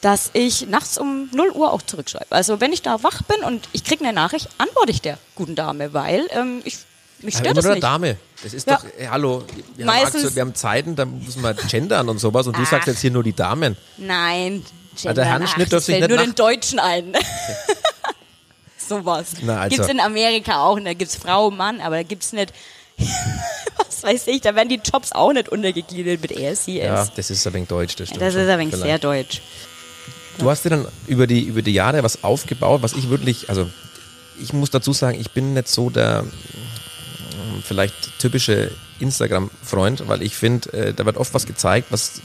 dass 0.02 0.32
ich 0.34 0.68
nachts 0.68 0.98
um 0.98 1.30
0 1.34 1.52
Uhr 1.52 1.72
auch 1.72 1.82
zurückschreibe. 1.84 2.32
Also 2.32 2.60
wenn 2.60 2.74
ich 2.74 2.82
da 2.82 3.04
wach 3.04 3.22
bin 3.24 3.44
und 3.44 3.70
ich 3.72 3.84
kriege 3.84 4.04
eine 4.04 4.14
Nachricht, 4.14 4.50
antworte 4.58 4.92
ich 4.92 5.02
der 5.02 5.18
guten 5.36 5.56
Dame, 5.56 5.94
weil 5.94 6.28
ähm, 6.32 6.62
ich, 6.66 6.78
mich 7.20 7.38
stört 7.38 7.56
das 7.58 7.66
nicht. 7.66 7.84
Dame. 7.84 8.18
Das 8.44 8.54
ist 8.54 8.68
Ja. 8.68 8.78
doch, 8.78 8.86
ey, 8.98 9.06
hallo, 9.08 9.44
wir, 9.78 9.86
Meistens- 9.86 10.24
haben, 10.24 10.30
Aktu- 10.32 10.36
wir 10.36 10.42
haben 10.42 10.56
Zeiten, 10.56 10.96
da 10.96 11.06
müssen 11.06 11.44
wir 11.44 11.54
gendern 11.54 12.10
und 12.10 12.18
sowas 12.20 12.48
und 12.48 12.58
du 12.58 12.64
Ach. 12.64 12.70
sagst 12.70 12.88
jetzt 12.88 13.00
hier 13.02 13.12
nur 13.12 13.24
die 13.24 13.34
Damen. 13.34 13.78
Nein. 13.98 14.66
Ah, 15.06 15.14
der 15.14 15.24
Herrenschnitt 15.26 15.68
ach, 15.68 15.70
dürfte 15.70 15.92
fällt 15.92 16.02
nicht 16.10 16.10
nur 16.18 16.26
den 16.26 16.36
Deutschen 16.36 16.80
ein. 16.80 17.14
Sowas. 18.78 19.34
Na, 19.42 19.62
also- 19.62 19.76
Gibt's 19.76 19.92
in 19.92 20.00
Amerika 20.00 20.64
auch. 20.66 20.76
Und 20.76 20.86
da 20.86 20.94
gibt's 20.94 21.16
Frau, 21.16 21.50
Mann, 21.52 21.80
aber 21.82 21.96
da 21.98 22.04
gibt's 22.04 22.34
nicht. 22.34 22.52
Was 23.78 24.04
weiß 24.04 24.28
ich, 24.28 24.42
da 24.42 24.56
werden 24.56 24.70
die 24.70 24.82
Jobs 24.84 25.12
auch 25.12 25.32
nicht 25.32 25.50
untergegliedert 25.50 26.22
mit 26.22 26.32
er, 26.32 26.56
sie, 26.56 26.80
Ja, 26.80 27.04
es. 27.04 27.14
das 27.14 27.30
ist 27.30 27.46
ein 27.48 27.54
wenig 27.54 27.70
deutsch, 27.70 27.96
das 27.96 28.08
stimmt. 28.10 28.22
Das 28.22 28.34
ist 28.36 28.50
ein 28.50 28.60
wenig 28.60 28.74
Vielleicht. 28.74 28.84
sehr 28.84 29.00
deutsch. 29.00 29.42
Du 30.38 30.50
hast 30.50 30.66
dir 30.66 30.70
dann 30.70 30.88
über 31.08 31.28
die, 31.28 31.42
über 31.42 31.62
die 31.62 31.74
Jahre 31.74 32.04
was 32.04 32.24
aufgebaut, 32.24 32.82
was 32.82 32.94
ich 32.94 33.10
wirklich, 33.10 33.50
also 33.50 33.70
ich 34.42 34.54
muss 34.54 34.70
dazu 34.72 34.94
sagen, 34.94 35.20
ich 35.20 35.32
bin 35.32 35.54
nicht 35.54 35.68
so 35.68 35.90
der 35.90 36.24
mm, 36.24 37.62
vielleicht 37.64 38.20
typische 38.20 38.72
Instagram-Freund, 39.00 40.08
weil 40.08 40.22
ich 40.22 40.36
finde, 40.36 40.72
äh, 40.74 40.94
da 40.94 41.06
wird 41.06 41.18
oft 41.18 41.34
was 41.34 41.46
gezeigt, 41.46 41.88
was 41.92 42.22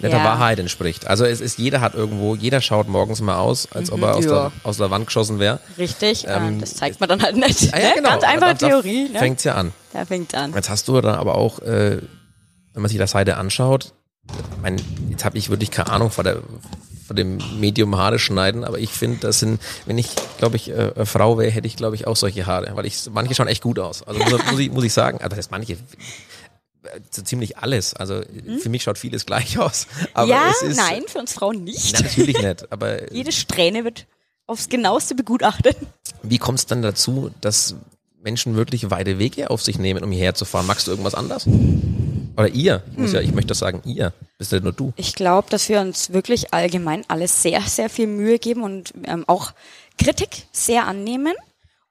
nicht 0.00 0.12
der 0.14 0.20
Ja. 0.20 0.24
Wahrheit 0.24 0.58
entspricht. 0.58 1.06
Also 1.08 1.24
es 1.24 1.40
ist, 1.40 1.58
jeder 1.58 1.80
hat 1.82 1.94
irgendwo, 1.94 2.34
jeder 2.34 2.60
schaut 2.60 2.88
morgens 2.88 3.20
mal 3.20 3.36
aus, 3.36 3.68
als 3.72 3.92
ob 3.92 4.00
er 4.02 4.14
aus, 4.14 4.24
Mhm, 4.24 4.30
ja. 4.30 4.42
der, 4.44 4.52
aus 4.62 4.76
der 4.78 4.90
Wand 4.90 5.06
geschossen 5.06 5.38
wäre. 5.38 5.60
Richtig, 5.76 6.24
Ähm, 6.26 6.56
äh, 6.56 6.60
das 6.60 6.74
zeigt 6.74 7.00
man 7.00 7.08
dann 7.08 7.22
halt 7.22 7.36
nicht. 7.36 7.74
Ah, 7.74 7.78
ja, 7.78 7.88
ne? 7.88 7.94
genau. 7.96 8.08
Ganz 8.10 8.24
einfache 8.24 8.56
Theorie. 8.56 9.08
Ne? 9.10 9.18
Fängt's 9.18 9.44
ja 9.44 9.54
an. 9.56 9.72
da 9.92 10.04
fängt's 10.06 10.32
an. 10.34 10.54
Jetzt 10.54 10.70
hast 10.70 10.88
du 10.88 11.00
dann 11.00 11.16
aber 11.16 11.34
auch, 11.34 11.58
äh, 11.60 12.00
wenn 12.72 12.82
man 12.82 12.88
sich 12.88 12.98
das 12.98 13.10
Seite 13.10 13.36
anschaut, 13.36 13.92
ich 14.28 14.62
mein, 14.62 14.80
jetzt 15.10 15.24
habe 15.24 15.36
ich 15.36 15.50
wirklich 15.50 15.70
keine 15.70 15.90
Ahnung 15.90 16.10
von, 16.10 16.24
der, 16.24 16.40
von 17.10 17.16
dem 17.16 17.38
Medium 17.58 17.96
Haare 17.96 18.20
schneiden, 18.20 18.62
aber 18.62 18.78
ich 18.78 18.90
finde, 18.90 19.18
das 19.18 19.40
sind, 19.40 19.60
wenn 19.84 19.98
ich, 19.98 20.10
glaube 20.38 20.54
ich, 20.54 20.68
äh, 20.70 20.92
eine 20.94 21.06
Frau 21.06 21.38
wäre, 21.38 21.50
hätte 21.50 21.66
ich, 21.66 21.74
glaube 21.74 21.96
ich, 21.96 22.06
auch 22.06 22.14
solche 22.14 22.46
Haare, 22.46 22.70
weil 22.76 22.86
ich, 22.86 23.10
manche 23.12 23.34
schauen 23.34 23.48
echt 23.48 23.64
gut 23.64 23.80
aus. 23.80 24.04
Also 24.04 24.20
muss, 24.20 24.30
muss, 24.48 24.60
ich, 24.60 24.70
muss 24.70 24.84
ich 24.84 24.92
sagen, 24.92 25.18
also 25.18 25.30
das 25.30 25.38
heißt 25.38 25.50
manche, 25.50 25.72
äh, 25.72 25.76
so 27.10 27.22
ziemlich 27.22 27.58
alles. 27.58 27.94
Also 27.94 28.22
für 28.60 28.68
mich 28.68 28.84
schaut 28.84 28.96
vieles 28.96 29.26
gleich 29.26 29.58
aus. 29.58 29.88
Aber 30.14 30.22
Hm? 30.26 30.30
ja, 30.30 30.50
es 30.50 30.62
ist, 30.62 30.76
nein, 30.76 31.02
für 31.08 31.18
uns 31.18 31.32
Frauen 31.32 31.64
nicht. 31.64 31.94
Na, 31.94 32.02
natürlich 32.02 32.40
nicht. 32.40 32.70
Aber 32.70 33.12
Jede 33.12 33.32
Strähne 33.32 33.82
wird 33.82 34.06
aufs 34.46 34.68
genaueste 34.68 35.16
begutachtet. 35.16 35.76
wie 36.22 36.38
kommt 36.38 36.60
es 36.60 36.66
dann 36.66 36.80
dazu, 36.80 37.32
dass 37.40 37.74
Menschen 38.22 38.54
wirklich 38.54 38.88
weite 38.92 39.18
Wege 39.18 39.50
auf 39.50 39.62
sich 39.64 39.80
nehmen, 39.80 40.04
um 40.04 40.12
hierher 40.12 40.36
zu 40.36 40.44
fahren? 40.44 40.68
Magst 40.68 40.86
du 40.86 40.92
irgendwas 40.92 41.16
anders? 41.16 41.44
Oder 42.40 42.48
ihr? 42.48 42.82
Ich, 42.92 42.98
muss 42.98 43.12
ja, 43.12 43.20
ich 43.20 43.32
möchte 43.32 43.48
das 43.48 43.58
sagen, 43.58 43.82
ihr. 43.84 44.12
Bist 44.38 44.52
ja 44.52 44.60
nur 44.60 44.72
du. 44.72 44.92
Ich 44.96 45.14
glaube, 45.14 45.48
dass 45.50 45.68
wir 45.68 45.80
uns 45.80 46.12
wirklich 46.12 46.52
allgemein 46.54 47.04
alles 47.08 47.42
sehr, 47.42 47.60
sehr 47.62 47.90
viel 47.90 48.06
Mühe 48.06 48.38
geben 48.38 48.62
und 48.62 48.92
ähm, 49.04 49.24
auch 49.26 49.52
Kritik 49.98 50.46
sehr 50.52 50.86
annehmen. 50.86 51.34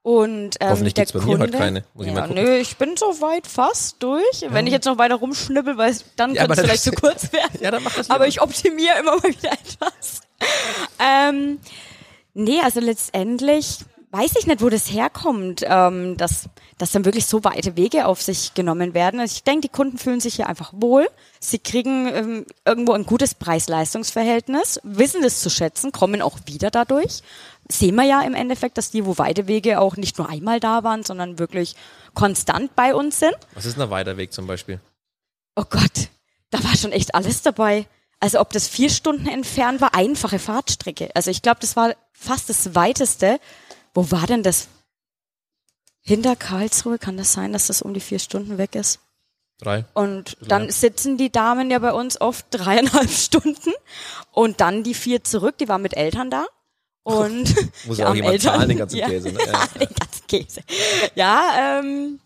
Und 0.02 0.56
ähm, 0.62 0.70
Hoffentlich 0.70 0.94
der 0.96 1.04
gibt's 1.06 1.14
bei 1.14 1.20
mir 1.20 1.26
Kunde, 1.38 1.44
heute 1.48 1.58
keine. 1.58 1.84
Muss 1.94 2.06
ich 2.08 2.14
ja, 2.14 2.20
mal 2.22 2.28
gucken. 2.28 2.44
Nö, 2.44 2.58
ich 2.58 2.78
bin 2.78 2.96
so 2.98 3.22
weit 3.22 3.46
fast 3.46 3.98
durch. 4.02 4.46
Wenn 4.48 4.66
ich 4.66 4.74
jetzt 4.74 4.86
noch 4.86 4.98
weiter 4.98 5.16
rumschnippel, 5.16 5.78
weil 5.78 5.92
es- 5.92 6.06
dann 6.16 6.34
Ja, 6.34 6.46
könnte 6.48 6.62
es 6.62 6.66
vielleicht 6.68 6.84
zu 6.84 6.92
kurz 6.94 7.32
werden. 7.34 7.52
Ja, 7.62 7.70
dann 7.70 7.84
mach 7.84 7.94
das 7.96 8.10
aber 8.10 8.26
ich 8.28 8.42
optimiere 8.42 8.98
immer 9.00 9.18
mal 9.18 9.24
wieder 9.24 9.52
etwas. 9.52 10.22
ähm, 11.00 11.60
nee, 12.34 12.60
also 12.64 12.80
letztendlich 12.80 13.80
weiß 14.12 14.34
ich 14.40 14.48
nicht, 14.48 14.62
wo 14.62 14.70
das 14.70 14.92
herkommt, 14.92 15.64
ähm, 15.66 16.18
dass, 16.18 16.50
dass 16.78 16.92
dann 16.92 17.06
wirklich 17.06 17.26
so 17.26 17.44
weite 17.44 17.78
Wege 17.78 18.06
auf 18.06 18.22
sich 18.22 18.54
genommen 18.54 18.94
werden. 18.94 19.20
Also 19.20 19.34
ich 19.36 19.44
denke, 19.44 19.62
die 19.62 19.70
Kunden 19.70 19.98
fühlen 19.98 20.20
sich 20.20 20.36
hier 20.36 20.48
einfach 20.48 20.74
wohl. 20.76 21.08
Sie 21.40 21.60
kriegen 21.60 22.08
ähm, 22.08 22.46
irgendwo 22.66 22.94
ein 22.94 23.06
gutes 23.06 23.36
Preis-Leistungs-Verhältnis, 23.36 24.80
wissen 24.84 25.22
das 25.22 25.42
zu 25.42 25.50
schätzen, 25.50 25.92
kommen 25.92 26.22
auch 26.22 26.40
wieder 26.46 26.72
dadurch. 26.72 27.22
Sehen 27.72 27.96
wir 27.96 28.04
ja 28.04 28.22
im 28.22 28.34
Endeffekt, 28.34 28.80
dass 28.80 28.90
die, 28.90 29.06
wo 29.06 29.18
weite 29.20 29.48
Wege 29.48 29.80
auch 29.80 29.96
nicht 29.96 30.18
nur 30.18 30.28
einmal 30.28 30.60
da 30.60 30.84
waren, 30.84 31.04
sondern 31.04 31.38
wirklich 31.38 31.76
konstant 32.16 32.76
bei 32.76 32.96
uns 32.96 33.20
sind. 33.20 33.36
Was 33.54 33.66
ist 33.66 33.80
ein 33.80 33.90
weiter 33.92 34.18
Weg 34.18 34.34
zum 34.34 34.48
Beispiel? 34.48 34.80
Oh 35.56 35.66
Gott, 35.70 36.10
da 36.50 36.64
war 36.64 36.76
schon 36.76 36.92
echt 36.92 37.14
alles 37.14 37.44
dabei. 37.44 37.86
Also 38.20 38.40
ob 38.42 38.52
das 38.52 38.68
vier 38.68 38.90
Stunden 38.90 39.28
entfernt 39.28 39.82
war, 39.82 39.94
einfache 39.94 40.40
Fahrtstrecke. 40.40 41.10
Also 41.14 41.32
ich 41.32 41.42
glaube, 41.42 41.60
das 41.62 41.76
war 41.76 41.94
fast 42.12 42.50
das 42.50 42.76
weiteste. 42.76 43.40
Wo 43.94 44.12
war 44.12 44.28
denn 44.28 44.44
das? 44.44 44.68
Hinter 46.02 46.36
Karlsruhe 46.36 46.98
kann 46.98 47.18
das 47.18 47.34
sein, 47.34 47.54
dass 47.54 47.68
das 47.68 47.82
um 47.82 47.94
die 47.94 48.00
vier 48.00 48.20
Stunden 48.20 48.58
weg 48.58 48.76
ist? 48.76 49.00
Drei? 49.60 49.86
Und 49.94 50.38
dann 50.42 50.70
sitzen 50.70 51.18
die 51.18 51.32
Damen 51.32 51.70
ja 51.70 51.80
bei 51.80 51.92
uns 51.92 52.20
oft 52.22 52.46
dreieinhalb 52.52 53.10
Stunden 53.12 53.74
und 54.32 54.62
dann 54.62 54.84
die 54.84 54.94
vier 54.94 55.24
zurück, 55.24 55.58
die 55.58 55.68
waren 55.68 55.82
mit 55.82 55.98
Eltern 55.98 56.30
da. 56.30 56.46
Und 57.04 57.54
Muss 57.86 57.98
ja 57.98 58.10
auch 58.10 58.16
jemand 58.16 58.42
zahlen, 58.42 58.70
den 58.70 58.78
ganzen 58.78 59.00
Käse, 59.02 59.32
ne? 59.32 59.40
Ja, 59.46 59.52
Ja, 59.52 59.68
den 59.80 59.96
ganzen 59.96 60.28
Käse. 60.28 60.62
Ja, 61.16 61.80
ähm, 61.80 62.20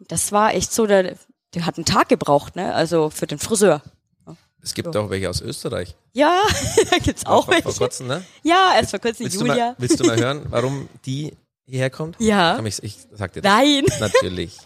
das 0.00 0.30
war 0.30 0.54
echt 0.54 0.72
so, 0.72 0.86
der, 0.86 1.16
der 1.54 1.66
hat 1.66 1.76
einen 1.76 1.86
Tag 1.86 2.08
gebraucht, 2.08 2.54
ne? 2.54 2.74
Also 2.74 3.10
für 3.10 3.26
den 3.26 3.38
Friseur. 3.38 3.82
Es 4.66 4.74
gibt 4.74 4.96
auch 4.96 5.08
welche 5.10 5.30
aus 5.30 5.40
Österreich. 5.40 5.94
Ja, 6.12 6.42
da 6.90 6.98
gibt's 6.98 7.24
auch 7.24 7.44
vor, 7.44 7.54
vor 7.54 7.64
welche. 7.64 7.78
kurzem, 7.78 8.08
ne? 8.08 8.24
Ja, 8.42 8.72
erst 8.74 8.90
vor 8.90 8.98
kurzem 8.98 9.26
Willst 9.26 9.40
du, 9.40 9.44
mal, 9.44 9.52
Julia. 9.56 9.74
willst 9.78 10.00
du 10.00 10.04
mal 10.04 10.16
hören, 10.20 10.44
warum 10.50 10.88
die 11.04 11.32
hierher 11.66 11.88
kommt? 11.88 12.16
Ja. 12.18 12.54
Komm, 12.56 12.66
ich, 12.66 12.82
ich 12.82 12.98
sag 13.12 13.32
dir 13.32 13.42
das. 13.42 13.52
Nein. 13.52 13.84
Natürlich. 14.00 14.58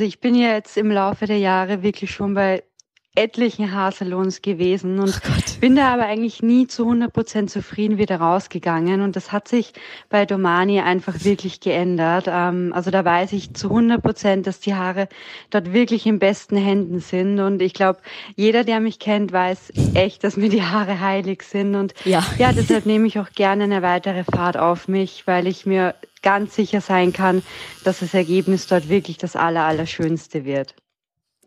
Also 0.00 0.08
ich 0.08 0.18
bin 0.20 0.34
ja 0.34 0.54
jetzt 0.54 0.78
im 0.78 0.90
Laufe 0.90 1.26
der 1.26 1.36
Jahre 1.38 1.82
wirklich 1.82 2.10
schon 2.10 2.32
bei 2.32 2.64
etlichen 3.16 3.72
Haarsalons 3.72 4.42
gewesen 4.42 4.98
und 4.98 5.20
Oh 5.24 5.60
bin 5.60 5.76
da 5.76 5.94
aber 5.94 6.04
eigentlich 6.04 6.42
nie 6.42 6.66
zu 6.66 6.82
100 6.82 7.12
Prozent 7.12 7.50
zufrieden 7.50 7.96
wieder 7.96 8.16
rausgegangen. 8.16 9.00
Und 9.00 9.14
das 9.16 9.32
hat 9.32 9.48
sich 9.48 9.72
bei 10.10 10.26
Domani 10.26 10.80
einfach 10.80 11.24
wirklich 11.24 11.60
geändert. 11.60 12.26
Ähm, 12.28 12.72
also 12.74 12.90
da 12.90 13.04
weiß 13.04 13.32
ich 13.32 13.54
zu 13.54 13.68
100 13.68 14.02
Prozent, 14.02 14.46
dass 14.46 14.60
die 14.60 14.74
Haare 14.74 15.08
dort 15.50 15.72
wirklich 15.72 16.06
in 16.06 16.18
besten 16.18 16.56
Händen 16.56 17.00
sind. 17.00 17.38
Und 17.38 17.62
ich 17.62 17.72
glaube, 17.72 18.00
jeder, 18.36 18.64
der 18.64 18.80
mich 18.80 18.98
kennt, 18.98 19.32
weiß 19.32 19.72
echt, 19.94 20.24
dass 20.24 20.36
mir 20.36 20.50
die 20.50 20.62
Haare 20.62 21.00
heilig 21.00 21.44
sind. 21.44 21.76
Und 21.76 21.94
Ja. 22.04 22.22
ja, 22.36 22.52
deshalb 22.52 22.84
nehme 22.84 23.06
ich 23.06 23.18
auch 23.18 23.30
gerne 23.30 23.64
eine 23.64 23.80
weitere 23.80 24.24
Fahrt 24.24 24.56
auf 24.56 24.88
mich, 24.88 25.26
weil 25.26 25.46
ich 25.46 25.66
mir 25.66 25.94
ganz 26.22 26.56
sicher 26.56 26.80
sein 26.80 27.12
kann, 27.12 27.42
dass 27.84 28.00
das 28.00 28.12
Ergebnis 28.12 28.66
dort 28.66 28.88
wirklich 28.88 29.18
das 29.18 29.36
aller, 29.36 29.64
Allerschönste 29.64 30.44
wird. 30.44 30.74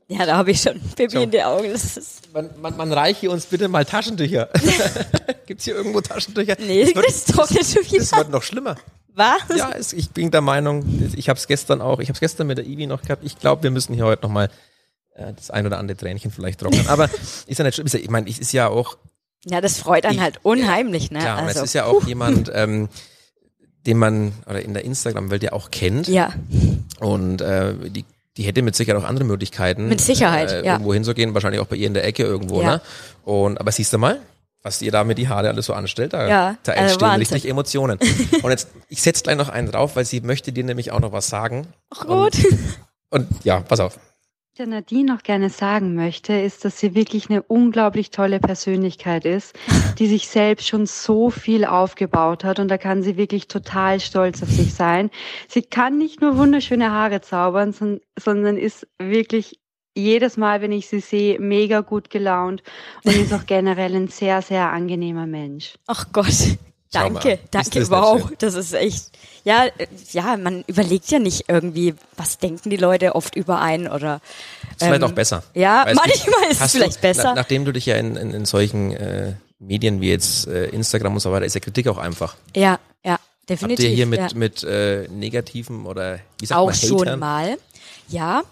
Ja, 0.10 0.26
da 0.26 0.38
habe 0.38 0.52
ich 0.52 0.62
schon 0.62 0.80
Baby 0.96 1.12
So. 1.12 1.20
in 1.22 1.32
die 1.32 1.44
Augen. 1.44 1.70
Das 1.72 1.98
ist, 1.98 2.34
Man, 2.34 2.50
man, 2.62 2.78
man 2.78 2.94
reiche 2.94 3.30
uns 3.30 3.46
bitte 3.46 3.68
mal 3.68 3.84
Taschentücher. 3.86 4.48
Gibt's 5.46 5.66
hier 5.66 5.76
irgendwo 5.76 6.00
Taschentücher? 6.02 6.56
nee, 6.60 6.86
das, 6.86 6.96
wird, 6.96 7.08
das 7.08 7.26
trocknet 7.26 7.66
schon 7.66 7.84
das 7.84 7.92
wieder. 8.12 8.18
wird 8.18 8.30
noch 8.30 8.44
schlimmer. 8.44 8.76
Was? 9.14 9.42
Ja, 9.56 9.72
es, 9.72 9.94
ich 9.94 10.10
bin 10.12 10.32
der 10.32 10.42
Meinung, 10.42 10.86
ich 11.16 11.28
habe 11.28 11.38
es 11.38 11.48
gestern 11.48 11.82
auch, 11.82 12.00
ich 12.00 12.08
habe 12.08 12.14
es 12.16 12.20
gestern 12.20 12.48
mit 12.48 12.58
der 12.58 12.66
Ivi 12.66 12.86
noch 12.88 13.02
gehabt. 13.02 13.24
Ich 13.26 13.38
glaube, 13.40 13.64
wir 13.64 13.72
müssen 13.72 13.94
hier 13.96 14.06
heute 14.06 14.22
noch 14.24 14.30
mal 14.32 14.50
äh, 15.16 15.34
das 15.34 15.50
ein 15.52 15.66
oder 15.66 15.78
andere 15.80 15.98
Tränchen 15.98 16.32
vielleicht 16.32 16.60
trocknen. 16.62 16.88
Aber 16.88 17.10
ist 17.48 17.58
ja 17.58 17.66
nicht 17.66 17.76
schlimm. 17.76 17.88
Ja- 17.88 18.00
Ich 18.00 18.10
meine, 18.10 18.30
es 18.30 18.40
ist 18.40 18.52
ja 18.54 18.68
auch 18.70 18.98
Ja, 19.46 19.60
das 19.60 19.78
freut 19.80 20.06
einen 20.06 20.16
Ich- 20.16 20.22
halt 20.22 20.40
unheimlich, 20.44 21.12
ne? 21.12 21.20
klar, 21.20 21.40
und 21.42 21.48
also, 21.48 21.60
es 21.62 21.66
ist 21.66 21.74
ja 21.74 21.86
auch 21.86 22.06
jemand, 22.08 22.50
ähm, 22.54 22.88
den 23.86 23.98
man 23.98 24.32
oder 24.46 24.62
in 24.62 24.74
der 24.74 24.86
Instagram-Welt 24.86 25.44
ja 25.44 25.52
auch 25.54 25.72
kennt. 25.72 26.08
ja, 26.08 26.34
Und 27.00 27.42
äh, 27.42 27.74
die, 27.90 28.06
die 28.38 28.44
hätte 28.44 28.62
mit 28.62 28.76
Sicherheit 28.76 29.02
auch 29.02 29.08
andere 29.08 29.26
Möglichkeiten. 29.26 29.90
Mit 29.90 30.00
Sicherheit, 30.02 30.52
äh, 30.52 30.66
ja. 30.66 30.74
Irgendwo 30.74 30.94
hinzugehen, 30.94 31.34
wahrscheinlich 31.34 31.60
auch 31.62 31.68
bei 31.68 31.76
ihr 31.76 31.88
in 31.88 31.94
der 31.94 32.06
Ecke 32.06 32.24
irgendwo, 32.24 32.62
Ja. 32.62 32.68
ne? 32.76 32.82
Und 33.26 33.60
aber 33.60 33.72
siehst 33.72 33.92
du 33.94 33.98
mal, 33.98 34.20
was 34.64 34.82
ihr 34.82 34.92
da 34.92 35.04
mit 35.04 35.18
die 35.18 35.28
Haare 35.28 35.50
alles 35.50 35.66
so 35.66 35.74
anstellt, 35.74 36.14
da, 36.14 36.28
Ja, 36.28 36.58
da 36.64 36.72
also 36.74 36.84
entstehen 36.84 37.02
Wahnsinn. 37.08 37.20
richtig 37.20 37.50
Emotionen. 37.50 38.00
Und 38.44 38.50
jetzt, 38.52 38.70
ich 38.90 39.02
setze 39.02 39.24
gleich 39.24 39.38
noch 39.38 39.50
einen 39.50 39.72
drauf, 39.72 39.96
weil 39.96 40.06
sie 40.06 40.22
möchte 40.22 40.52
dir 40.52 40.64
nämlich 40.64 40.92
auch 40.92 41.00
noch 41.00 41.12
was 41.12 41.28
sagen. 41.28 41.68
Ach 41.90 42.06
gut. 42.06 42.34
Und 43.10 43.28
ja, 43.44 43.62
pass 43.62 43.80
auf. 43.80 43.98
Der 44.58 44.66
Nadine 44.66 45.14
noch 45.14 45.22
gerne 45.22 45.52
sagen 45.52 45.94
möchte, 45.94 46.34
ist, 46.34 46.66
dass 46.66 46.80
sie 46.80 46.96
wirklich 46.96 47.30
eine 47.30 47.44
unglaublich 47.44 48.10
tolle 48.10 48.40
Persönlichkeit 48.40 49.24
ist, 49.24 49.54
die 50.00 50.08
sich 50.08 50.28
selbst 50.30 50.68
schon 50.68 50.88
so 50.88 51.30
viel 51.30 51.64
aufgebaut 51.64 52.44
hat 52.44 52.58
und 52.58 52.68
da 52.70 52.80
kann 52.80 53.04
sie 53.04 53.18
wirklich 53.18 53.48
total 53.48 54.00
stolz 54.00 54.42
auf 54.42 54.50
sich 54.50 54.74
sein. 54.74 55.12
Sie 55.48 55.62
kann 55.62 56.00
nicht 56.00 56.22
nur 56.22 56.38
wunderschöne 56.38 56.90
Haare 56.92 57.22
zaubern, 57.22 57.72
son- 57.72 58.02
sondern 58.18 58.58
ist 58.58 58.88
wirklich 58.98 59.60
jedes 59.96 60.38
Mal, 60.38 60.62
wenn 60.62 60.72
ich 60.72 60.88
sie 60.88 61.02
sehe, 61.02 61.40
mega 61.40 61.82
gut 61.82 62.10
gelaunt 62.10 62.64
und 63.04 63.16
ist 63.16 63.34
auch 63.34 63.46
generell 63.46 63.96
ein 63.96 64.08
sehr, 64.08 64.42
sehr 64.42 64.72
angenehmer 64.72 65.28
Mensch. 65.28 65.76
Ach 65.86 66.08
Gott. 66.12 66.58
Danke, 66.92 67.40
danke, 67.52 67.80
das 67.80 67.90
wow, 67.92 68.30
das 68.40 68.54
ist 68.54 68.74
echt, 68.74 69.12
ja, 69.44 69.66
ja, 70.12 70.38
man 70.38 70.64
überlegt 70.68 71.10
ja 71.12 71.20
nicht 71.20 71.46
irgendwie, 71.50 71.94
was 72.16 72.38
denken 72.38 72.70
die 72.70 72.78
Leute 72.78 73.14
oft 73.16 73.36
über 73.36 73.60
einen 73.60 73.88
oder, 73.90 74.22
Ist 74.72 74.84
vielleicht 74.86 75.02
Ähm, 75.04 75.10
auch 75.10 75.14
besser. 75.14 75.44
ja, 75.54 75.84
manchmal 75.86 76.44
ist 76.50 76.52
es 76.52 76.60
hast 76.62 76.74
du- 76.76 76.80
vielleicht 76.80 77.02
besser. 77.02 77.24
Na, 77.26 77.36
nachdem 77.36 77.66
du 77.66 77.74
dich 77.74 77.86
ja 77.86 77.96
in, 77.98 78.16
in, 78.16 78.32
in 78.32 78.46
solchen 78.46 78.94
äh, 78.94 79.34
Medien 79.60 80.00
wie 80.02 80.10
jetzt 80.10 80.48
äh, 80.48 80.68
Instagram 80.68 81.14
und 81.16 81.20
so 81.20 81.32
weiter, 81.32 81.46
ist 81.46 81.56
ja 81.56 81.60
Kritik 81.60 81.88
auch 81.88 81.98
einfach. 81.98 82.36
ja, 82.56 82.80
ja, 83.04 83.14
Habt 83.14 83.50
definitiv. 83.50 83.86
ihr 83.86 83.92
hier 83.96 84.06
mit, 84.06 84.20
ja. 84.20 84.30
mit 84.34 84.64
äh, 84.64 85.08
negativen 85.10 85.86
oder 85.86 86.20
wie 86.40 86.46
sagt 86.46 86.58
auch 86.60 86.66
man, 86.68 86.76
schon 86.76 87.00
Hatern? 87.02 87.20
mal. 87.20 87.58
Ja, 88.10 88.44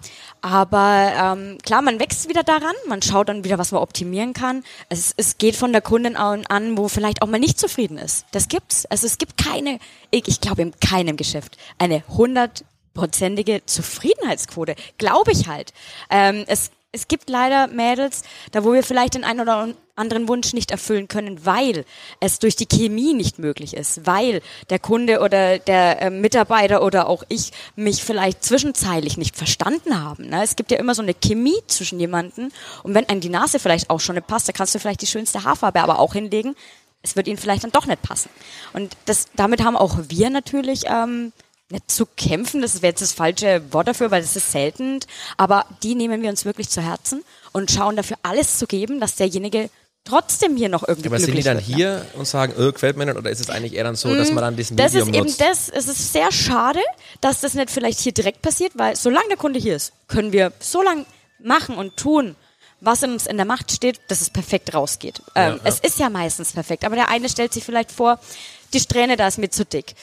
aber 0.45 1.11
ähm, 1.17 1.57
klar, 1.63 1.81
man 1.81 1.99
wächst 1.99 2.29
wieder 2.29 2.43
daran, 2.43 2.75
man 2.87 3.01
schaut 3.01 3.29
dann 3.29 3.43
wieder, 3.43 3.57
was 3.57 3.71
man 3.71 3.81
optimieren 3.81 4.33
kann. 4.33 4.63
Es, 4.89 5.11
es 5.17 5.39
geht 5.39 5.55
von 5.55 5.71
der 5.71 5.81
Kundin 5.81 6.15
an, 6.15 6.45
an, 6.45 6.77
wo 6.77 6.87
vielleicht 6.87 7.23
auch 7.23 7.27
mal 7.27 7.39
nicht 7.39 7.59
zufrieden 7.59 7.97
ist. 7.97 8.27
Das 8.31 8.47
gibt's. 8.47 8.85
Also 8.85 9.07
es 9.07 9.17
gibt 9.17 9.37
keine, 9.43 9.79
ich, 10.11 10.27
ich 10.27 10.41
glaube 10.41 10.61
in 10.61 10.79
keinem 10.79 11.17
Geschäft, 11.17 11.57
eine 11.79 12.03
hundertprozentige 12.07 13.65
Zufriedenheitsquote. 13.65 14.75
Glaube 14.99 15.31
ich 15.31 15.47
halt. 15.47 15.73
Ähm, 16.11 16.43
es, 16.45 16.69
es 16.91 17.07
gibt 17.07 17.27
leider 17.27 17.65
Mädels, 17.65 18.21
da 18.51 18.63
wo 18.63 18.71
wir 18.71 18.83
vielleicht 18.83 19.15
den 19.15 19.23
einen 19.23 19.39
oder 19.39 19.69
anderen 19.95 20.27
Wunsch 20.27 20.53
nicht 20.53 20.71
erfüllen 20.71 21.07
können, 21.07 21.45
weil 21.45 21.85
es 22.19 22.39
durch 22.39 22.55
die 22.55 22.65
Chemie 22.65 23.13
nicht 23.13 23.39
möglich 23.39 23.75
ist, 23.75 24.05
weil 24.05 24.41
der 24.69 24.79
Kunde 24.79 25.21
oder 25.21 25.59
der 25.59 26.01
äh, 26.01 26.09
Mitarbeiter 26.09 26.83
oder 26.83 27.07
auch 27.07 27.23
ich 27.29 27.51
mich 27.75 28.03
vielleicht 28.03 28.43
zwischenzeitlich 28.43 29.17
nicht 29.17 29.35
verstanden 29.35 30.03
haben. 30.03 30.27
Ne? 30.27 30.43
Es 30.43 30.55
gibt 30.55 30.71
ja 30.71 30.77
immer 30.77 30.95
so 30.95 31.01
eine 31.01 31.13
Chemie 31.13 31.61
zwischen 31.67 31.99
jemanden 31.99 32.51
und 32.83 32.93
wenn 32.93 33.07
einem 33.07 33.21
die 33.21 33.29
Nase 33.29 33.59
vielleicht 33.59 33.89
auch 33.89 33.99
schon 33.99 34.15
nicht 34.15 34.27
passt, 34.27 34.47
da 34.47 34.51
kannst 34.51 34.75
du 34.75 34.79
vielleicht 34.79 35.01
die 35.01 35.07
schönste 35.07 35.43
Haarfarbe 35.43 35.81
aber 35.81 35.99
auch 35.99 36.13
hinlegen. 36.13 36.55
Es 37.01 37.15
wird 37.15 37.27
ihnen 37.27 37.37
vielleicht 37.37 37.63
dann 37.63 37.71
doch 37.71 37.85
nicht 37.85 38.01
passen. 38.01 38.29
Und 38.73 38.97
das, 39.05 39.27
damit 39.35 39.63
haben 39.63 39.77
auch 39.77 39.97
wir 40.07 40.31
natürlich 40.31 40.85
ähm, 40.87 41.33
nicht 41.69 41.89
zu 41.89 42.05
kämpfen, 42.05 42.61
das 42.61 42.81
wäre 42.81 42.91
jetzt 42.91 43.01
das 43.01 43.13
falsche 43.13 43.61
Wort 43.71 43.87
dafür, 43.87 44.11
weil 44.11 44.21
das 44.21 44.35
ist 44.35 44.51
selten, 44.51 44.99
aber 45.37 45.65
die 45.83 45.95
nehmen 45.95 46.21
wir 46.21 46.29
uns 46.29 46.45
wirklich 46.45 46.69
zu 46.69 46.81
Herzen 46.81 47.23
und 47.53 47.71
schauen 47.71 47.95
dafür 47.95 48.17
alles 48.23 48.57
zu 48.57 48.67
geben, 48.67 48.99
dass 48.99 49.15
derjenige 49.15 49.69
trotzdem 50.05 50.55
hier 50.55 50.69
noch 50.69 50.87
irgendwie 50.87 51.09
Aber 51.09 51.19
sind 51.19 51.35
die 51.35 51.43
dann 51.43 51.57
wird, 51.57 51.67
ne? 51.67 51.75
hier 51.75 52.05
und 52.13 52.27
sagen, 52.27 52.53
äh, 52.57 52.71
gefällt 52.71 52.95
mir 52.95 53.05
nicht, 53.05 53.17
oder 53.17 53.29
ist 53.29 53.41
es 53.41 53.49
eigentlich 53.49 53.73
eher 53.73 53.83
dann 53.83 53.95
so, 53.95 54.15
dass 54.15 54.31
man 54.31 54.43
dann 54.43 54.55
diesen 54.55 54.77
Das 54.77 54.93
Medium 54.93 55.09
ist 55.09 55.15
eben 55.15 55.25
nutzt? 55.25 55.41
das, 55.41 55.69
es 55.69 55.87
ist 55.87 56.13
sehr 56.13 56.31
schade, 56.31 56.79
dass 57.21 57.41
das 57.41 57.55
nicht 57.55 57.69
vielleicht 57.71 57.99
hier 57.99 58.13
direkt 58.13 58.41
passiert, 58.41 58.73
weil 58.75 58.95
solange 58.95 59.27
der 59.27 59.37
Kunde 59.37 59.59
hier 59.59 59.75
ist, 59.75 59.93
können 60.07 60.31
wir 60.31 60.53
so 60.59 60.81
lange 60.81 61.05
machen 61.39 61.75
und 61.75 61.97
tun, 61.97 62.35
was 62.81 63.03
uns 63.03 63.25
in 63.25 63.37
der 63.37 63.45
Macht 63.45 63.71
steht, 63.71 63.99
dass 64.07 64.21
es 64.21 64.29
perfekt 64.29 64.73
rausgeht. 64.73 65.21
Ähm, 65.33 65.55
ja. 65.55 65.59
Es 65.63 65.79
ist 65.79 65.99
ja 65.99 66.09
meistens 66.09 66.53
perfekt, 66.53 66.85
aber 66.85 66.95
der 66.95 67.09
eine 67.09 67.27
stellt 67.27 67.51
sich 67.53 67.63
vielleicht 67.63 67.91
vor, 67.91 68.19
die 68.73 68.79
Strähne 68.79 69.17
da 69.17 69.27
ist 69.27 69.37
mir 69.37 69.49
zu 69.49 69.65
dick. 69.65 69.95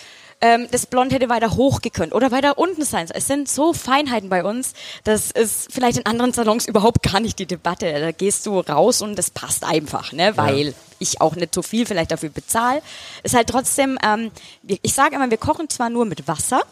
Ähm, 0.42 0.66
das 0.72 0.86
Blond 0.86 1.12
hätte 1.12 1.28
weiter 1.28 1.54
hoch 1.54 1.80
gekönnt 1.80 2.12
oder 2.12 2.32
weiter 2.32 2.58
unten 2.58 2.84
sein. 2.84 3.06
Es 3.14 3.28
sind 3.28 3.48
so 3.48 3.72
Feinheiten 3.72 4.28
bei 4.28 4.42
uns, 4.44 4.74
das 5.04 5.30
ist 5.30 5.72
vielleicht 5.72 5.98
in 5.98 6.06
anderen 6.06 6.32
Salons 6.32 6.66
überhaupt 6.66 7.04
gar 7.04 7.20
nicht 7.20 7.38
die 7.38 7.46
Debatte. 7.46 8.00
Da 8.00 8.10
gehst 8.10 8.44
du 8.46 8.58
raus 8.58 9.02
und 9.02 9.16
das 9.16 9.30
passt 9.30 9.64
einfach, 9.64 10.12
ne? 10.12 10.36
weil 10.36 10.74
ich 10.98 11.20
auch 11.20 11.36
nicht 11.36 11.54
so 11.54 11.62
viel 11.62 11.86
vielleicht 11.86 12.10
dafür 12.10 12.30
bezahle. 12.30 12.82
Ist 13.22 13.36
halt 13.36 13.48
trotzdem, 13.48 13.98
ähm, 14.04 14.32
ich 14.66 14.92
sage 14.92 15.14
immer, 15.14 15.30
wir 15.30 15.38
kochen 15.38 15.68
zwar 15.68 15.90
nur 15.90 16.06
mit 16.06 16.26
Wasser, 16.26 16.62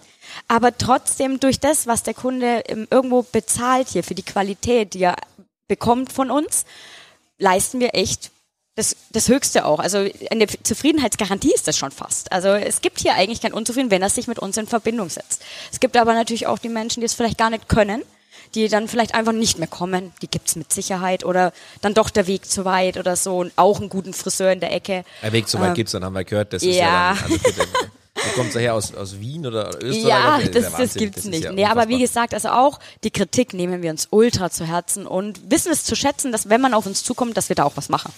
aber 0.49 0.77
trotzdem 0.77 1.39
durch 1.39 1.61
das, 1.61 1.87
was 1.87 2.03
der 2.03 2.15
Kunde 2.15 2.65
ähm, 2.67 2.89
irgendwo 2.91 3.23
bezahlt 3.23 3.89
hier 3.89 4.03
für 4.03 4.17
die 4.17 4.25
Qualität, 4.25 4.95
die 4.95 5.05
er 5.05 5.17
bekommt 5.69 6.13
von 6.13 6.33
uns, 6.33 6.65
leisten 7.39 7.79
wir 7.79 7.95
echt 7.95 8.33
das, 8.81 8.97
das 9.13 9.29
Höchste 9.29 9.67
auch. 9.67 9.79
Also 9.79 10.09
eine 10.31 10.47
Zufriedenheitsgarantie 10.47 11.53
ist 11.53 11.69
das 11.69 11.77
schon 11.77 11.91
fast. 11.91 12.33
Also 12.33 12.49
es 12.49 12.81
gibt 12.81 12.99
hier 13.01 13.15
eigentlich 13.15 13.43
kein 13.43 13.53
Unzufrieden, 13.53 13.91
wenn 13.91 14.01
er 14.01 14.09
sich 14.09 14.27
mit 14.27 14.39
uns 14.39 14.57
in 14.57 14.67
Verbindung 14.67 15.11
setzt. 15.11 15.43
Es 15.71 15.81
gibt 15.81 15.97
aber 15.99 16.15
natürlich 16.15 16.47
auch 16.47 16.59
die 16.59 16.71
Menschen, 16.71 17.01
die 17.01 17.07
es 17.07 17.13
vielleicht 17.13 17.37
gar 17.37 17.51
nicht 17.51 17.69
können, 17.69 18.03
die 18.55 18.69
dann 18.69 18.89
vielleicht 18.89 19.15
einfach 19.15 19.33
nicht 19.33 19.59
mehr 19.59 19.69
kommen. 19.69 20.13
Die 20.23 20.29
gibt's 20.29 20.57
mit 20.57 20.73
Sicherheit 20.73 21.25
oder 21.25 21.53
dann 21.83 21.93
doch 21.93 22.09
der 22.09 22.27
Weg 22.27 22.47
zu 22.47 22.65
weit 22.65 22.97
oder 22.97 23.17
so 23.17 23.39
und 23.39 23.53
auch 23.57 23.81
einen 23.81 23.91
guten 23.91 24.15
Friseur 24.15 24.51
in 24.51 24.61
der 24.61 24.73
Ecke. 24.73 25.05
Der 25.23 25.33
Weg 25.33 25.47
so 25.47 25.61
weit 25.61 25.69
Ähm, 25.69 25.75
gibt's 25.75 25.93
dann, 25.93 26.03
haben 26.05 26.15
wir 26.15 26.25
gehört. 26.25 26.55
Das 26.55 26.63
ist 26.63 26.75
ja. 26.75 27.13
ja, 27.13 27.15
dann, 27.15 27.33
also 27.33 27.39
bitte, 27.45 27.67
Wo 28.15 28.41
kommt 28.43 28.55
her 28.55 28.75
aus, 28.75 28.95
aus 28.95 29.19
Wien 29.21 29.47
oder 29.47 29.71
Österreich? 29.83 30.05
Ja, 30.05 30.39
das, 30.39 30.51
das 30.51 30.73
Wahnsinn. 30.73 30.99
gibt's 31.01 31.23
Das 31.23 31.25
nicht. 31.27 31.45
ja 31.45 31.53
nee, 31.53 31.65
aber 31.65 31.89
wie 31.89 31.99
gesagt, 31.99 32.35
also 32.35 32.49
auch 32.49 32.81
die 33.05 33.11
Kritik 33.11 33.55
nehmen 33.55 33.83
wir 33.83 33.91
uns 33.91 34.09
ultra 34.11 34.51
zu 34.51 34.65
Herzen 34.65 35.07
und 35.07 35.51
wissen 35.51 35.71
es 35.71 35.85
zu 35.85 35.95
schätzen, 35.95 36.33
dass 36.33 36.49
wenn 36.49 36.61
man 36.61 36.75
auf 36.75 36.87
uns 36.87 37.05
zukommt, 37.05 37.37
dass 37.37 37.49
wir 37.49 37.57
da 37.57 37.65
auch 37.65 37.77
was 37.77 37.89
machen. 37.89 38.13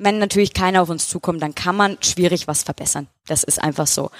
Wenn 0.00 0.18
natürlich 0.18 0.54
keiner 0.54 0.80
auf 0.82 0.90
uns 0.90 1.08
zukommt, 1.08 1.42
dann 1.42 1.54
kann 1.56 1.74
man 1.74 1.98
schwierig 2.00 2.46
was 2.46 2.62
verbessern. 2.62 3.08
Das 3.26 3.42
ist 3.42 3.60
einfach 3.60 3.86
so. 3.88 4.10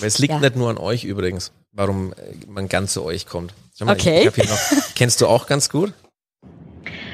Weil 0.00 0.08
es 0.08 0.18
liegt 0.18 0.32
Ja. 0.34 0.40
nicht 0.40 0.56
nur 0.56 0.68
an 0.68 0.78
euch 0.78 1.04
übrigens, 1.04 1.52
warum 1.72 2.12
äh, 2.12 2.16
man 2.48 2.68
ganz 2.68 2.92
zu 2.94 3.04
euch 3.04 3.26
kommt. 3.26 3.54
Mal, 3.80 3.92
Okay. 3.94 4.28
Noch, 4.36 4.58
kennst 4.96 5.20
du 5.20 5.28
auch 5.28 5.46
ganz 5.46 5.68
gut? 5.70 5.92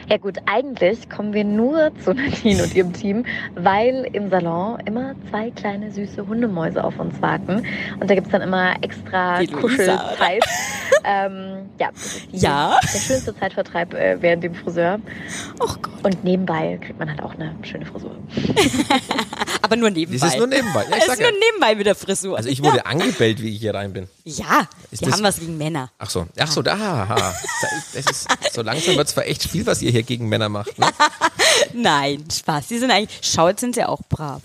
Ja 0.08 0.18
gut, 0.18 0.36
eigentlich 0.46 1.08
kommen 1.08 1.32
wir 1.32 1.44
nur 1.44 1.90
zu 2.04 2.12
Nadine 2.12 2.62
und 2.64 2.74
ihrem 2.74 2.92
Team, 2.92 3.24
weil 3.54 4.06
im 4.12 4.28
Salon 4.28 4.78
immer 4.84 5.14
zwei 5.30 5.50
kleine 5.50 5.90
süße 5.90 6.26
Hundemäuse 6.26 6.84
auf 6.84 6.98
uns 6.98 7.20
warten. 7.22 7.62
Und 8.00 8.10
da 8.10 8.14
gibt's 8.14 8.30
dann 8.30 8.42
immer 8.42 8.74
extra 8.82 9.38
Die 9.40 9.46
Kuschelzeit. 9.46 10.44
ähm, 11.04 11.70
ja, 11.78 11.88
das 11.92 12.04
ist 12.16 12.32
die, 12.32 12.36
Ja. 12.38 12.78
der 12.82 12.98
schönste 12.98 13.34
Zeitvertreib 13.38 13.94
äh, 13.94 14.16
während 14.20 14.44
dem 14.44 14.54
Friseur. 14.54 15.00
Oh 15.60 15.68
Gott. 15.80 15.94
Und 16.02 16.22
nebenbei 16.22 16.78
kriegt 16.82 16.98
man 16.98 17.08
halt 17.08 17.22
auch 17.22 17.32
eine 17.34 17.54
schöne 17.62 17.86
Frisur. 17.86 18.14
Aber 19.62 19.76
nur 19.76 19.88
nebenbei. 19.90 20.18
Das 20.20 20.34
ist 20.34 20.38
nur 20.38 20.46
nebenbei. 20.46 20.84
Ja, 20.90 20.96
ich 20.98 21.02
es 21.04 21.08
ist 21.14 21.20
nur 21.20 21.30
ja. 21.30 21.36
nebenbei 21.50 21.74
mit 21.76 21.86
der 21.86 21.94
Frisur. 21.94 22.36
Also 22.36 22.50
ich 22.50 22.62
wurde 22.62 22.84
angebellt, 22.84 23.40
wie 23.40 23.48
ich 23.54 23.60
hier 23.60 23.74
rein 23.74 23.94
bin. 23.94 24.06
ja, 24.24 24.68
Ist 24.90 25.00
die 25.00 25.06
das- 25.06 25.14
haben 25.14 25.22
was 25.24 25.40
gegen 25.40 25.56
Männer. 25.56 25.90
Ach 25.98 26.10
so, 26.10 26.26
ach 26.38 26.50
so, 26.50 26.60
da. 26.60 27.34
Das 27.94 28.04
ist, 28.06 28.28
so 28.52 28.60
langsam 28.62 28.96
wird 28.96 29.08
zwar 29.08 29.24
echt 29.26 29.44
viel, 29.48 29.66
was 29.66 29.80
ihr 29.80 29.90
hier 29.94 30.02
gegen 30.02 30.28
Männer 30.28 30.48
macht. 30.48 30.78
Ne? 30.78 30.88
Nein, 31.72 32.24
Spaß. 32.30 32.68
Die 32.68 32.78
sind 32.78 32.90
eigentlich, 32.90 33.20
schaut, 33.22 33.60
sind 33.60 33.74
sie 33.74 33.84
auch 33.84 34.00
brav. 34.08 34.42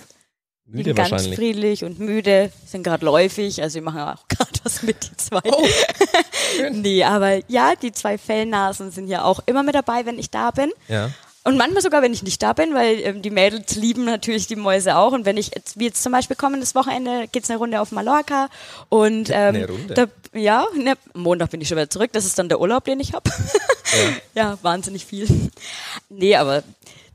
Die 0.66 0.78
Müde 0.78 0.93
sind 0.93 1.10
ganz 1.10 1.28
friedlich 1.28 1.84
und 1.84 2.00
müde, 2.00 2.52
sind 2.68 2.84
gerade 2.84 3.04
läufig, 3.04 3.62
also 3.64 3.80
die 3.80 3.84
machen 3.84 4.02
auch 4.02 4.28
gerade 4.28 4.52
was 4.64 4.84
mit, 4.84 5.10
die 5.10 5.18
zwei. 5.18 5.41
Oh, 5.43 5.68
nee, 6.72 7.04
aber 7.04 7.39
ja, 7.50 7.74
die 7.76 7.91
zwei 7.91 8.20
Fellnasen 8.20 8.91
sind 8.91 9.08
ja 9.08 9.24
auch 9.24 9.39
immer 9.47 9.64
mit 9.64 9.74
dabei, 9.74 10.06
wenn 10.06 10.20
ich 10.20 10.30
da 10.30 10.52
bin. 10.52 10.72
Ja. 10.88 11.10
Und 11.45 11.57
manchmal 11.57 11.81
sogar, 11.81 12.01
wenn 12.01 12.13
ich 12.13 12.21
nicht 12.21 12.43
da 12.43 12.53
bin, 12.53 12.73
weil 12.73 12.99
ähm, 12.99 13.21
die 13.21 13.29
Mädels 13.29 13.75
lieben 13.75 14.05
natürlich 14.05 14.47
die 14.47 14.57
Mäuse 14.57 14.97
auch. 14.97 15.13
Und 15.13 15.25
wenn 15.25 15.37
ich, 15.37 15.51
jetzt, 15.55 15.79
wie 15.79 15.85
jetzt 15.85 16.03
zum 16.03 16.11
Beispiel 16.11 16.35
kommendes 16.35 16.75
Wochenende, 16.75 17.27
geht's 17.31 17.49
eine 17.49 17.59
Runde 17.59 17.79
auf 17.79 17.91
Mallorca. 17.91 18.49
Und 18.89 19.29
ähm, 19.29 19.55
Eine 19.55 19.67
Runde? 19.67 19.93
Da, 19.93 20.07
ja, 20.37 20.67
ne, 20.75 20.95
Montag 21.13 21.51
bin 21.51 21.61
ich 21.61 21.67
schon 21.69 21.77
wieder 21.77 21.89
zurück. 21.89 22.11
Das 22.11 22.25
ist 22.25 22.37
dann 22.37 22.49
der 22.49 22.59
Urlaub, 22.59 22.85
den 22.85 22.99
ich 22.99 23.13
habe. 23.13 23.29
Ja. 24.35 24.59
wahnsinnig 24.61 25.03
viel. 25.03 25.27
Nee, 26.09 26.35
aber 26.35 26.61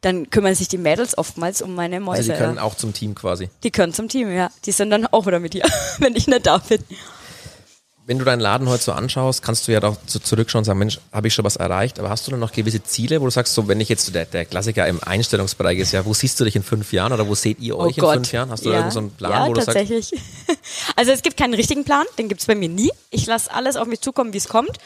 dann 0.00 0.28
kümmern 0.30 0.56
sich 0.56 0.66
die 0.66 0.76
Mädels 0.76 1.16
oftmals 1.16 1.62
um 1.62 1.74
meine 1.74 2.00
Mäuse. 2.00 2.18
Also 2.18 2.32
die 2.32 2.38
können 2.38 2.56
ja. 2.56 2.62
auch 2.62 2.74
zum 2.74 2.92
Team 2.92 3.14
quasi. 3.14 3.48
die 3.62 3.70
können 3.70 3.92
zum 3.92 4.08
Team, 4.08 4.34
ja. 4.34 4.50
Die 4.64 4.72
sind 4.72 4.90
dann 4.90 5.06
auch 5.06 5.24
wieder 5.26 5.38
mit 5.38 5.54
dir, 5.54 5.62
wenn 5.98 6.16
ich 6.16 6.26
nicht 6.26 6.46
da 6.46 6.58
bin. 6.58 6.82
Wenn 8.06 8.18
du 8.18 8.24
deinen 8.24 8.40
Laden 8.40 8.68
heute 8.68 8.82
so 8.82 8.92
anschaust, 8.92 9.42
kannst 9.42 9.66
du 9.66 9.72
ja 9.72 9.80
doch 9.80 9.96
zurückschauen 10.04 10.60
und 10.60 10.64
sagen, 10.64 10.78
Mensch, 10.78 11.00
habe 11.10 11.26
ich 11.28 11.34
schon 11.34 11.44
was 11.44 11.56
erreicht? 11.56 11.98
Aber 11.98 12.10
hast 12.10 12.26
du 12.26 12.30
dann 12.30 12.40
noch 12.40 12.52
gewisse 12.52 12.82
Ziele, 12.82 13.20
wo 13.20 13.24
du 13.24 13.30
sagst, 13.30 13.54
so 13.54 13.66
wenn 13.66 13.80
ich 13.80 13.88
jetzt, 13.88 14.14
der, 14.14 14.26
der 14.26 14.44
Klassiker 14.44 14.86
im 14.86 15.02
Einstellungsbereich 15.02 15.78
ist, 15.78 15.92
ja, 15.92 16.04
wo 16.04 16.12
siehst 16.12 16.38
du 16.38 16.44
dich 16.44 16.54
in 16.54 16.62
fünf 16.62 16.92
Jahren 16.92 17.12
oder 17.14 17.26
wo 17.26 17.34
seht 17.34 17.60
ihr 17.60 17.78
euch 17.78 17.96
in 17.96 18.04
fünf 18.04 18.32
Jahren? 18.32 18.50
Hast 18.50 18.64
du 18.66 18.70
da 18.70 18.74
Oh 18.74 18.78
ja. 18.78 18.78
irgendeinen 18.80 18.92
so 18.92 18.98
einen 18.98 19.10
Plan, 19.12 19.32
ja, 19.32 19.48
wo 19.48 19.54
du 19.54 19.60
sagst, 19.62 19.78
tatsächlich. 19.78 20.20
Also 20.96 21.12
es 21.12 21.22
gibt 21.22 21.36
keinen 21.36 21.54
richtigen 21.54 21.84
Plan, 21.84 22.04
den 22.18 22.28
gibt's 22.28 22.46
bei 22.46 22.54
mir 22.54 22.68
nie. 22.68 22.90
Ich 23.10 23.26
lasse 23.26 23.50
alles 23.52 23.76
auf 23.76 23.86
mich 23.86 24.00
zukommen, 24.00 24.32
wie 24.32 24.38
es 24.38 24.48
kommt. 24.48 24.78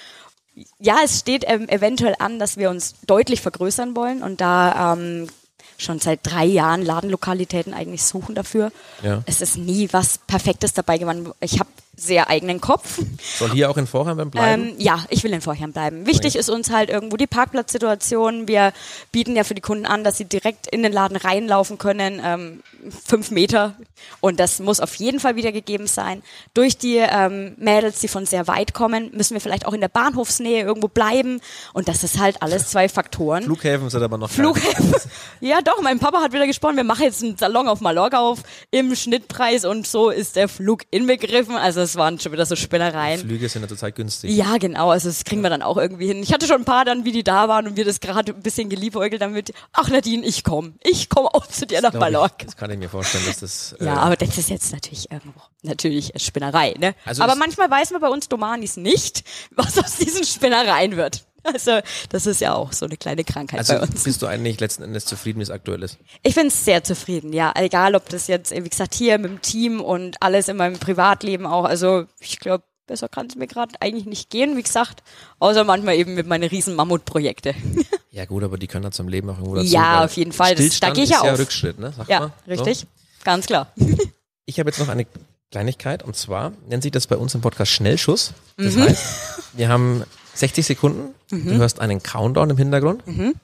Ja, 0.79 0.99
es 1.05 1.21
steht 1.21 1.45
ähm, 1.47 1.69
eventuell 1.69 2.14
an, 2.19 2.39
dass 2.39 2.57
wir 2.57 2.71
uns 2.71 2.95
deutlich 3.07 3.41
vergrößern 3.41 3.95
wollen 3.95 4.23
und 4.23 4.41
da 4.41 4.93
ähm, 4.95 5.29
schon 5.77 6.01
seit 6.01 6.21
drei 6.23 6.45
Jahren 6.45 6.85
Ladenlokalitäten 6.85 7.75
eigentlich 7.75 8.03
suchen 8.03 8.35
dafür. 8.35 8.73
Ja. 9.03 9.23
Es 9.27 9.41
ist 9.41 9.57
nie 9.57 9.89
was 9.93 10.19
Perfektes 10.19 10.73
dabei 10.73 10.99
geworden. 10.99 11.33
Ich 11.41 11.61
habe 11.61 11.69
sehr 11.99 12.31
eigenen 12.31 12.61
Kopf. 12.61 13.01
soll 13.39 13.51
hier 13.51 13.71
auch 13.71 13.77
in 13.77 13.87
Vorheim 13.87 14.31
bleiben? 14.31 14.69
Ähm, 14.69 14.75
ja, 14.79 15.05
ich 15.11 15.25
will 15.25 15.33
in 15.33 15.41
Vorherm 15.41 15.73
bleiben. 15.73 16.07
Wichtig 16.07 16.37
ist 16.37 16.49
uns 16.49 16.71
halt 16.71 16.91
irgendwo 16.91 17.17
die 17.17 17.27
Parkplatzsituation. 17.27 18.49
Wir 18.49 18.73
bieten 19.13 19.35
ja 19.37 19.45
für 19.45 19.55
die 19.55 19.61
Kunden 19.61 19.87
an, 19.87 20.05
dass 20.05 20.17
sie 20.17 20.25
direkt 20.25 20.67
in 20.69 20.83
den 20.83 20.93
Laden 20.93 21.17
reinlaufen 21.17 21.79
können, 21.79 22.21
ähm, 22.25 22.63
fünf 23.05 23.31
Meter. 23.31 23.75
Und 24.21 24.39
das 24.41 24.61
muss 24.61 24.81
auf 24.81 24.95
jeden 24.95 25.21
Fall 25.21 25.37
wieder 25.37 25.53
gegeben 25.53 25.87
sein. 25.87 26.23
Durch 26.55 26.79
die 26.79 26.97
ähm, 26.97 27.55
Mädels, 27.59 28.01
die 28.01 28.09
von 28.09 28.27
sehr 28.27 28.47
weit 28.47 28.75
kommen, 28.75 29.11
müssen 29.13 29.35
wir 29.35 29.41
vielleicht 29.41 29.67
auch 29.67 29.73
in 29.73 29.81
der 29.81 29.89
Bahnhofsnähe 29.89 30.63
irgendwo 30.63 30.89
bleiben. 30.89 31.41
Und 31.73 31.89
das 31.89 32.05
ist 32.05 32.19
halt 32.19 32.43
alles 32.43 32.69
zwei 32.69 32.89
Faktoren. 32.89 33.45
Flughäfen 33.45 33.91
sind 33.91 34.03
aber 34.03 34.19
noch. 34.19 34.31
Flughäfen. 34.31 34.95
Ja, 35.41 35.61
doch, 35.63 35.81
mein 35.83 35.99
Papa 35.99 36.21
hat 36.21 36.33
wieder 36.33 36.47
gesprochen, 36.47 36.77
wir 36.77 36.85
machen 36.85 37.05
jetzt 37.05 37.23
einen 37.23 37.37
Salon 37.37 37.69
auf 37.69 37.81
Mallorca 37.81 38.19
auf 38.19 38.41
im 38.71 38.95
Schnittpreis 38.97 39.65
und 39.65 39.87
so 39.87 40.11
ist 40.11 40.37
der 40.37 40.49
Flug 40.49 40.83
inbegriffen. 40.91 41.57
Also 41.57 41.85
es 41.89 41.97
waren 41.97 42.18
schon 42.20 42.32
wieder 42.32 42.47
so 42.47 42.57
Spinnereien. 42.57 43.20
Flüge 43.20 43.49
sind 43.49 43.62
ja 43.62 43.68
total 43.68 43.93
günstig. 43.93 44.30
Ja, 44.30 44.59
genau, 44.59 44.91
also 44.91 45.09
das 45.09 45.24
kriegen 45.24 45.43
wir 45.43 45.51
dann 45.51 45.62
auch 45.62 45.76
irgendwie 45.76 46.07
hin. 46.07 46.22
Ich 46.22 46.32
hatte 46.32 46.47
schon 46.47 46.62
ein 46.62 46.64
paar 46.64 46.84
dann, 46.84 47.05
wie 47.05 47.12
die 47.12 47.24
da 47.24 47.49
waren 47.49 47.66
und 47.66 47.76
wir 47.76 47.84
das 47.84 48.01
gerade 48.01 48.32
ein 48.32 48.43
bisschen 48.43 48.68
geliebäugelt 48.68 49.22
damit. 49.22 49.53
Ach 49.72 49.89
Nadine, 49.89 50.24
ich 50.24 50.45
komme. 50.45 50.74
Ich 50.82 51.09
komme 51.09 51.28
auch 51.34 51.47
zu 51.47 51.66
dir 51.66 51.80
nach 51.80 51.95
ich, 51.95 52.01
Mallorca. 52.01 52.45
das 52.45 52.57
kann 52.57 52.70
ich 52.70 52.78
mir 52.78 52.89
vorstellen, 52.89 53.24
dass 53.26 53.41
das. 53.41 53.74
Ja, 53.80 53.95
äh, 53.95 53.99
aber 53.99 54.16
das 54.16 54.36
ist 54.39 54.51
jetzt 54.51 54.72
natürlich 54.72 55.11
irgendwo, 55.11 55.41
natürlich 55.62 56.12
Spinnerei, 56.16 56.74
ne? 56.78 56.95
Also 57.05 57.22
aber 57.22 57.34
manchmal 57.34 57.70
weiß 57.70 57.91
man 57.93 58.01
bei 58.01 58.09
uns 58.09 58.28
Domanis 58.28 58.76
nicht, 58.76 59.24
was 59.51 59.78
aus 59.78 59.97
diesen 59.97 60.24
Spinnereien 60.24 60.97
wird. 60.97 61.24
Also, 61.53 61.81
das 62.11 62.27
ist 62.27 62.41
ja 62.41 62.55
auch 62.55 62.73
so 62.73 62.87
eine 62.87 62.97
kleine 62.97 63.25
Krankheit 63.25 63.61
Also 63.61 63.75
bei 63.75 63.81
uns. 63.83 64.03
bist 64.05 64.21
du 64.23 64.27
eigentlich 64.27 64.61
letzten 64.61 64.83
Endes 64.83 65.05
zufrieden, 65.07 65.39
wie 65.39 65.43
es 65.45 65.51
aktuell 65.51 65.83
ist? 65.83 65.99
Ich 66.23 66.35
bin 66.35 66.51
sehr 66.51 66.85
zufrieden, 66.85 67.33
ja. 67.33 67.53
Egal, 67.57 67.95
ob 67.95 68.09
das 68.09 68.27
jetzt, 68.27 68.51
wie 68.53 68.69
gesagt, 68.69 68.95
hier 68.95 69.19
mit 69.19 69.31
dem 69.31 69.43
Team 69.43 69.81
und 69.81 70.17
alles 70.23 70.49
in 70.49 70.57
meinem 70.57 70.79
Privatleben 70.79 71.47
auch. 71.47 71.65
Also 71.65 72.05
ich 72.21 72.39
glaube, 72.41 72.65
besser 72.87 73.09
kann 73.09 73.27
es 73.27 73.37
mir 73.37 73.47
gerade 73.47 73.75
eigentlich 73.81 74.07
nicht 74.07 74.31
gehen, 74.31 74.57
wie 74.57 74.63
gesagt. 74.63 75.03
Außer 75.39 75.65
manchmal 75.65 75.97
eben 75.97 76.15
mit 76.15 76.27
meinen 76.27 76.49
riesen 76.49 76.75
Mammutprojekte. 76.75 77.55
Ja 78.11 78.25
gut, 78.25 78.43
aber 78.43 78.57
die 78.59 78.67
können 78.67 78.83
dann 78.83 78.91
zum 78.93 79.07
Leben 79.07 79.29
auch 79.31 79.35
irgendwo 79.37 79.55
dazu. 79.57 79.69
Ja, 79.69 80.05
auf 80.05 80.15
jeden 80.17 80.33
Fall. 80.33 80.55
Das- 80.57 80.57
da 80.57 80.63
Stillstand 80.65 80.95
geh 80.97 81.03
ich 81.03 81.11
ist 81.11 81.17
ja 81.21 81.27
ja 81.27 81.33
auf. 81.35 81.39
Rückschritt, 81.39 81.79
ne? 81.79 81.93
Sagt 81.97 82.09
ja, 82.11 82.21
man. 82.21 82.33
richtig. 82.49 82.79
So. 82.81 82.87
Ganz 83.25 83.47
klar. 83.47 83.71
Ich 84.47 84.59
habe 84.59 84.71
jetzt 84.71 84.79
noch 84.81 84.89
eine 84.89 85.07
Kleinigkeit 85.53 86.03
und 86.03 86.17
zwar 86.17 86.53
nennt 86.69 86.83
sich 86.83 86.91
das 86.91 87.07
bei 87.07 87.17
uns 87.17 87.35
im 87.35 87.43
Podcast 87.43 87.71
Schnellschuss. 87.71 88.33
Das 88.57 88.75
Mhm. 88.75 88.83
heißt, 88.85 89.05
wir 89.53 89.69
haben 89.69 90.03
60 90.39 90.66
Sekunden, 90.66 91.14
du 91.30 91.55
hörst 91.57 91.80
einen 91.80 92.03
Countdown 92.03 92.51
im 92.51 92.57
Hintergrund. 92.57 93.07
Mhm. 93.07 93.34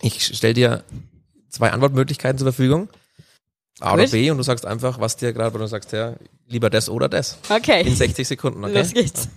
Ich 0.00 0.24
stell 0.36 0.54
dir 0.54 0.84
zwei 1.48 1.70
Antwortmöglichkeiten 1.70 2.38
zur 2.38 2.46
Verfügung. 2.52 2.88
A 3.80 3.94
oder 3.94 4.04
Gut. 4.04 4.12
B 4.12 4.30
und 4.30 4.36
du 4.38 4.42
sagst 4.42 4.66
einfach, 4.66 5.00
was 5.00 5.16
dir 5.16 5.32
gerade, 5.32 5.52
wenn 5.54 5.60
du 5.60 5.66
sagst, 5.66 5.92
ja, 5.92 6.14
lieber 6.46 6.70
das 6.70 6.88
oder 6.88 7.08
das. 7.08 7.38
In 7.48 7.56
Okay. 7.56 7.88
60 7.90 8.26
Sekunden, 8.28 8.64
okay? 8.64 8.78
Los 8.78 8.92
geht's. 8.92 9.28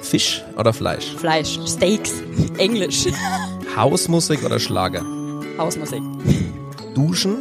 Fisch 0.00 0.44
oder 0.56 0.72
Fleisch? 0.72 1.14
Fleisch, 1.16 1.58
Steaks, 1.66 2.12
Englisch, 2.58 3.06
Hausmusik 3.76 4.44
oder 4.44 4.60
Schlager? 4.60 5.02
Hausmusik, 5.58 6.02
Duschen 6.94 7.38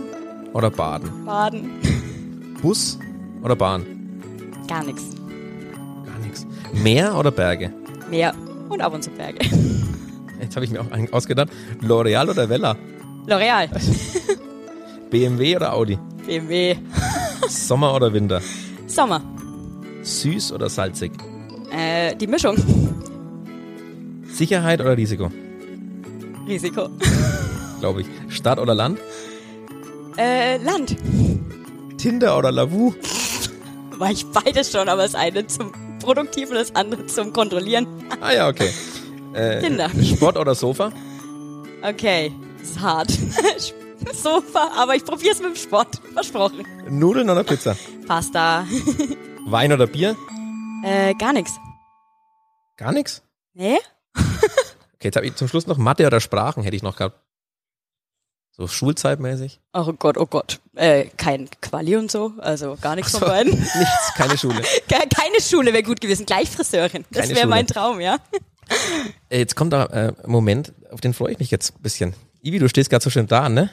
oder 0.53 0.71
Baden? 0.71 1.25
Baden, 1.25 2.57
Bus 2.61 2.97
oder 3.43 3.55
Bahn? 3.55 3.85
gar 4.67 4.83
nichts. 4.83 5.03
Meer 6.73 7.15
oder 7.17 7.31
Berge? 7.31 7.71
Meer 8.09 8.33
und 8.69 8.81
ab 8.81 8.93
und 8.93 9.03
zu 9.03 9.11
Berge. 9.11 9.39
Jetzt 10.41 10.55
habe 10.55 10.65
ich 10.65 10.71
mir 10.71 10.81
auch 10.81 10.87
ausgedacht. 11.13 11.49
L'Oreal 11.81 12.29
oder 12.29 12.49
Vella? 12.49 12.75
L'Oreal, 13.27 13.69
BMW 15.09 15.55
oder 15.55 15.73
Audi? 15.73 15.97
BMW, 16.25 16.75
Sommer 17.47 17.93
oder 17.95 18.11
Winter? 18.13 18.41
Sommer, 18.87 19.21
Süß 20.01 20.51
oder 20.53 20.69
salzig? 20.69 21.11
äh, 21.71 22.15
die 22.15 22.27
Mischung, 22.27 22.57
Sicherheit 24.27 24.81
oder 24.81 24.97
Risiko? 24.97 25.31
Risiko, 26.47 26.89
Glaube 27.79 28.01
ich. 28.01 28.07
Stadt 28.35 28.59
oder 28.59 28.75
Land? 28.75 28.99
äh, 30.17 30.57
Land. 30.57 30.95
Tinder 31.97 32.37
oder 32.37 32.51
Lavu? 32.51 32.93
War 33.97 34.11
ich 34.11 34.25
beides 34.25 34.71
schon, 34.71 34.89
aber 34.89 35.03
das 35.03 35.15
eine 35.15 35.47
zum 35.47 35.71
Produktiven, 36.03 36.55
das 36.55 36.75
andere 36.75 37.05
zum 37.07 37.33
Kontrollieren. 37.33 37.87
Ah 38.21 38.33
ja, 38.33 38.47
okay. 38.47 38.69
Äh, 39.33 39.61
Tinder. 39.61 39.89
Sport 39.89 40.37
oder 40.37 40.53
Sofa? 40.53 40.91
Okay, 41.81 42.31
ist 42.61 42.79
hart. 42.79 43.09
Sofa, 44.13 44.69
aber 44.77 44.93
ich 44.95 45.03
probier's 45.03 45.39
mit 45.39 45.47
dem 45.49 45.55
Sport. 45.55 45.99
Versprochen. 46.13 46.67
Nudeln 46.87 47.27
oder 47.31 47.43
Pizza? 47.43 47.75
Pasta. 48.07 48.67
Wein 49.47 49.73
oder 49.73 49.87
Bier? 49.87 50.15
Äh, 50.85 51.15
gar 51.15 51.33
nichts. 51.33 51.53
Gar 52.77 52.91
nichts? 52.91 53.23
Nee? 53.55 53.79
Okay, 54.15 55.07
jetzt 55.07 55.15
habe 55.15 55.25
ich 55.25 55.33
zum 55.35 55.47
Schluss 55.47 55.65
noch 55.65 55.79
Mathe 55.79 56.05
oder 56.05 56.19
Sprachen 56.19 56.61
hätte 56.61 56.75
ich 56.75 56.83
noch 56.83 56.95
gehabt. 56.97 57.19
So 58.55 58.67
Schulzeitmäßig? 58.67 59.59
Oh 59.73 59.93
Gott, 59.93 60.17
oh 60.17 60.27
Gott. 60.27 60.59
Äh, 60.75 61.05
kein 61.17 61.49
Quali 61.61 61.95
und 61.95 62.11
so, 62.11 62.33
also 62.37 62.77
gar 62.79 62.95
nichts 62.95 63.11
So, 63.11 63.19
von 63.19 63.27
beiden. 63.29 63.51
Nichts, 63.59 64.13
keine 64.15 64.37
Schule. 64.37 64.61
Ke- 64.87 65.07
Keine 65.15 65.41
Schule 65.41 65.73
wäre 65.73 65.81
gut 65.83 65.99
gewesen, 66.01 66.25
gleich 66.27 66.49
Friseurin. 66.51 67.03
Das 67.11 67.29
wäre 67.29 67.47
mein. 67.47 67.65
Traum, 67.65 67.99
ja. 67.99 68.19
Äh, 69.29 69.39
Jetzt 69.39 69.55
kommt 69.55 69.73
da 69.73 69.85
äh, 69.87 70.13
ein 70.23 70.29
Moment, 70.31 70.71
auf 70.91 71.01
den 71.01 71.13
freue 71.15 71.31
ich 71.31 71.39
mich 71.39 71.49
jetzt 71.49 71.75
ein 71.75 71.81
bisschen. 71.81 72.13
Ivi, 72.43 72.59
du 72.59 72.69
stehst 72.69 72.89
gerade 72.91 73.03
so 73.03 73.09
schön 73.09 73.25
da, 73.27 73.49
ne? 73.49 73.71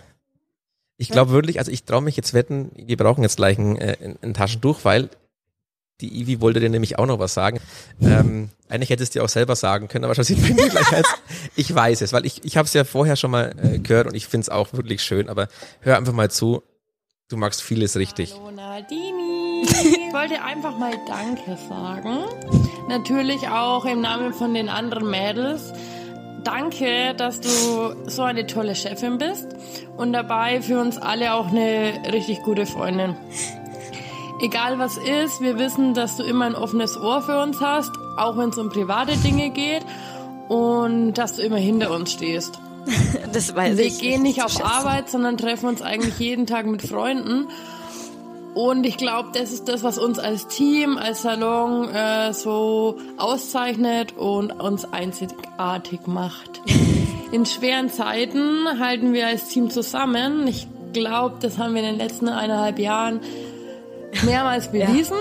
Ich 0.96 1.08
glaube 1.10 1.30
wirklich, 1.32 1.58
also 1.58 1.70
ich 1.70 1.84
traue 1.84 2.02
mich 2.02 2.16
jetzt 2.16 2.32
wetten, 2.34 2.72
wir 2.74 2.96
brauchen 2.96 3.22
jetzt 3.22 3.36
gleich 3.36 3.58
ein, 3.58 3.76
äh, 3.76 4.14
ein 4.22 4.32
Taschentuch, 4.34 4.80
weil 4.82 5.08
die 6.00 6.20
Ivi 6.20 6.40
wollte 6.40 6.60
dir 6.60 6.70
nämlich 6.70 6.98
auch 6.98 7.06
noch 7.06 7.18
was 7.18 7.34
sagen. 7.34 7.60
Ähm, 8.00 8.50
eigentlich 8.68 8.90
hättest 8.90 9.14
du 9.14 9.18
dir 9.18 9.24
auch 9.24 9.28
selber 9.28 9.56
sagen 9.56 9.88
können, 9.88 10.04
aber 10.04 10.14
schon 10.14 10.24
sieht 10.24 10.40
man 10.40 10.56
gleich 10.68 10.92
als, 10.92 11.08
ich 11.56 11.74
weiß 11.74 12.00
es, 12.02 12.12
weil 12.12 12.26
ich, 12.26 12.44
ich 12.44 12.56
habe 12.56 12.66
es 12.66 12.74
ja 12.74 12.84
vorher 12.84 13.16
schon 13.16 13.30
mal 13.30 13.54
äh, 13.62 13.78
gehört 13.78 14.06
und 14.06 14.14
ich 14.14 14.26
finde 14.26 14.44
es 14.44 14.48
auch 14.48 14.72
wirklich 14.72 15.02
schön, 15.02 15.28
aber 15.28 15.48
hör 15.80 15.96
einfach 15.96 16.12
mal 16.12 16.30
zu, 16.30 16.62
du 17.28 17.36
magst 17.36 17.62
vieles 17.62 17.96
richtig. 17.96 18.34
Hallo 18.34 18.50
Nadini. 18.50 19.62
Ich 19.62 20.14
wollte 20.14 20.42
einfach 20.42 20.78
mal 20.78 20.92
Danke 21.06 21.56
sagen. 21.68 22.18
Natürlich 22.88 23.48
auch 23.48 23.84
im 23.84 24.00
Namen 24.00 24.32
von 24.32 24.54
den 24.54 24.68
anderen 24.68 25.08
Mädels. 25.08 25.72
Danke, 26.44 27.14
dass 27.14 27.40
du 27.40 27.48
so 28.06 28.22
eine 28.22 28.46
tolle 28.46 28.74
Chefin 28.74 29.18
bist 29.18 29.48
und 29.96 30.12
dabei 30.12 30.62
für 30.62 30.80
uns 30.80 30.96
alle 30.96 31.34
auch 31.34 31.48
eine 31.48 31.92
richtig 32.12 32.42
gute 32.42 32.66
Freundin. 32.66 33.14
Egal 34.42 34.78
was 34.78 34.96
ist, 34.96 35.40
wir 35.42 35.58
wissen, 35.58 35.92
dass 35.92 36.16
du 36.16 36.22
immer 36.22 36.46
ein 36.46 36.54
offenes 36.54 36.96
Ohr 36.96 37.20
für 37.20 37.42
uns 37.42 37.60
hast, 37.60 37.92
auch 38.16 38.38
wenn 38.38 38.48
es 38.48 38.58
um 38.58 38.70
private 38.70 39.16
Dinge 39.18 39.50
geht 39.50 39.82
und 40.48 41.14
dass 41.14 41.36
du 41.36 41.42
immer 41.42 41.58
hinter 41.58 41.90
uns 41.90 42.12
stehst. 42.12 42.58
Das 43.32 43.54
weiß 43.54 43.76
Wir 43.76 43.86
ich. 43.86 44.00
gehen 44.00 44.22
nicht 44.22 44.42
auf 44.42 44.50
schätzen. 44.50 44.66
Arbeit, 44.66 45.08
sondern 45.08 45.36
treffen 45.36 45.68
uns 45.68 45.82
eigentlich 45.82 46.18
jeden 46.18 46.46
Tag 46.46 46.66
mit 46.66 46.82
Freunden. 46.82 47.46
Und 48.54 48.84
ich 48.84 48.96
glaube, 48.96 49.28
das 49.32 49.52
ist 49.52 49.68
das, 49.68 49.84
was 49.84 49.98
uns 49.98 50.18
als 50.18 50.48
Team, 50.48 50.98
als 50.98 51.22
Salon 51.22 51.88
äh, 51.90 52.32
so 52.32 52.98
auszeichnet 53.18 54.16
und 54.16 54.50
uns 54.50 54.90
einzigartig 54.92 56.06
macht. 56.06 56.60
In 57.32 57.46
schweren 57.46 57.88
Zeiten 57.88 58.66
halten 58.80 59.12
wir 59.12 59.28
als 59.28 59.48
Team 59.48 59.70
zusammen. 59.70 60.48
Ich 60.48 60.66
glaube, 60.92 61.36
das 61.40 61.58
haben 61.58 61.74
wir 61.74 61.82
in 61.82 61.90
den 61.90 61.98
letzten 61.98 62.28
eineinhalb 62.28 62.80
Jahren 62.80 63.20
mehrmals 64.24 64.68
bewiesen. 64.68 65.16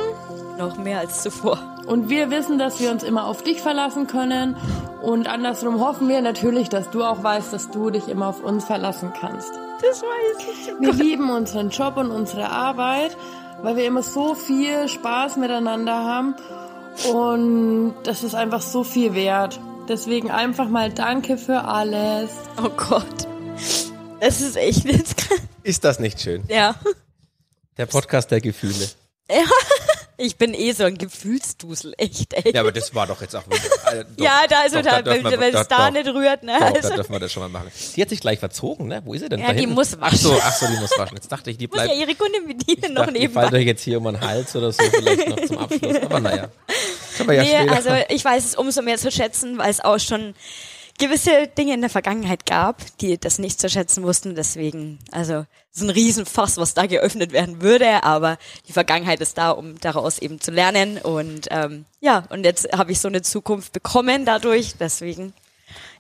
Noch 0.58 0.78
mehr 0.78 1.00
als 1.00 1.24
zuvor. 1.24 1.60
Und 1.88 2.10
wir 2.10 2.30
wissen, 2.30 2.60
dass 2.60 2.80
wir 2.80 2.92
uns 2.92 3.04
immer 3.04 3.26
auf 3.26 3.44
dich 3.44 3.62
verlassen 3.62 4.08
können. 4.08 4.56
Und 5.02 5.28
andersrum 5.28 5.80
hoffen 5.80 6.10
wir 6.10 6.22
natürlich, 6.22 6.70
dass 6.70 6.90
du 6.90 7.04
auch 7.04 7.24
weißt, 7.24 7.54
dass 7.54 7.72
du 7.72 7.90
dich 7.90 8.10
immer 8.10 8.28
auf 8.28 8.44
uns 8.44 8.66
verlassen 8.66 9.14
kannst. 9.20 9.52
Das 9.82 10.02
weiß 10.02 10.48
ich. 10.52 10.74
Wir 10.80 10.94
lieben 10.94 11.30
unseren 11.30 11.70
Job 11.70 11.98
und 11.98 12.12
unsere 12.12 12.50
Arbeit, 12.50 13.16
weil 13.62 13.78
wir 13.78 13.86
immer 13.86 14.04
so 14.04 14.36
viel 14.36 14.88
Spaß 14.88 15.38
miteinander 15.38 16.04
haben. 16.04 16.36
Und 17.14 17.96
das 18.04 18.24
ist 18.24 18.36
einfach 18.36 18.62
so 18.62 18.84
viel 18.84 19.14
wert. 19.14 19.60
Deswegen 19.88 20.30
einfach 20.30 20.68
mal 20.68 20.92
Danke 20.92 21.38
für 21.38 21.64
alles. 21.64 22.30
Oh 22.64 22.70
Gott. 22.70 23.28
Das 24.20 24.42
ist 24.42 24.58
echt 24.58 24.86
jetzt. 24.86 25.28
Ist 25.64 25.84
das 25.84 26.00
nicht 26.00 26.20
schön? 26.22 26.44
Ja. 26.48 26.76
Der 27.80 27.86
Podcast 27.86 28.30
der 28.30 28.42
Gefühle. 28.42 28.88
Ja. 29.32 29.44
Ich 30.22 30.36
bin 30.36 30.54
eh 30.54 30.74
so 30.74 30.84
ein 30.84 30.98
Gefühlsdusel, 30.98 31.94
echt, 31.98 32.34
ey. 32.34 32.54
Ja, 32.54 32.60
aber 32.60 32.74
das 32.74 32.94
war 32.94 33.08
doch 33.08 33.22
jetzt 33.22 33.38
auch. 33.38 33.44
Äh, 33.50 34.04
doch, 34.18 34.26
ja, 34.26 34.42
da 34.50 34.64
ist 34.64 34.76
doch, 34.76 34.82
da 34.82 35.06
wenn 35.06 35.24
wir- 35.24 35.40
wenn 35.40 35.56
es 35.56 35.66
da 35.70 35.90
nicht 35.92 36.08
rührt, 36.08 36.44
ne? 36.44 36.58
Doch, 36.60 36.76
Also, 36.76 36.90
da 36.90 36.96
dürfen 36.96 37.14
wir 37.14 37.20
das 37.22 37.32
schon 37.32 37.44
mal 37.44 37.48
machen. 37.48 37.72
Sie 37.74 38.02
hat 38.02 38.10
sich 38.10 38.20
gleich 38.20 38.38
verzogen, 38.38 38.88
ne? 38.90 39.02
Wo 39.06 39.14
ist 39.14 39.22
sie 39.22 39.30
denn? 39.30 39.40
Ja, 39.40 39.48
da 39.48 39.54
die 39.54 39.60
hinten? 39.62 39.76
muss 39.76 39.96
Ach 39.98 40.14
so, 40.14 40.38
ach 40.44 40.54
so, 40.54 40.68
die 40.68 40.76
muss 40.76 40.92
waschen. 40.98 41.16
Jetzt 41.16 41.32
dachte 41.32 41.52
ich, 41.52 41.58
die 41.58 41.68
muss 41.70 41.78
ja 41.78 41.86
bleibt. 41.86 42.00
ihre 42.02 42.16
Kunde 42.16 42.42
bedienen 42.42 42.84
Ich 42.84 42.90
noch 42.90 42.96
dachte, 43.04 43.14
die 43.14 43.20
nebenbei. 43.20 43.42
fällt 43.44 43.54
euch 43.54 43.66
jetzt 43.66 43.82
hier 43.82 43.98
um 43.98 44.04
den 44.04 44.20
Hals 44.20 44.54
oder 44.58 44.74
so 44.74 44.84
vielleicht 44.84 45.30
noch 45.30 45.42
zum 45.46 45.58
Abschluss. 45.60 45.96
Aber 46.02 46.20
naja. 46.20 46.50
Wir 47.26 47.34
ja 47.36 47.44
nee, 47.64 47.70
also 47.70 47.92
ich 48.10 48.26
weiß 48.26 48.44
es 48.44 48.56
umso 48.56 48.82
mehr 48.82 48.98
zu 48.98 49.12
schätzen, 49.12 49.58
weil 49.58 49.70
es 49.70 49.80
auch 49.80 50.00
schon 50.00 50.34
gewisse 51.00 51.48
Dinge 51.48 51.74
in 51.74 51.82
der 51.82 51.90
Vergangenheit 51.90 52.46
gab, 52.46 52.82
die 53.00 53.18
das 53.18 53.40
nicht 53.40 53.60
zu 53.60 53.70
schätzen 53.70 54.04
wussten. 54.04 54.36
Deswegen, 54.36 55.00
also 55.12 55.46
so 55.72 55.86
ein 55.86 55.90
Riesenfass, 55.90 56.58
was 56.58 56.74
da 56.74 56.86
geöffnet 56.86 57.32
werden 57.32 57.62
würde, 57.62 58.04
aber 58.04 58.38
die 58.68 58.74
Vergangenheit 58.74 59.22
ist 59.22 59.38
da, 59.38 59.52
um 59.52 59.80
daraus 59.80 60.20
eben 60.20 60.40
zu 60.40 60.52
lernen. 60.52 60.98
Und 61.00 61.48
ähm, 61.50 61.86
ja, 62.00 62.26
und 62.30 62.44
jetzt 62.44 62.72
habe 62.74 62.92
ich 62.92 63.00
so 63.00 63.08
eine 63.08 63.22
Zukunft 63.22 63.74
bekommen 63.74 64.26
dadurch. 64.26 64.76
Deswegen, 64.80 65.34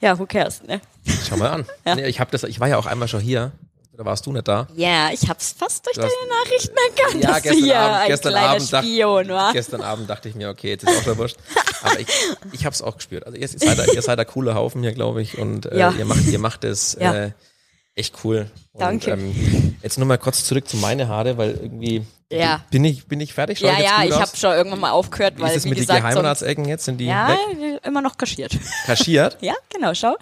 ja, 0.02 0.20
who 0.20 0.26
cares, 0.26 0.62
ne? 0.64 0.82
Schau 1.28 1.38
mal 1.38 1.50
an. 1.50 1.66
Ja. 1.86 1.97
Ich, 1.97 2.20
hab 2.20 2.30
das, 2.32 2.43
ich 2.43 2.60
war 2.60 2.68
ja 2.68 2.78
auch 2.78 2.86
einmal 2.86 3.08
schon 3.08 3.22
hier. 3.22 3.52
Da 4.00 4.06
warst 4.06 4.26
du 4.26 4.32
nicht 4.32 4.47
da. 4.47 4.66
Ja, 4.78 5.10
ich 5.12 5.28
hab's 5.28 5.52
fast 5.60 5.86
durch 5.86 5.97
Du 5.97 6.04
hast- 6.04 6.14
deine 6.22 6.41
Nachrichten 6.41 6.76
erkannt, 6.97 7.22
Ja, 7.22 7.30
dass 7.32 7.41
du 7.41 7.50
gestern 7.50 7.64
hier 7.66 7.80
Abend, 7.80 7.97
ein 8.00 8.08
gestern 8.08 8.32
kleiner 8.32 8.47
Abend, 8.47 8.74
dacht- 8.74 8.84
Spion 8.86 9.28
war. 9.28 9.52
gestern 9.54 9.82
Abend 9.82 10.10
dachte 10.10 10.30
ich 10.30 10.36
mir, 10.36 10.50
okay, 10.50 10.70
jetzt 10.70 10.84
ist 10.86 10.97
auch 11.00 11.04
der 11.04 11.18
Wurscht. 11.18 11.36
Aber 11.84 12.00
ich, 12.00 12.08
ich 12.54 12.64
habe 12.66 12.74
es 12.74 12.82
auch 12.82 12.95
gespürt. 12.95 13.26
Also 13.26 13.38
ihr 13.38 13.45
seid, 13.50 13.78
da- 13.78 13.84
ihr 13.91 14.02
seid 14.02 14.18
der 14.18 14.24
coole 14.26 14.56
Haufen 14.56 14.84
hier, 14.84 14.93
glaube 14.93 15.22
ich. 15.22 15.38
Und 15.38 15.66
äh, 15.66 15.78
Ja. 15.80 15.91
ihr 15.91 16.06
macht, 16.06 16.26
ihr 16.28 16.39
macht 16.39 16.64
es 16.64 16.95
Ja. 16.97 17.14
äh, 17.14 17.32
echt 17.95 18.16
cool. 18.24 18.50
Und, 18.72 18.80
Danke. 18.82 19.12
Ähm, 19.12 19.76
jetzt 19.84 19.97
nur 19.97 20.08
mal 20.08 20.18
kurz 20.18 20.45
zurück 20.45 20.66
zu 20.70 20.78
meine 20.78 21.10
Haare, 21.10 21.38
weil 21.38 21.60
irgendwie 21.62 22.06
Ja. 22.32 22.62
bin 22.70 22.86
ich 22.86 23.08
bin 23.08 23.20
ich 23.20 23.34
fertig. 23.34 23.60
Schau 23.60 23.68
Ja, 23.68 23.78
ich 23.80 23.84
ja, 23.86 24.04
ich 24.04 24.14
habe 24.14 24.38
schon 24.38 24.52
irgendwann 24.52 24.80
mal 24.80 24.92
aufgehört, 24.92 25.38
Wie 25.38 25.42
weil 25.42 25.50
ist 25.50 25.58
es 25.58 25.66
mit 25.66 25.80
den 25.80 25.88
Geheimratsecken 25.88 26.66
jetzt? 26.66 26.86
Sind 26.86 26.98
die 27.00 27.06
ja, 27.08 27.30
weg? 27.30 27.82
immer 27.84 28.02
noch 28.02 28.18
kaschiert. 28.18 28.58
Kaschiert? 28.86 29.38
Ja, 29.42 29.56
genau, 29.74 29.94
schau. 29.96 30.16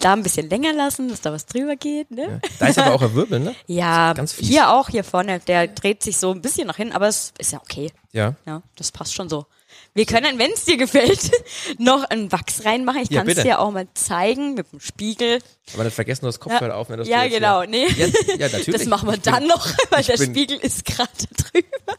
Da 0.00 0.12
ein 0.14 0.22
bisschen 0.24 0.48
länger 0.48 0.72
lassen, 0.72 1.08
dass 1.08 1.20
da 1.20 1.32
was 1.32 1.46
drüber 1.46 1.76
geht, 1.76 2.10
ne? 2.10 2.40
Da 2.58 2.66
ist 2.66 2.78
aber 2.78 2.94
auch 2.94 3.02
ein 3.02 3.14
Wirbel, 3.14 3.38
ne? 3.38 3.54
Ja, 3.66 4.12
Ganz 4.12 4.32
fies. 4.32 4.48
hier 4.48 4.70
auch, 4.70 4.88
hier 4.88 5.04
vorne, 5.04 5.38
der 5.40 5.68
dreht 5.68 6.02
sich 6.02 6.16
so 6.16 6.32
ein 6.32 6.42
bisschen 6.42 6.66
nach 6.66 6.76
hinten, 6.76 6.94
aber 6.94 7.06
es 7.06 7.32
ist 7.38 7.52
ja 7.52 7.60
okay. 7.60 7.92
Ja. 8.10 8.34
Ja, 8.44 8.62
das 8.76 8.90
passt 8.90 9.14
schon 9.14 9.28
so. 9.28 9.46
Wir 9.94 10.06
können, 10.06 10.38
wenn 10.38 10.52
es 10.52 10.64
dir 10.64 10.78
gefällt, 10.78 11.30
noch 11.78 12.04
einen 12.04 12.32
Wachs 12.32 12.64
reinmachen. 12.64 13.02
Ich 13.02 13.10
Ja, 13.10 13.20
kann 13.22 13.28
es 13.28 13.42
dir 13.42 13.58
auch 13.60 13.70
mal 13.70 13.86
zeigen 13.94 14.54
mit 14.54 14.72
dem 14.72 14.80
Spiegel. 14.80 15.38
Aber 15.74 15.84
nicht 15.84 15.94
vergessen, 15.94 16.22
du 16.22 16.28
das 16.28 16.40
Kopfhörer 16.40 16.76
auf, 16.76 16.88
ne, 16.88 17.02
ja 17.04 17.24
jetzt 17.24 17.34
genau. 17.34 17.60
Hier, 17.62 17.68
Nee. 17.70 17.86
Ja, 17.88 18.06
ja, 18.36 18.48
natürlich. 18.52 18.66
Das 18.80 18.86
machen 18.86 19.08
wir 19.08 19.14
Ich 19.16 19.20
bin- 19.22 19.32
dann 19.32 19.46
noch, 19.46 19.66
weil 19.90 20.02
der 20.02 20.16
bin- 20.16 20.30
Spiegel 20.30 20.58
ist 20.58 20.84
gerade 20.86 21.10
drüber. 21.36 21.98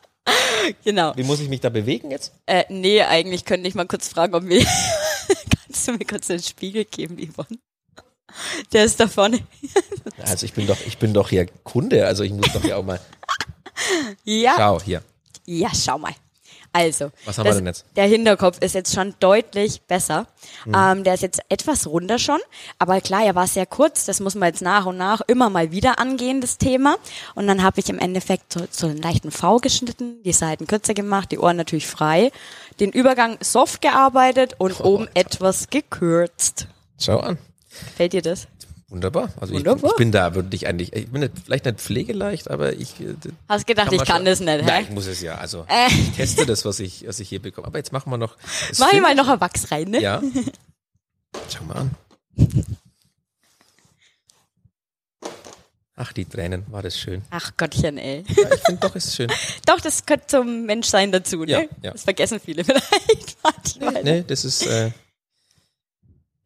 genau. 0.83 1.13
Wie 1.15 1.23
muss 1.23 1.39
ich 1.39 1.49
mich 1.49 1.59
da 1.61 1.69
bewegen 1.69 2.09
jetzt? 2.09 2.33
Äh, 2.47 2.63
nee, 2.69 3.01
eigentlich 3.03 3.45
könnte 3.45 3.67
ich 3.67 3.75
mal 3.75 3.85
kurz 3.85 4.07
fragen, 4.07 4.33
ob 4.33 4.45
wir. 4.47 4.65
Kannst 5.65 5.87
du 5.87 5.91
mir 5.93 6.05
kurz 6.05 6.27
den 6.27 6.41
Spiegel 6.41 6.85
geben, 6.85 7.17
Yvonne? 7.17 7.59
Der 8.71 8.85
ist 8.85 8.99
da 8.99 9.07
vorne. 9.07 9.39
Also 10.19 10.45
ich 10.47 10.53
bin 10.53 10.65
doch, 10.65 10.77
ich 10.87 10.97
bin 10.97 11.13
doch 11.13 11.29
hier 11.29 11.45
Kunde, 11.63 12.07
also 12.07 12.23
ich 12.23 12.31
muss 12.31 12.51
doch 12.53 12.61
hier 12.63 12.77
auch 12.77 12.83
mal. 12.83 12.99
Ja. 14.23 14.53
Schau, 14.57 14.81
hier. 14.81 15.03
Ja, 15.45 15.69
schau 15.75 15.99
mal. 15.99 16.13
Also, 16.75 17.11
Was 17.25 17.37
haben 17.37 17.45
das, 17.45 17.55
wir 17.55 17.61
denn 17.61 17.67
jetzt? 17.67 17.85
der 17.95 18.05
Hinterkopf 18.07 18.57
ist 18.59 18.73
jetzt 18.73 18.95
schon 18.95 19.13
deutlich 19.19 19.83
besser. 19.83 20.25
Hm. 20.63 20.73
Ähm, 20.75 21.03
der 21.03 21.13
ist 21.13 21.21
jetzt 21.21 21.41
etwas 21.49 21.85
runder 21.85 22.17
schon, 22.17 22.39
aber 22.79 22.99
klar, 22.99 23.23
er 23.23 23.35
war 23.35 23.45
sehr 23.45 23.67
kurz. 23.67 24.05
Das 24.05 24.19
muss 24.19 24.33
man 24.33 24.49
jetzt 24.49 24.63
nach 24.63 24.87
und 24.87 24.97
nach 24.97 25.21
immer 25.27 25.51
mal 25.51 25.71
wieder 25.71 25.99
angehen, 25.99 26.41
das 26.41 26.57
Thema. 26.57 26.95
Und 27.35 27.45
dann 27.45 27.61
habe 27.61 27.79
ich 27.79 27.89
im 27.89 27.99
Endeffekt 27.99 28.53
so, 28.53 28.61
so 28.71 28.87
einen 28.87 28.97
leichten 29.01 29.29
V 29.29 29.57
geschnitten, 29.57 30.23
die 30.23 30.33
Seiten 30.33 30.65
kürzer 30.65 30.95
gemacht, 30.95 31.31
die 31.31 31.37
Ohren 31.37 31.57
natürlich 31.57 31.85
frei, 31.85 32.31
den 32.79 32.91
Übergang 32.91 33.37
soft 33.39 33.81
gearbeitet 33.81 34.55
und 34.57 34.79
oben 34.81 35.07
etwas 35.13 35.69
gekürzt. 35.69 36.67
Schau 36.99 37.19
an. 37.19 37.37
Gefällt 37.69 38.13
dir 38.13 38.21
das? 38.23 38.47
Wunderbar. 38.93 39.29
Also 39.41 39.55
Wunderbar. 39.55 39.83
Ich, 39.85 39.91
ich 39.91 39.97
bin 39.97 40.11
da 40.11 40.35
wirklich 40.35 40.67
eigentlich, 40.67 40.93
ich 40.93 41.09
bin 41.09 41.21
nicht, 41.21 41.33
vielleicht 41.43 41.65
nicht 41.65 41.79
pflegeleicht, 41.79 42.51
aber 42.51 42.73
ich. 42.73 42.99
äh, 43.01 43.15
Hast 43.49 43.65
gedacht, 43.65 43.87
man 43.87 43.95
ich 43.95 44.05
kann 44.05 44.17
schon- 44.17 44.25
das 44.25 44.39
nicht, 44.39 44.49
hä? 44.49 44.61
Nein, 44.63 44.83
ich 44.83 44.89
muss 44.91 45.07
es 45.07 45.19
ja. 45.21 45.35
Also 45.35 45.65
Äh. 45.67 45.87
ich 45.87 46.11
teste 46.11 46.45
das, 46.45 46.63
was 46.63 46.79
ich, 46.79 47.03
was 47.07 47.19
ich 47.19 47.27
hier 47.27 47.41
bekomme. 47.41 47.65
Aber 47.67 47.79
jetzt 47.79 47.91
machen 47.91 48.11
wir 48.11 48.17
noch. 48.17 48.37
Mach 48.77 48.93
ich 48.93 49.01
mal 49.01 49.15
noch 49.15 49.27
ein 49.27 49.41
Wachs 49.41 49.71
rein, 49.71 49.89
ne? 49.89 49.99
Ja. 49.99 50.21
Schau 51.51 51.63
mal 51.65 51.75
an. 51.77 51.91
Ach, 55.95 56.11
die 56.11 56.25
Tränen, 56.25 56.65
war 56.71 56.81
das 56.81 56.97
schön. 56.99 57.21
Ach 57.29 57.51
Gottchen, 57.55 57.97
ey. 57.99 58.23
Ja, 58.27 58.51
ich 58.53 58.61
finde 58.61 58.81
doch, 58.81 58.95
ist 58.95 59.15
schön. 59.15 59.31
Doch, 59.67 59.79
das 59.79 60.05
gehört 60.05 60.29
zum 60.29 60.65
Menschsein 60.65 61.11
dazu, 61.11 61.37
ne? 61.45 61.51
Ja, 61.51 61.59
ja. 61.81 61.91
Das 61.91 62.03
vergessen 62.03 62.39
viele 62.43 62.63
vielleicht 62.65 63.37
manchmal. 63.43 64.03
Nee, 64.03 64.23
das 64.27 64.43
ist. 64.43 64.65
Äh, 64.65 64.91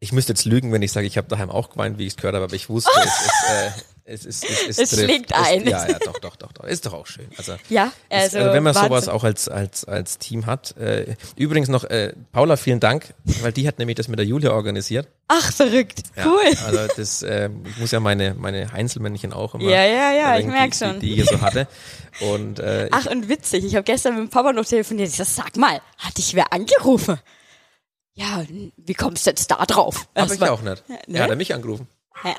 ich 0.00 0.12
müsste 0.12 0.32
jetzt 0.32 0.44
lügen, 0.44 0.72
wenn 0.72 0.82
ich 0.82 0.92
sage, 0.92 1.06
ich 1.06 1.16
habe 1.16 1.28
daheim 1.28 1.50
auch 1.50 1.70
geweint, 1.70 1.98
wie 1.98 2.06
ich 2.06 2.12
es 2.12 2.16
gehört 2.16 2.34
habe, 2.34 2.44
aber 2.44 2.54
ich 2.54 2.68
wusste, 2.68 2.90
es 2.96 3.04
ist. 3.04 3.50
Äh, 3.50 3.70
es, 4.10 4.24
ist, 4.24 4.42
es, 4.44 4.78
es, 4.78 4.78
Es 4.78 5.02
schlägt 5.04 5.34
ein. 5.34 5.66
Es, 5.66 5.70
ja, 5.70 5.86
ja, 5.86 5.98
doch, 5.98 6.18
doch, 6.18 6.36
doch, 6.36 6.50
doch. 6.52 6.64
Ist 6.64 6.86
doch 6.86 6.94
auch 6.94 7.06
schön. 7.06 7.26
Also, 7.36 7.56
Ja, 7.68 7.92
also, 8.08 8.38
also 8.38 8.52
wenn 8.54 8.62
man 8.62 8.72
sowas 8.72 9.06
auch 9.06 9.22
als, 9.22 9.50
als, 9.50 9.84
als 9.84 10.16
Team 10.16 10.46
hat. 10.46 10.74
Äh, 10.78 11.14
übrigens 11.36 11.68
noch, 11.68 11.84
äh, 11.84 12.14
Paula, 12.32 12.56
vielen 12.56 12.80
Dank, 12.80 13.12
weil 13.42 13.52
die 13.52 13.68
hat 13.68 13.78
nämlich 13.78 13.96
das 13.96 14.08
mit 14.08 14.18
der 14.18 14.24
Julia 14.24 14.52
organisiert. 14.52 15.08
Ach, 15.28 15.52
verrückt. 15.52 16.04
Cool. 16.24 16.56
Also 16.64 16.86
das, 16.96 17.22
äh, 17.22 17.50
ich 17.66 17.76
muss 17.76 17.90
ja 17.90 18.00
meine, 18.00 18.32
meine 18.32 18.72
Heinzelmännchen 18.72 19.34
auch 19.34 19.54
immer. 19.54 19.64
Ja, 19.64 19.84
ja, 19.84 20.12
ja, 20.12 20.38
ich 20.38 20.46
erwähnen, 20.46 20.50
merk 20.52 20.70
die, 20.70 20.78
schon. 20.78 21.00
Die, 21.00 21.14
die 21.14 21.20
ich 21.20 21.28
so 21.28 21.42
hatte. 21.42 21.68
Und 22.20 22.60
äh, 22.60 22.88
Ach, 22.90 23.04
und 23.06 23.28
witzig. 23.28 23.62
Ich 23.66 23.74
habe 23.74 23.84
gestern 23.84 24.14
mit 24.14 24.22
dem 24.22 24.30
Papa 24.30 24.54
noch 24.54 24.64
telefoniert. 24.64 25.10
Ich 25.10 25.16
sag, 25.16 25.26
sag 25.26 25.56
mal, 25.58 25.82
hat 25.98 26.16
dich 26.16 26.34
wer 26.34 26.50
angerufen? 26.50 27.18
Ja, 28.18 28.42
wie 28.76 28.94
kommst 28.94 29.26
du 29.26 29.30
jetzt 29.30 29.50
da 29.50 29.64
drauf? 29.64 30.08
habe 30.16 30.34
ich 30.34 30.42
auch 30.42 30.60
nicht. 30.62 30.82
ne? 30.88 30.98
Er 31.18 31.22
hat 31.24 31.30
er 31.30 31.36
mich 31.36 31.54
angerufen. 31.54 31.86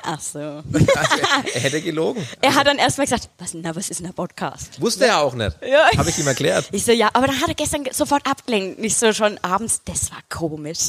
Ach 0.02 0.20
so. 0.20 0.38
Also, 0.38 0.62
er 1.54 1.60
hätte 1.62 1.80
gelogen. 1.80 2.22
Er 2.42 2.54
hat 2.54 2.66
dann 2.66 2.76
erstmal 2.76 3.06
gesagt, 3.06 3.30
was, 3.38 3.54
na, 3.54 3.74
was 3.74 3.88
ist 3.88 4.00
denn 4.00 4.08
der 4.08 4.12
Podcast? 4.12 4.78
Wusste 4.78 5.06
er 5.06 5.20
auch 5.20 5.32
nicht. 5.32 5.56
Ja. 5.66 5.88
Habe 5.96 6.10
ich 6.10 6.18
ihm 6.18 6.26
erklärt. 6.26 6.68
Ich 6.72 6.84
so, 6.84 6.92
ja, 6.92 7.08
aber 7.14 7.28
dann 7.28 7.40
hat 7.40 7.48
er 7.48 7.54
gestern 7.54 7.84
ge- 7.84 7.94
sofort 7.94 8.26
abgelenkt. 8.26 8.78
Nicht 8.78 8.98
so 8.98 9.14
schon 9.14 9.38
abends, 9.38 9.80
das 9.86 10.10
war 10.10 10.18
komisch. 10.28 10.88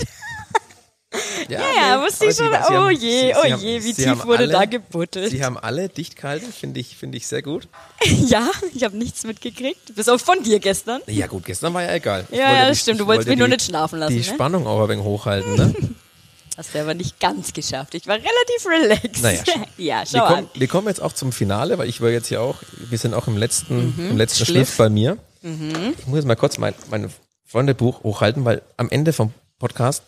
Ja, 1.50 1.60
nee, 1.60 2.06
wusste 2.06 2.26
ich 2.28 2.36
schon, 2.38 2.48
sie 2.52 2.74
oh 2.74 2.90
je, 2.90 3.00
sie- 3.00 3.34
oh 3.36 3.42
sie 3.46 3.54
haben- 3.54 3.62
je, 3.62 3.84
wie 3.84 3.94
tief 3.94 4.26
wurde 4.26 4.44
alle- 4.44 4.54
da 4.54 4.66
gebuttelt. 4.66 5.30
Sie 5.32 5.44
haben 5.44 5.58
alle 5.58 5.90
dicht 5.90 6.16
gehalten, 6.16 6.52
finde 6.54 6.80
ich, 6.80 6.96
finde 6.96 7.18
ich 7.18 7.28
sehr 7.28 7.42
gut. 7.42 7.68
ja, 8.28 8.50
ich 8.74 8.84
habe 8.86 8.98
nichts 8.98 9.24
mitgekriegt, 9.26 9.94
bis 9.96 10.08
auf 10.08 10.22
von 10.22 10.42
dir 10.44 10.60
gestern. 10.60 11.02
Ja 11.08 11.28
gut, 11.28 11.44
gestern 11.46 11.74
war 11.74 11.84
ja 11.84 11.94
egal. 11.94 12.26
Ja, 12.32 12.38
ja, 12.54 12.68
das 12.70 12.80
stimmt, 12.80 13.00
du 13.02 13.08
wolltest 13.08 13.28
wollte 13.28 13.30
mich 13.32 13.40
nur 13.40 13.48
die- 13.50 13.54
nicht 13.56 13.66
schlafen 13.66 14.00
lassen, 14.00 14.14
Die 14.14 14.20
ne? 14.20 14.24
Spannung 14.24 14.66
auch 14.68 14.82
ein 14.84 14.90
wenig 14.90 15.04
hochhalten, 15.04 15.56
ne? 15.56 15.76
Hast 16.58 16.76
du 16.76 16.82
aber 16.82 16.94
nicht 16.94 17.20
ganz 17.20 17.54
geschafft. 17.54 17.96
Ich 17.96 18.08
war 18.08 18.16
relativ 18.16 18.66
relaxed. 18.68 19.24
Naja, 19.24 19.42
schau. 19.48 19.60
ja, 19.78 20.00
Wir 20.02 20.06
schau 20.20 20.26
kommen, 20.28 20.38
an. 20.40 20.50
wir 20.54 20.68
kommen 20.68 20.88
jetzt 20.88 21.02
auch 21.02 21.14
zum 21.14 21.32
Finale, 21.32 21.78
weil 21.78 21.90
ich 21.90 22.02
war 22.02 22.10
jetzt 22.10 22.28
hier 22.28 22.42
auch, 22.42 22.56
wir 22.78 22.98
sind 22.98 23.14
auch 23.14 23.28
im 23.28 23.38
letzten, 23.38 23.94
im 23.98 24.18
letzten 24.18 24.46
Schliff. 24.46 24.68
Schliff 24.68 24.78
bei 24.78 24.90
mir. 24.90 25.18
Ich 25.44 26.08
muss 26.08 26.18
jetzt 26.18 26.26
mal 26.28 26.36
kurz 26.36 26.58
mein, 26.58 26.74
mein 26.90 27.10
Freundebuch 27.48 28.04
hochhalten, 28.04 28.46
weil 28.46 28.62
am 28.78 28.90
Ende 28.90 29.12
vom 29.12 29.34
Podcast 29.60 30.04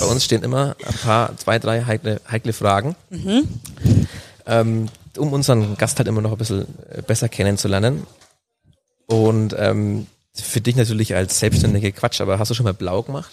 bei 0.00 0.06
uns 0.06 0.24
stehen 0.24 0.42
immer 0.42 0.76
ein 0.86 0.94
paar, 0.94 1.36
zwei, 1.36 1.58
drei 1.58 1.82
heikle, 1.84 2.20
heikle 2.30 2.52
Fragen, 2.52 2.96
ähm, 4.46 4.88
um 5.16 5.32
unseren 5.32 5.76
Gast 5.76 5.98
halt 5.98 6.08
immer 6.08 6.20
noch 6.20 6.32
ein 6.32 6.38
bisschen 6.38 6.66
äh, 6.90 7.02
besser 7.02 7.28
kennenzulernen. 7.28 8.06
Und 9.06 9.54
ähm, 9.58 10.06
für 10.34 10.60
dich 10.60 10.76
natürlich 10.76 11.14
als 11.14 11.38
Selbstständige 11.38 11.92
Quatsch, 11.92 12.20
aber 12.20 12.38
hast 12.38 12.50
du 12.50 12.54
schon 12.54 12.64
mal 12.64 12.74
blau 12.74 13.02
gemacht? 13.02 13.30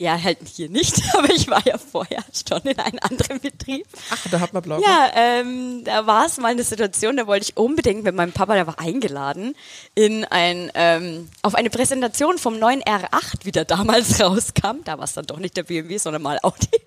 Ja, 0.00 0.18
halt 0.22 0.38
hier 0.50 0.70
nicht, 0.70 1.02
aber 1.14 1.28
ich 1.28 1.46
war 1.48 1.62
ja 1.66 1.76
vorher 1.76 2.24
schon 2.32 2.62
in 2.62 2.78
einem 2.78 2.98
anderen 3.02 3.38
Betrieb. 3.38 3.86
Ach, 4.08 4.26
da 4.30 4.40
hat 4.40 4.54
man 4.54 4.62
blau 4.62 4.76
gemacht? 4.76 4.90
Ja, 4.90 5.10
ähm, 5.14 5.84
da 5.84 6.06
war 6.06 6.24
es 6.24 6.38
mal 6.38 6.48
eine 6.48 6.64
Situation, 6.64 7.18
da 7.18 7.26
wollte 7.26 7.50
ich 7.50 7.58
unbedingt 7.58 8.02
mit 8.02 8.14
meinem 8.14 8.32
Papa, 8.32 8.54
der 8.54 8.66
war 8.66 8.78
eingeladen, 8.78 9.54
in 9.94 10.24
ein, 10.24 10.72
ähm, 10.72 11.28
auf 11.42 11.54
eine 11.54 11.68
Präsentation 11.68 12.38
vom 12.38 12.58
neuen 12.58 12.82
R8, 12.82 13.44
wie 13.44 13.52
der 13.52 13.66
damals 13.66 14.18
rauskam. 14.24 14.82
Da 14.86 14.96
war 14.96 15.04
es 15.04 15.12
dann 15.12 15.26
doch 15.26 15.38
nicht 15.38 15.58
der 15.58 15.64
BMW, 15.64 15.98
sondern 15.98 16.22
mal 16.22 16.38
Audi. 16.42 16.80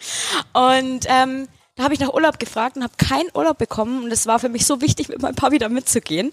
Und 0.53 1.05
ähm, 1.07 1.47
da 1.75 1.83
habe 1.83 1.93
ich 1.93 1.99
nach 1.99 2.15
Urlaub 2.15 2.39
gefragt 2.39 2.77
und 2.77 2.83
habe 2.83 2.93
keinen 2.97 3.29
Urlaub 3.35 3.59
bekommen. 3.59 4.05
Und 4.05 4.11
es 4.11 4.25
war 4.25 4.39
für 4.39 4.49
mich 4.49 4.65
so 4.65 4.81
wichtig, 4.81 5.09
mit 5.09 5.21
meinem 5.21 5.35
Papa 5.35 5.51
wieder 5.51 5.69
mitzugehen. 5.69 6.31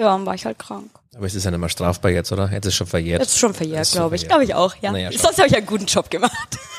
Ja, 0.00 0.06
dann 0.06 0.24
war 0.24 0.34
ich 0.34 0.46
halt 0.46 0.58
krank. 0.58 0.90
Aber 1.14 1.26
es 1.26 1.34
ist 1.34 1.44
ja 1.44 1.50
nicht 1.50 1.60
mal 1.60 1.68
strafbar 1.68 2.10
jetzt, 2.10 2.32
oder? 2.32 2.50
Jetzt 2.50 2.64
ist 2.64 2.72
es 2.72 2.74
schon 2.74 2.86
verjährt. 2.86 3.20
Jetzt 3.20 3.32
ist 3.32 3.38
schon 3.38 3.52
verjährt, 3.52 3.90
glaube 3.92 4.16
ich. 4.16 4.26
Glaube 4.26 4.44
ich 4.44 4.54
auch, 4.54 4.74
ja. 4.80 4.92
Naja. 4.92 5.10
Sonst 5.12 5.36
habe 5.36 5.46
ich 5.46 5.54
einen 5.54 5.66
guten 5.66 5.84
Job 5.84 6.08
gemacht. 6.08 6.32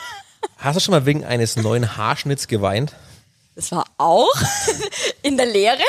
Hast 0.58 0.78
du 0.78 0.80
schon 0.80 0.94
mal 0.94 1.06
wegen 1.06 1.24
eines 1.24 1.56
neuen 1.56 1.98
Haarschnitts 1.98 2.48
geweint? 2.48 2.96
Das 3.56 3.72
war 3.72 3.86
auch 4.00 4.34
in 5.22 5.38
der 5.38 5.46
Lehre. 5.46 5.84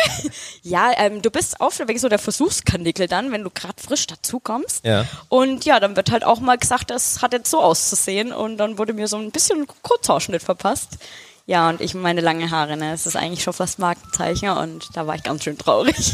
Ja, 0.63 0.91
ähm, 0.99 1.23
du 1.23 1.31
bist 1.31 1.59
auch 1.63 1.73
wegen 1.87 1.99
so 1.99 2.11
der 2.11 2.19
Versuchskanickel 2.19 3.07
dann, 3.09 3.33
wenn 3.33 3.45
du 3.45 3.51
gerade 3.51 3.81
frisch 3.83 4.07
dazukommst. 4.07 4.85
Ja. 4.85 5.07
Und 5.31 5.65
ja, 5.65 5.81
dann 5.81 5.97
wird 5.97 6.11
halt 6.11 6.25
auch 6.25 6.41
mal 6.41 6.59
gesagt, 6.59 6.91
das 6.91 7.23
hat 7.23 7.33
jetzt 7.33 7.51
so 7.51 7.63
auszusehen. 7.63 8.31
Und 8.35 8.59
dann 8.59 8.77
wurde 8.77 8.93
mir 8.93 9.09
so 9.09 9.17
ein 9.17 9.31
bisschen 9.31 9.67
Kurzhaarschnitt 9.81 10.43
verpasst. 10.43 10.99
Ja, 11.47 11.71
und 11.71 11.81
ich 11.81 11.95
meine 11.95 12.21
lange 12.21 12.51
Haare, 12.51 12.77
ne? 12.77 12.91
Das 12.91 13.07
ist 13.07 13.17
eigentlich 13.17 13.43
schon 13.43 13.55
fast 13.55 13.79
Markenzeichen 13.79 14.51
und 14.51 14.91
da 14.93 15.07
war 15.07 15.15
ich 15.15 15.23
ganz 15.23 15.45
schön 15.45 15.57
traurig. 15.57 16.13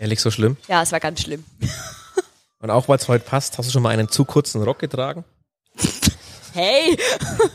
Ehrlich 0.00 0.20
so 0.20 0.30
schlimm? 0.30 0.56
Ja, 0.66 0.82
es 0.82 0.92
war 0.92 0.98
ganz 0.98 1.20
schlimm. 1.20 1.44
Und 2.60 2.70
auch 2.70 2.88
weil 2.88 2.96
es 2.96 3.06
heute 3.06 3.24
passt, 3.24 3.58
hast 3.58 3.68
du 3.68 3.72
schon 3.72 3.82
mal 3.82 3.90
einen 3.90 4.08
zu 4.08 4.24
kurzen 4.24 4.62
Rock 4.62 4.78
getragen? 4.78 5.24
Hey! 6.52 6.98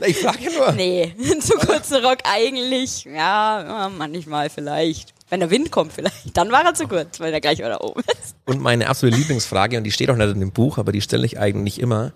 Ich 0.05 0.19
frage 0.19 0.51
nur. 0.55 0.71
Nee, 0.73 1.13
einen 1.19 1.41
zu 1.41 1.53
kurzen 1.55 2.05
Rock 2.05 2.19
eigentlich. 2.23 3.03
Ja, 3.05 3.91
manchmal 3.97 4.49
vielleicht. 4.51 5.13
Wenn 5.29 5.39
der 5.39 5.49
Wind 5.49 5.71
kommt 5.71 5.91
vielleicht. 5.91 6.37
Dann 6.37 6.51
war 6.51 6.63
er 6.63 6.75
zu 6.75 6.87
kurz, 6.87 7.19
weil 7.19 7.33
er 7.33 7.41
gleich 7.41 7.57
wieder 7.57 7.83
oben 7.83 8.01
ist. 8.21 8.35
Und 8.45 8.61
meine 8.61 8.87
absolute 8.87 9.17
Lieblingsfrage, 9.17 9.77
und 9.77 9.83
die 9.83 9.91
steht 9.91 10.09
auch 10.11 10.15
nicht 10.15 10.29
in 10.29 10.39
dem 10.39 10.51
Buch, 10.51 10.77
aber 10.77 10.91
die 10.91 11.01
stelle 11.01 11.25
ich 11.25 11.39
eigentlich 11.39 11.79
immer. 11.81 12.13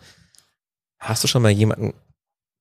Hast 1.00 1.24
du 1.24 1.28
schon 1.28 1.42
mal 1.42 1.50
jemanden 1.52 1.94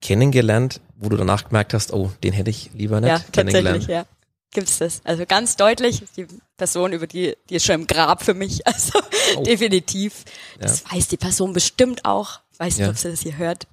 kennengelernt, 0.01 0.81
wo 0.95 1.09
du 1.09 1.17
danach 1.17 1.45
gemerkt 1.49 1.73
hast, 1.75 1.93
oh, 1.93 2.11
den 2.23 2.33
hätte 2.33 2.49
ich 2.49 2.71
lieber 2.73 2.99
nicht 2.99 3.09
Ja, 3.09 3.19
kennengelernt? 3.31 3.83
tatsächlich, 3.87 3.95
ja. 3.95 4.05
Gibt's 4.51 4.79
das. 4.79 5.01
Also 5.03 5.25
ganz 5.27 5.55
deutlich, 5.57 6.03
die 6.17 6.25
Person, 6.57 6.91
über 6.93 7.05
die, 7.07 7.35
die 7.49 7.55
ist 7.55 7.65
schon 7.65 7.75
im 7.81 7.87
Grab 7.87 8.23
für 8.23 8.33
mich. 8.33 8.61
Also 8.67 8.99
Oh. 9.37 9.43
definitiv. 9.43 10.25
Das 10.59 10.83
weiß 10.91 11.07
die 11.09 11.17
Person 11.17 11.53
bestimmt 11.53 12.03
auch. 12.05 12.39
Ich 12.51 12.59
weiß 12.59 12.77
nicht, 12.77 12.85
Ja. 12.85 12.89
ob 12.89 12.97
sie 12.97 13.11
das 13.11 13.21
hier 13.21 13.37
hört. 13.37 13.67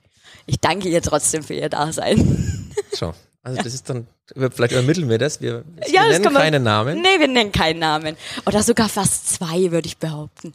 Ich 0.45 0.61
danke 0.61 0.89
ihr 0.91 1.01
trotzdem 1.01 1.43
für 1.43 1.55
ihr 1.55 1.69
Dasein. 1.71 2.53
So. 2.93 3.15
Also 3.43 3.63
das 3.63 3.73
ist 3.75 3.89
dann, 3.89 4.07
vielleicht 4.35 4.73
übermitteln 4.73 5.09
wir 5.09 5.19
das. 5.19 5.41
Wir, 5.41 5.65
wir 5.77 5.89
Ja, 5.91 6.03
das 6.03 6.13
nennen 6.13 6.25
kann 6.25 6.33
man- 6.35 6.43
keine 6.43 6.61
Namen. 6.61 7.01
Nee, 7.01 7.19
wir 7.21 7.29
nennen 7.29 7.53
keinen 7.53 7.79
Namen. 7.79 8.17
Oder 8.45 8.63
sogar 8.63 8.89
fast 8.89 9.29
zwei, 9.31 9.71
würde 9.71 9.87
ich 9.87 9.97
behaupten. 9.99 10.53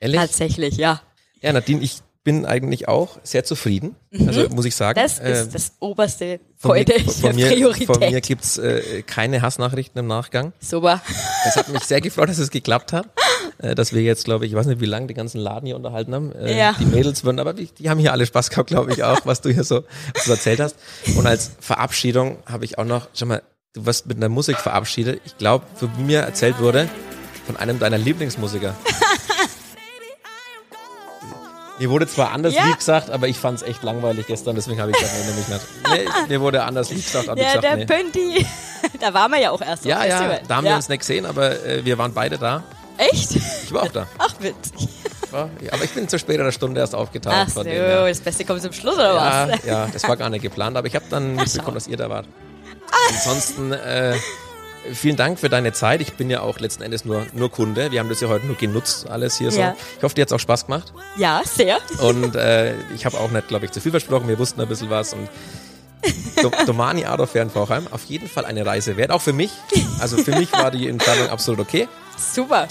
Ehrlich? 0.00 0.20
Tatsächlich, 0.20 0.76
ja. 0.76 1.00
Ja, 1.40 1.52
Nadine, 1.52 1.80
ich 1.82 1.98
bin 2.24 2.46
eigentlich 2.46 2.86
auch 2.88 3.18
sehr 3.24 3.44
zufrieden. 3.44 3.96
Also 4.26 4.48
muss 4.50 4.64
ich 4.64 4.76
sagen. 4.76 4.98
Mhm. 5.00 5.02
Das 5.02 5.18
Äh, 5.18 5.32
ist 5.32 5.54
das 5.54 5.72
oberste 5.80 6.38
von 6.56 6.72
mir, 6.72 6.78
heute 6.80 7.00
von, 7.10 7.34
mir, 7.34 7.48
Priorität. 7.48 7.86
von 7.86 7.98
mir 7.98 8.20
gibt's 8.20 8.58
äh, 8.58 9.02
keine 9.02 9.42
Hassnachrichten 9.42 9.98
im 9.98 10.06
Nachgang. 10.06 10.52
Super. 10.60 11.02
Es 11.48 11.56
hat 11.56 11.68
mich 11.68 11.82
sehr 11.82 12.00
gefreut, 12.00 12.28
dass 12.28 12.38
es 12.38 12.50
geklappt 12.50 12.92
hat. 12.92 13.08
Äh, 13.58 13.74
dass 13.74 13.92
wir 13.92 14.02
jetzt, 14.02 14.24
glaube 14.24 14.46
ich, 14.46 14.52
ich 14.52 14.56
weiß 14.56 14.66
nicht, 14.66 14.80
wie 14.80 14.86
lange 14.86 15.08
die 15.08 15.14
ganzen 15.14 15.38
Laden 15.38 15.66
hier 15.66 15.76
unterhalten 15.76 16.14
haben. 16.14 16.32
Äh, 16.32 16.56
Ja. 16.56 16.74
Die 16.78 16.84
Mädels 16.86 17.24
würden, 17.24 17.40
aber 17.40 17.54
die, 17.54 17.66
die 17.66 17.90
haben 17.90 17.98
hier 17.98 18.12
alle 18.12 18.24
Spaß 18.26 18.50
gehabt, 18.50 18.68
glaube 18.68 18.92
ich, 18.92 19.02
auch, 19.02 19.20
was 19.26 19.40
du 19.40 19.50
hier 19.50 19.64
so, 19.64 19.82
was 20.14 20.24
du 20.24 20.30
erzählt 20.30 20.60
hast. 20.60 20.76
Und 21.16 21.26
als 21.26 21.50
Verabschiedung 21.60 22.38
habe 22.46 22.64
ich 22.64 22.78
auch 22.78 22.84
noch, 22.84 23.08
schau 23.14 23.26
mal, 23.26 23.42
du 23.74 23.84
wirst 23.86 24.06
mit 24.06 24.16
einer 24.18 24.28
Musik 24.28 24.58
verabschiedet. 24.58 25.20
Ich 25.24 25.36
glaube, 25.38 25.64
für 25.74 25.88
mir 25.98 26.20
erzählt 26.20 26.60
wurde, 26.60 26.88
von 27.46 27.56
einem 27.56 27.78
deiner 27.80 27.98
Lieblingsmusiker. 27.98 28.76
Mir 31.78 31.90
wurde 31.90 32.06
zwar 32.06 32.30
anders 32.32 32.54
Ja. 32.54 32.64
lieb 32.66 32.78
gesagt, 32.78 33.10
aber 33.10 33.28
ich 33.28 33.38
fand 33.38 33.58
es 33.60 33.66
echt 33.66 33.82
langweilig 33.82 34.26
gestern, 34.26 34.54
deswegen 34.54 34.80
habe 34.80 34.90
ich 34.90 34.96
gesagt, 34.98 35.14
nee, 35.18 35.30
nehme 35.30 35.40
ich 35.40 35.48
nicht. 35.48 36.28
Nee, 36.28 36.34
mir 36.34 36.40
wurde 36.40 36.62
anders 36.62 36.90
lieb 36.90 37.04
gesagt, 37.04 37.28
aber 37.28 37.40
Ja, 37.40 37.54
ich 37.54 37.60
der 37.60 37.76
gesagt, 37.76 37.90
nee. 37.90 38.20
Pönti. 38.30 38.46
Da 39.00 39.14
waren 39.14 39.30
wir 39.30 39.38
ja 39.40 39.50
auch 39.52 39.60
erst. 39.60 39.84
Ja, 39.84 40.04
ja, 40.04 40.16
Festival. 40.16 40.40
da 40.48 40.56
haben 40.56 40.64
ja. 40.66 40.72
wir 40.72 40.76
uns 40.76 40.88
nicht 40.88 40.98
gesehen, 41.00 41.24
aber 41.24 41.64
äh, 41.64 41.84
wir 41.84 41.96
waren 41.98 42.12
beide 42.12 42.36
da. 42.36 42.64
Echt? 42.98 43.30
Ich 43.36 43.72
war 43.72 43.82
auch 43.84 43.92
da. 43.92 44.08
Ach, 44.18 44.34
witzig. 44.40 44.88
Ja, 45.32 45.72
aber 45.72 45.84
ich 45.84 45.90
bin 45.92 46.08
zu 46.08 46.18
später 46.18 46.50
Stunde 46.52 46.80
erst 46.80 46.94
aufgetaucht. 46.94 47.34
Ach 47.38 47.48
so, 47.48 47.62
dem 47.62 47.72
her. 47.72 48.08
das 48.08 48.20
Beste 48.20 48.44
kommt 48.44 48.60
zum 48.60 48.72
Schluss, 48.72 48.96
oder 48.96 49.14
Ja, 49.14 49.48
was? 49.50 49.64
ja, 49.64 49.86
das 49.86 50.02
war 50.08 50.16
gar 50.16 50.30
nicht 50.30 50.42
geplant, 50.42 50.76
aber 50.76 50.88
ich 50.88 50.94
habe 50.96 51.04
dann 51.10 51.34
mitbekommen, 51.36 51.74
dass 51.76 51.86
ihr 51.86 51.96
da 51.96 52.10
wart. 52.10 52.26
Ansonsten 53.08 53.72
äh, 53.72 54.14
vielen 54.92 55.16
Dank 55.16 55.38
für 55.38 55.48
deine 55.48 55.72
Zeit. 55.72 56.00
Ich 56.00 56.14
bin 56.14 56.30
ja 56.30 56.40
auch 56.40 56.58
letzten 56.60 56.82
Endes 56.82 57.04
nur, 57.04 57.26
nur 57.34 57.50
Kunde. 57.50 57.90
Wir 57.92 58.00
haben 58.00 58.08
das 58.08 58.20
ja 58.20 58.28
heute 58.28 58.46
nur 58.46 58.56
genutzt, 58.56 59.08
alles 59.08 59.36
hier 59.38 59.50
Ja. 59.50 59.72
so. 59.72 59.76
Ich 59.98 60.02
hoffe, 60.02 60.14
dir 60.14 60.22
hat's 60.22 60.32
auch 60.32 60.40
Spaß 60.40 60.66
gemacht. 60.66 60.92
Ja, 61.16 61.42
sehr. 61.44 61.78
Und 62.00 62.34
äh, 62.36 62.74
ich 62.94 63.04
habe 63.06 63.18
auch 63.18 63.30
nicht, 63.30 63.48
glaube 63.48 63.64
ich, 63.66 63.72
zu 63.72 63.80
viel 63.80 63.90
versprochen. 63.90 64.28
Wir 64.28 64.38
wussten 64.38 64.60
ein 64.60 64.68
bisschen 64.68 64.90
was. 64.90 65.12
Und 65.14 65.28
Dom- 66.42 66.52
Domani 66.66 67.04
Adolf 67.04 67.30
Fernfauchheim, 67.30 67.86
auf 67.90 68.04
jeden 68.04 68.28
Fall 68.28 68.44
eine 68.44 68.66
Reise 68.66 68.96
wert. 68.96 69.10
Auch 69.10 69.22
für 69.22 69.32
mich. 69.32 69.50
Also 70.00 70.16
für 70.16 70.32
mich 70.32 70.52
war 70.52 70.70
die 70.70 70.88
Entfernung 70.88 71.28
absolut 71.28 71.60
okay. 71.60 71.88
Super. 72.16 72.66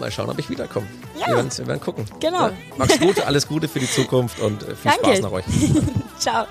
Mal 0.00 0.10
schauen, 0.10 0.28
ob 0.28 0.38
ich 0.38 0.50
wiederkomme. 0.50 0.86
Ja. 1.18 1.28
Wir, 1.28 1.36
werden's- 1.36 1.58
wir 1.58 1.66
werden 1.68 1.80
gucken. 1.80 2.04
Genau. 2.20 2.48
Ja. 2.48 2.52
Mach's 2.76 2.98
gut, 2.98 3.24
alles 3.24 3.46
Gute 3.46 3.68
für 3.68 3.78
die 3.78 3.90
Zukunft 3.90 4.40
und 4.40 4.62
äh, 4.64 4.74
viel 4.74 4.90
Danke. 4.90 5.06
Spaß 5.06 5.20
nach 5.20 5.32
euch. 5.32 5.44
Ciao. 6.18 6.46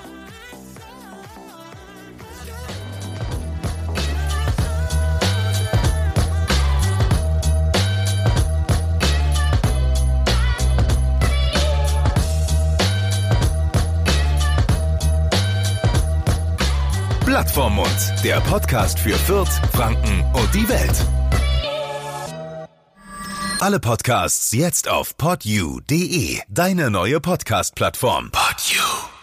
Blatt 17.36 17.52
vorm 17.52 17.76
Mund, 17.76 18.14
der 18.24 18.40
Podcast 18.40 18.98
für 18.98 19.14
Fürth, 19.14 19.52
Franken 19.74 20.24
und 20.36 20.54
die 20.54 20.70
Welt. 20.70 21.06
Alle 23.60 23.82
Podcasts 23.82 24.54
jetzt 24.54 24.88
auf 24.88 25.18
podyou.de, 25.18 26.40
deine 26.48 26.90
neue 26.90 27.20
Podcast-Plattform. 27.20 28.32
Podyou. 28.32 29.14